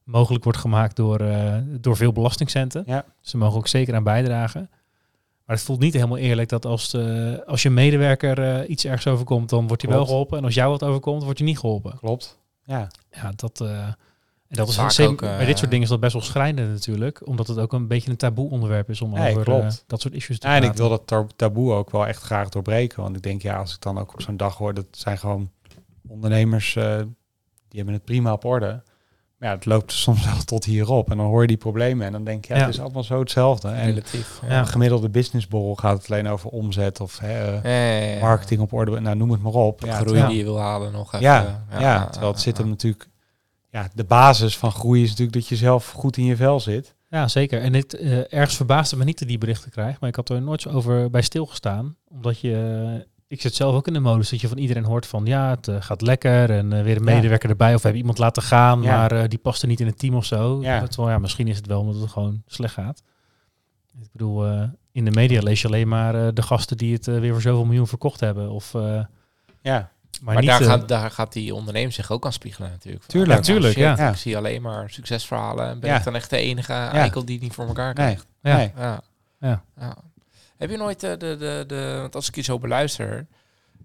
[0.04, 2.82] mogelijk wordt gemaakt door, eh, door veel belastingcenten.
[2.86, 3.04] Ja.
[3.20, 4.70] Ze mogen ook zeker aan bijdragen.
[5.46, 9.48] Maar het voelt niet helemaal eerlijk dat als, eh, als je medewerker iets ergens overkomt,
[9.48, 10.38] dan wordt hij wel geholpen.
[10.38, 11.98] En als jou wat overkomt, wordt je niet geholpen.
[11.98, 12.38] Klopt.
[12.64, 13.64] Ja, Ja, dat,
[14.52, 16.22] en dat is Vaak zeker- ook, eh, bij dit soort dingen is dat best wel
[16.22, 17.26] schrijnend natuurlijk.
[17.26, 20.14] Omdat het ook een beetje een taboe onderwerp is om Nee, over eh, dat soort
[20.14, 23.02] issues te Ja, en ik wil dat taboe ook wel echt graag doorbreken.
[23.02, 25.50] Want ik denk, ja, als ik dan ook op zo'n dag hoor, dat zijn gewoon
[26.08, 26.96] ondernemers, eh,
[27.68, 28.82] die hebben het prima op orde.
[29.38, 31.10] Maar ja, het loopt soms wel tot hierop.
[31.10, 32.64] En dan hoor je die problemen en dan denk je, ja, Ja.
[32.66, 33.68] het is allemaal zo hetzelfde.
[33.68, 34.40] En Relatief.
[34.48, 34.58] Ja.
[34.58, 38.20] een gemiddelde businessborrel gaat het alleen over omzet of hè, eh, Ja, ja, ja.
[38.20, 39.00] marketing op orde.
[39.00, 39.80] Nou, noem het maar op.
[39.88, 41.20] Groei die je wil halen nog even.
[41.26, 43.08] ja, ja, terwijl het zit hem natuurlijk...
[43.72, 46.94] Ja, de basis van groei is natuurlijk dat je zelf goed in je vel zit.
[47.08, 47.60] Ja, zeker.
[47.60, 50.42] En dit, eh, ergens verbaasde me niet dat die berichten krijg, maar ik had er
[50.42, 51.96] nooit over bij stilgestaan.
[52.08, 55.24] Omdat je, ik zit zelf ook in de modus dat je van iedereen hoort van
[55.24, 57.14] ja, het eh, gaat lekker en eh, weer een Ja.
[57.14, 58.96] medewerker erbij of we hebben iemand laten gaan, Ja.
[58.96, 60.62] maar die past er niet in het team of zo.
[60.62, 60.86] Ja.
[60.86, 63.02] Terwijl ja, misschien is het wel omdat het gewoon slecht gaat.
[64.02, 64.46] Ik bedoel,
[64.92, 67.86] in de media lees je alleen maar de gasten die het weer voor zoveel miljoen
[67.86, 68.50] verkocht hebben.
[68.50, 68.72] Of,
[69.62, 69.90] Ja,
[70.22, 73.04] maar Maar niet, daar, eh, gaat, daar gaat die ondernemer zich ook aan spiegelen natuurlijk.
[73.06, 73.38] Tuurlijk.
[73.38, 73.94] oh, Tuurlijk, shit, ja.
[73.96, 74.10] Ja.
[74.10, 75.68] Ik zie alleen maar succesverhalen.
[75.68, 75.96] En ben Ja.
[75.98, 78.26] ik dan echt de enige eikel die het niet voor elkaar krijgt?
[78.42, 78.56] ja.
[78.56, 78.72] nee.
[78.76, 79.00] Ja.
[79.40, 79.62] Ja.
[79.76, 79.96] Ja.
[80.56, 83.26] Heb je nooit eh, de, de, de, want als ik je zo beluister,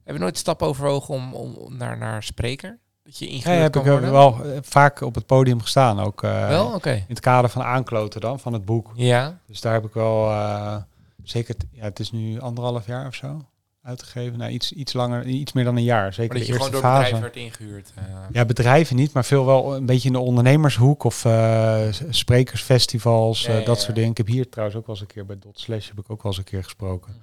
[0.04, 2.78] heb je nooit de stap overwogen om, om naar, naar spreker?
[3.04, 4.12] Dat je Ja, heb ik worden?
[4.12, 6.00] wel eh, vaak op het podium gestaan.
[6.00, 6.74] Ook eh, Wel?
[6.74, 6.92] Oké.
[6.92, 8.92] in het kader van aankloten dan, van het boek.
[8.96, 9.38] Ja.
[9.48, 10.76] Dus daar heb ik wel eh,
[11.24, 13.46] zeker, ja, het is nu anderhalf jaar of zo
[13.88, 14.38] uitgegeven.
[14.38, 16.14] Nou, iets, iets langer, iets meer dan een jaar.
[16.14, 17.92] Zeker Maar dat de je eerste gewoon door bedrijf werd ingehuurd.
[17.96, 18.04] eh.
[18.32, 23.54] Ja, bedrijven niet, maar veel wel een beetje in de ondernemershoek of eh, sprekersfestivals, Ja,
[23.54, 24.12] eh, ja, dat soort dingen.
[24.12, 26.24] Ik heb hier trouwens ook wel eens een keer bij Dot Slash heb ik ook
[26.24, 27.14] wel eens een keer gesproken.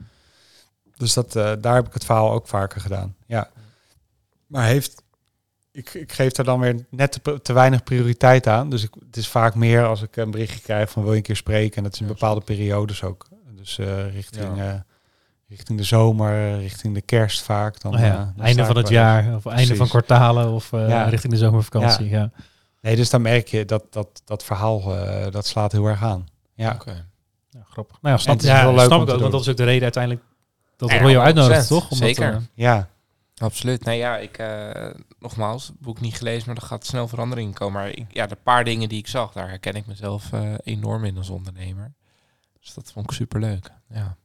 [0.97, 3.15] Dus dat, daar heb ik het verhaal ook vaker gedaan.
[3.27, 3.51] Ja.
[4.47, 5.03] Maar heeft,
[5.73, 8.71] ik, ik geef daar dan weer net te, te weinig prioriteit aan.
[8.71, 11.23] Dus ik, het is vaak meer als ik een berichtje krijg van wil je een
[11.23, 11.77] keer spreken.
[11.77, 13.27] En dat is in bepaalde periodes ook.
[13.57, 13.77] Dus
[14.13, 14.85] richting,
[15.57, 17.81] richting de zomer, richting de kerst vaak.
[17.81, 20.73] Dan, Oh ja, eh, dan einde van het wel jaar of einde van kwartalen of
[20.73, 21.05] eh, Ja.
[21.05, 22.09] richting de zomervakantie.
[22.09, 22.31] Ja.
[22.81, 26.27] Nee, dus dan merk je dat dat, dat verhaal, eh, dat slaat heel erg aan.
[26.55, 27.07] Ja, Oké.
[27.51, 27.99] Ja, grappig.
[28.03, 29.57] Nou ja, snap, het is ja, heel leuk snap ik ook, want dat is ook
[29.57, 30.25] de reden uiteindelijk
[30.77, 31.91] dat Roy jou uitnodigt, 100%, toch?
[31.91, 32.43] Omdat, zeker.
[32.55, 32.89] ja,
[33.37, 33.85] Absoluut.
[33.85, 37.81] Nee, ja, ik, eh, nogmaals, boek niet gelezen, maar er gaat snel verandering in komen.
[37.81, 41.05] Maar ik, ja, de paar dingen die ik zag, daar herken ik mezelf eh, enorm
[41.05, 41.93] in als ondernemer.
[42.61, 43.71] Dus dat vond ik superleuk.
[43.89, 44.17] Ja.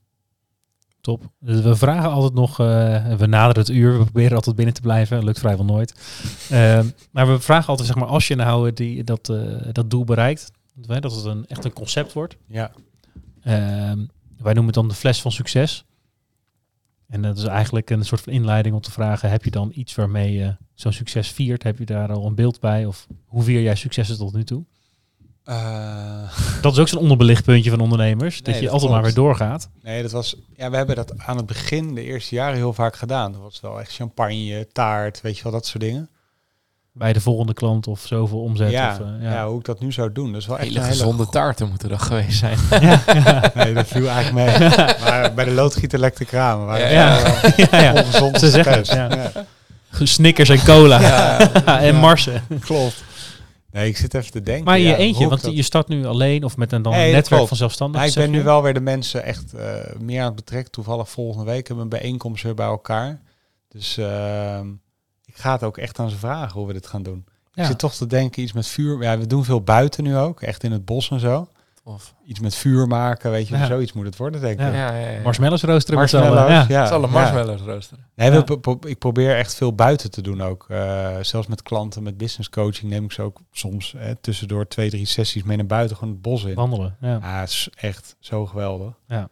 [1.09, 1.31] Top.
[1.39, 4.81] Dus we vragen altijd nog, eh, we naderen het uur, we proberen altijd binnen te
[4.81, 5.93] blijven, lukt vrijwel nooit.
[6.49, 9.37] Ehm, maar we vragen altijd, zeg maar, als je nou die, dat, eh,
[9.71, 12.37] dat doel bereikt, dat dat het een, echt een concept wordt.
[12.47, 12.71] ja.
[13.41, 14.05] Ehm,
[14.37, 15.85] wij noemen het dan de fles van succes.
[17.07, 19.95] En dat is eigenlijk een soort van inleiding om te vragen, heb je dan iets
[19.95, 21.63] waarmee je zo'n succes viert?
[21.63, 22.85] Heb je daar al een beeld bij?
[22.85, 24.65] Of hoe vier jij successen tot nu toe?
[25.49, 26.31] Eh,
[26.61, 28.41] Dat is ook zo'n onderbelicht puntje van ondernemers.
[28.41, 29.69] dat je dat altijd maar weer doorgaat.
[29.83, 32.95] nee, dat was, ja, we hebben dat aan het begin, de eerste jaren, heel vaak
[32.95, 33.31] gedaan.
[33.31, 36.09] Dat was wel echt champagne, taart, weet je wel, dat soort dingen.
[36.91, 38.71] Bij de volgende klant of zoveel omzet.
[38.71, 39.31] ja, of, eh, ja.
[39.33, 39.47] ja.
[39.47, 40.31] hoe ik dat nu zou doen.
[40.31, 42.57] Dat is wel echt Hele een hele gezonde go- taarten moeten er geweest zijn.
[43.55, 44.69] Nee, dat viel eigenlijk mee.
[45.03, 46.65] maar bij de loodgieter lekte kramen.
[46.65, 48.01] waren Ja, ja, ja, ja, ja.
[48.01, 49.13] ongezond Ze zeggen het, succes.
[49.13, 49.31] ja.
[49.99, 51.01] Ja, Snickers en cola.
[51.01, 51.39] Ja.
[51.79, 51.99] en Ja.
[51.99, 52.43] marsen.
[52.59, 53.03] klopt.
[53.71, 54.63] Nee, ik zit even te denken.
[54.65, 57.47] Maar je ja, eentje, want dat- je start nu alleen of met een, dan netwerk
[57.47, 58.07] van zelfstandigen.
[58.07, 60.71] Ja, ik ben nu wel weer de mensen echt eh, meer aan het betrekken.
[60.71, 63.21] Toevallig volgende week hebben we een bijeenkomst weer bij elkaar.
[63.67, 64.67] Dus ehm,
[65.25, 67.25] ik ga het ook echt aan ze vragen hoe we dit gaan doen.
[67.53, 67.61] Ja.
[67.61, 69.01] Ik zit toch te denken, iets met vuur.
[69.03, 71.47] Ja, we doen veel buiten nu ook, echt in het bos en zo.
[71.93, 73.65] Of, Iets met vuur maken, weet je, Ja.
[73.65, 74.65] zoiets moet het worden, denk ik.
[74.65, 74.73] Ja.
[74.73, 75.21] ja, ja, ja.
[75.21, 75.99] Marshmallows roosteren.
[75.99, 76.65] Marshmallows, Ja.
[76.67, 76.85] ja.
[76.85, 77.19] Zal een ja.
[77.19, 78.05] marshmallows roosteren.
[78.15, 78.41] Nee, we Ja.
[78.41, 80.65] pro- pro- ik probeer echt veel buiten te doen ook.
[80.69, 84.89] Eh, zelfs met klanten, met business coaching neem ik ze ook soms hè, tussendoor twee,
[84.89, 86.55] drie sessies mee naar buiten, gewoon het bos in.
[86.55, 86.95] Wandelen.
[87.01, 87.19] Ja.
[87.21, 88.93] Het is echt zo geweldig.
[89.07, 89.29] Ja.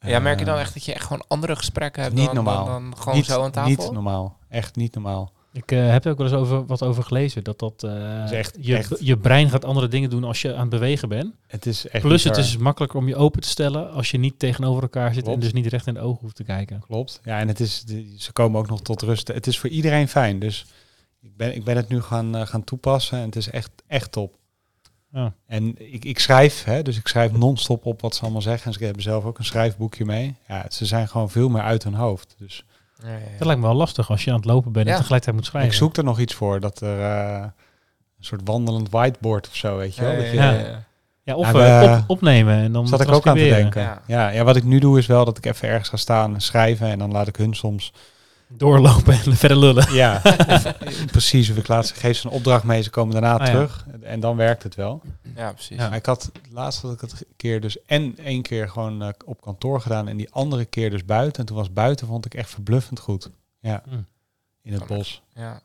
[0.00, 2.34] Ja, merk je dan Eh, echt dat je echt gewoon andere gesprekken hebt niet dan,
[2.34, 2.64] normaal.
[2.64, 3.70] dan, dan gewoon niet, zo aan tafel?
[3.70, 4.36] Niet normaal.
[4.48, 5.32] Echt niet normaal.
[5.58, 7.44] Ik eh, heb er ook wel eens over, wat over gelezen.
[7.44, 10.52] Dat, dat, eh, is echt- je, echt- je brein gaat andere dingen doen als je
[10.54, 11.34] aan het bewegen bent.
[11.46, 14.38] Het is echt Plus het is makkelijker om je open te stellen als je niet
[14.38, 16.80] tegenover elkaar zit en dus niet recht in de ogen hoeft te kijken.
[16.80, 17.20] Klopt.
[17.24, 17.84] Ja, en het is,
[18.16, 19.28] ze komen ook nog tot rust.
[19.28, 20.38] Het is voor iedereen fijn.
[20.38, 20.66] Dus
[21.20, 24.12] ik ben, ik ben het nu gaan, eh, gaan toepassen en het is echt, echt
[24.12, 24.36] top.
[25.12, 25.32] Ja.
[25.46, 28.66] En ik, ik schrijf, hè, dus ik schrijf non-stop op wat ze allemaal zeggen.
[28.66, 30.34] En ze hebben zelf ook een schrijfboekje mee.
[30.48, 32.34] Ja, ze zijn gewoon veel meer uit hun hoofd.
[32.38, 32.64] Dus
[33.02, 33.20] Ja, ja, ja.
[33.38, 35.70] Dat lijkt me wel lastig als je aan het lopen bent en tegelijkertijd moet schrijven.
[35.70, 36.60] ik zoek er nog iets voor.
[36.60, 37.40] Dat er eh,
[38.18, 40.10] een soort wandelend whiteboard of zo, weet je wel.
[40.10, 40.58] Ja, Dat je, ja, Ja.
[40.58, 40.86] ja.
[41.22, 43.82] Ja, of Ja, eh, we- op, opnemen en dan Zat ik ook aan te denken.
[43.82, 44.02] Ja.
[44.06, 44.28] Ja.
[44.28, 46.86] Ja, wat ik nu doe is wel dat ik even ergens ga staan en schrijven.
[46.88, 47.92] En dan laat ik hun soms
[48.48, 49.94] Doorlopen en verder lullen.
[49.94, 50.20] Ja,
[51.10, 51.50] precies.
[51.50, 53.52] Of ik laat ze geef ze een opdracht mee, ze komen daarna Ah, ja.
[53.52, 53.86] terug.
[54.02, 55.02] En dan werkt het wel.
[55.36, 55.76] Ja, precies.
[55.76, 55.88] Ja.
[55.88, 59.40] Maar ik had laatst had ik het keer dus en één keer gewoon eh, op
[59.40, 61.40] kantoor gedaan en die andere keer dus buiten.
[61.40, 63.30] En toen was buiten vond ik echt verbluffend goed.
[63.60, 63.94] Ja, Hm.
[64.62, 65.22] in het Kan bos.
[65.34, 65.60] Ja.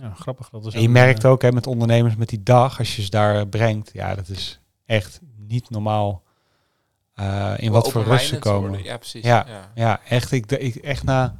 [0.00, 0.48] Ja, grappig.
[0.50, 2.96] Dat is En je ook, merkt eh, ook hè, met ondernemers met die dag, als
[2.96, 6.22] je ze daar eh, brengt, ja, dat is echt niet normaal
[7.14, 8.68] eh, in wat voor rust ze komen.
[8.68, 8.86] worden.
[8.86, 9.24] Ja, precies.
[9.24, 9.44] Ja.
[9.48, 9.70] Ja.
[9.74, 10.32] Ja, echt.
[10.32, 11.36] Ik, ik echt na,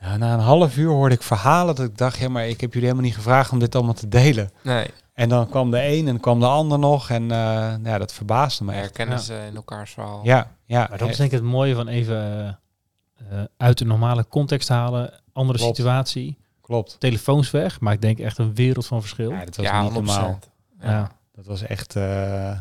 [0.00, 2.72] ja, na een half uur hoorde ik verhalen dat ik dacht, ja, maar ik heb
[2.72, 4.50] jullie helemaal niet gevraagd om dit allemaal te delen.
[4.62, 7.10] Nee, En dan kwam de een en kwam de ander nog.
[7.10, 8.80] En eh, ja, dat verbaasde me echt.
[8.80, 9.22] herkennen Ja.
[9.22, 10.20] ze in elkaars verhaal.
[10.22, 10.78] Ja, ja.
[10.88, 11.16] Maar dat is echt.
[11.18, 15.20] denk ik het mooie van even eh, eh, uit de normale context halen.
[15.32, 15.76] Andere Klopt.
[15.76, 16.38] situatie.
[16.60, 16.96] klopt.
[17.00, 17.80] Telefoons weg.
[17.80, 19.30] Maar ik denk echt een wereld van verschil.
[19.30, 19.94] Ja, dat was Ja, niet 100%.
[19.94, 20.38] normaal.
[20.80, 21.10] Ja.
[21.34, 21.96] Dat was echt...
[21.96, 22.58] eh,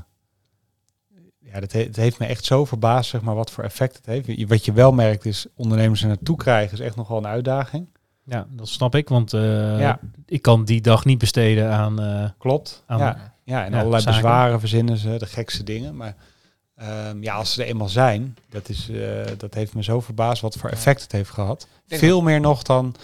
[1.54, 4.06] ja, dat he- het heeft me echt zo verbaasd, zeg maar, wat voor effect het
[4.06, 4.48] heeft.
[4.48, 7.88] Wat je wel merkt is, ondernemers er naartoe krijgen is echt nog wel een uitdaging.
[8.24, 9.10] Ja, dat snap ik.
[9.10, 10.00] Want eh, Ja.
[10.26, 12.02] ik kan die dag niet besteden aan...
[12.02, 12.84] eh, Klopt.
[12.88, 13.34] Aan- ja.
[13.44, 14.22] ja, en ja, allerlei zaken.
[14.22, 15.96] bezwaren verzinnen ze, de gekste dingen.
[15.96, 16.16] Maar
[16.76, 20.42] ehm, ja, als ze er eenmaal zijn, dat, is, eh, dat heeft me zo verbaasd
[20.42, 21.68] wat voor effect het heeft gehad.
[21.88, 22.96] Veel meer nog dan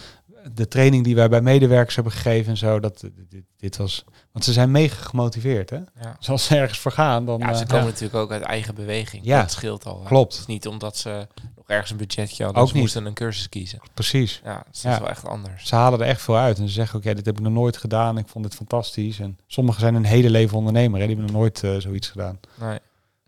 [0.54, 2.80] de training die wij bij medewerkers hebben gegeven en zo.
[2.80, 5.70] Dat, dit, dit was, want ze zijn mega gemotiveerd.
[5.70, 5.76] Hè?
[6.02, 6.16] Ja.
[6.18, 7.39] Dus als ze ergens voor gaan, dan...
[7.39, 9.26] Ja, ze eh, komen natuurlijk ook uit eigen beweging.
[9.26, 9.41] Ja.
[9.41, 10.02] Dat scheelt al.
[10.02, 10.08] hè.
[10.08, 10.32] Klopt.
[10.32, 12.62] Het is niet omdat ze nog ergens een budgetje hadden.
[12.62, 12.84] Ook ze niet.
[12.84, 13.80] moesten een cursus kiezen.
[13.93, 14.41] precies.
[14.43, 14.91] Ja, dus dat Ja.
[14.93, 15.68] is wel echt anders.
[15.68, 16.60] Ze halen er echt veel uit.
[16.60, 18.18] En ze zeggen ook, ja, dit heb ik nog nooit gedaan.
[18.18, 19.20] Ik vond dit fantastisch.
[19.20, 21.00] En sommigen zijn een hele leven ondernemer.
[21.00, 21.06] Hè?
[21.06, 22.39] Die hebben nog nooit eh, zoiets gedaan.
[22.60, 22.80] Nee.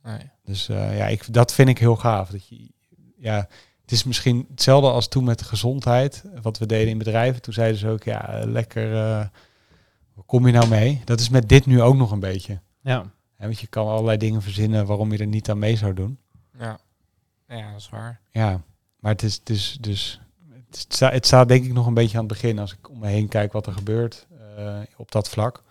[0.03, 0.29] nee.
[0.45, 2.29] Dus eh, ja, ik, dat vind ik heel gaaf.
[2.29, 2.69] Dat je,
[3.17, 3.47] ja,
[3.87, 6.23] het is misschien hetzelfde als toen met de gezondheid.
[6.41, 7.41] Wat we deden in bedrijven.
[7.41, 9.25] Toen zeiden ze ook, ja, lekker, eh,
[10.13, 11.01] waar kom je nou mee?
[11.05, 12.61] Dat is met dit nu ook nog een beetje.
[12.81, 13.11] ja.
[13.35, 16.19] Hè, want je kan allerlei dingen verzinnen waarom je er niet aan mee zou doen.
[16.59, 16.79] Ja.
[17.47, 18.19] ja, dat is waar.
[18.31, 18.61] Ja,
[18.99, 19.41] maar het is,
[19.77, 20.21] dus...
[20.69, 22.59] Het staat, het staat denk ik nog een beetje aan het begin.
[22.59, 24.27] Als ik om me heen kijk wat er gebeurt
[24.57, 25.63] eh, op dat vlak.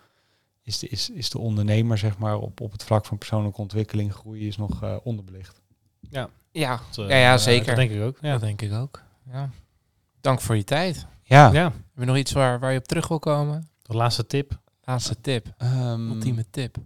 [0.61, 4.13] Is de, is, is de ondernemer, zeg maar, op, op het vlak van persoonlijke ontwikkeling,
[4.13, 5.61] groei, is nog eh, onderbelicht.
[6.09, 6.29] Ja,
[6.65, 7.65] Dat, eh, ja, ja zeker.
[7.65, 8.17] Dat denk ik ook.
[8.21, 8.31] Ja.
[8.31, 9.01] dat denk ik ook.
[9.31, 9.49] Ja.
[10.21, 11.05] Dank voor je tijd.
[11.23, 11.63] Ja, ja.
[11.63, 13.69] Heb je nog iets waar, waar je op terug wil komen?
[13.81, 14.59] De laatste tip.
[14.83, 15.53] Laatste tip.
[15.57, 16.77] ehm, Ultieme tip.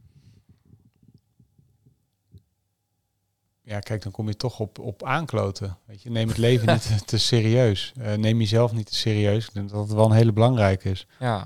[3.63, 5.77] ja, kijk, dan kom je toch op, op aankloten.
[5.85, 7.93] Weet je, neem het leven niet te, te serieus.
[7.99, 9.47] Eh, neem jezelf niet te serieus.
[9.47, 11.07] Ik denk dat het wel een hele belangrijke is.
[11.19, 11.41] Ja.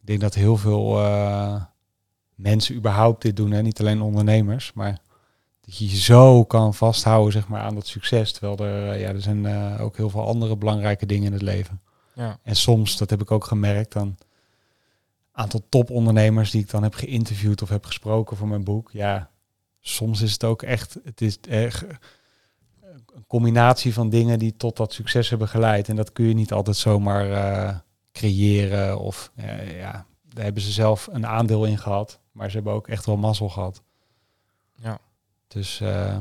[0.00, 1.62] Ik denk dat heel veel eh,
[2.34, 3.62] mensen überhaupt dit doen, hè?
[3.62, 4.98] niet alleen ondernemers, maar
[5.72, 8.32] dat je je zo kan vasthouden zeg maar, aan dat succes.
[8.32, 11.42] Terwijl er, eh, ja, er zijn eh, ook heel veel andere belangrijke dingen in het
[11.42, 11.80] leven.
[12.14, 12.38] Ja.
[12.42, 14.16] En soms, dat heb ik ook gemerkt, dan
[15.32, 18.90] aantal topondernemers die ik dan heb geïnterviewd of heb gesproken voor mijn boek.
[18.92, 19.30] Ja,
[19.80, 21.84] soms is het ook echt, het is echt
[23.14, 25.88] een combinatie van dingen die tot dat succes hebben geleid.
[25.88, 27.76] En dat kun je niet altijd zomaar eh,
[28.12, 32.20] creëren of eh, ja, daar hebben ze zelf een aandeel in gehad.
[32.32, 33.82] Maar ze hebben ook echt wel mazzel gehad.
[35.52, 36.16] Dus eh,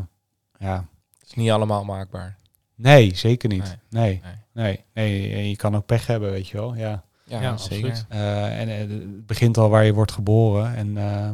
[0.60, 0.86] ja,
[1.20, 2.36] Het is niet allemaal maakbaar.
[2.76, 3.78] nee, zeker niet.
[3.90, 4.22] Nee.
[4.24, 5.34] Nee, nee, nee.
[5.34, 6.76] En je kan ook pech hebben, weet je wel.
[6.76, 7.04] Ja.
[7.26, 7.90] Ja, Ja, zeker.
[7.90, 8.06] absoluut.
[8.10, 10.76] Eh, en eh, het begint al waar je wordt geboren.
[10.76, 11.30] En eh,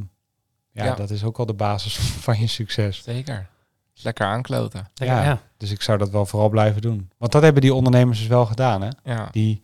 [0.72, 0.93] ja, Ja.
[0.95, 3.04] dat is ook al de basis van je succes.
[3.04, 3.48] Zeker.
[3.95, 4.88] Is Lekker aankloten.
[4.93, 5.24] Ja.
[5.24, 5.41] ja.
[5.58, 7.10] Dus ik zou dat wel vooral blijven doen.
[7.18, 8.82] Want dat hebben die ondernemers dus wel gedaan.
[8.82, 8.89] Hè?
[9.04, 9.28] Ja.
[9.32, 9.62] Die,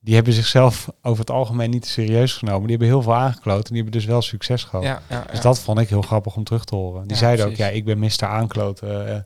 [0.00, 2.60] die hebben zichzelf over het algemeen niet serieus genomen.
[2.60, 4.84] Die hebben heel veel aangekloot en die hebben dus wel succes gehad.
[4.84, 7.06] Ja, ja, Dus dat vond ik heel grappig om terug te horen.
[7.08, 8.24] Die zeiden ook, ja, ik ben Mr.
[8.26, 9.08] Aankloten.
[9.14, 9.20] eh,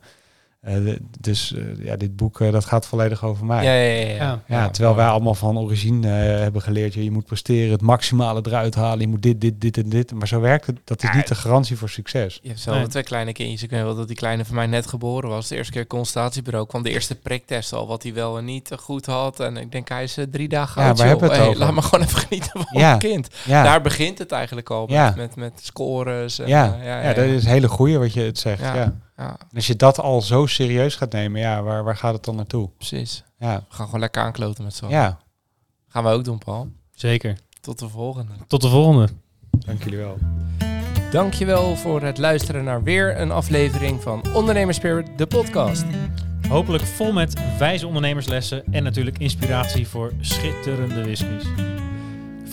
[0.65, 3.65] eh, dus eh, ja, dit boek eh, dat gaat volledig over mij.
[3.65, 4.15] Ja, Ja, ja, ja.
[4.17, 4.41] ja.
[4.47, 4.71] Ja.
[4.71, 8.75] terwijl wij allemaal van origine eh, hebben geleerd, ja, je moet presteren, het maximale eruit
[8.75, 10.13] halen, je moet dit, dit, dit en dit.
[10.13, 10.77] Maar zo werkt het.
[10.85, 12.39] Dat is Ja, niet de garantie voor succes.
[12.43, 12.87] Je hebt zelf Nee.
[12.87, 13.63] twee kleine kindjes.
[13.63, 15.49] Ik weet wel dat die kleine van mij net geboren was.
[15.49, 17.87] De eerste keer consultatiebureau kwam de eerste priktest al.
[17.87, 19.41] Wat hij wel en niet goed had.
[19.41, 20.99] En ik denk, hij is drie dagen Ja, oud.
[20.99, 21.07] joh.
[21.07, 21.59] hebben het Hey, over?
[21.59, 22.87] Laat me gewoon even genieten van Ja.
[22.89, 23.29] mijn kind.
[23.45, 24.81] Ja, Daar begint het eigenlijk al.
[24.87, 25.15] Met, Ja.
[25.17, 26.39] met, met scores.
[26.39, 26.77] En, ja.
[26.83, 28.61] ja, ja, dat is een hele goeie wat je het zegt.
[28.61, 28.95] Ja.
[29.17, 29.29] Ja.
[29.29, 32.37] En als je dat al zo serieus gaat nemen, ja, waar, waar gaat het dan
[32.37, 32.69] naartoe?
[32.77, 33.25] precies.
[33.39, 34.97] Ja, We gaan gewoon lekker aankloten met z'n allen.
[34.97, 35.19] ja.
[35.89, 36.69] Gaan we ook doen, Paul.
[36.95, 37.39] Zeker.
[37.61, 38.33] Tot de volgende.
[38.47, 39.09] Tot de volgende.
[39.51, 40.19] dank jullie wel.
[41.11, 45.85] Dankjewel voor het luisteren naar weer een aflevering van Ondernemerspirit, de podcast.
[46.49, 51.45] Hopelijk vol met wijze ondernemerslessen en natuurlijk inspiratie voor schitterende whiskies.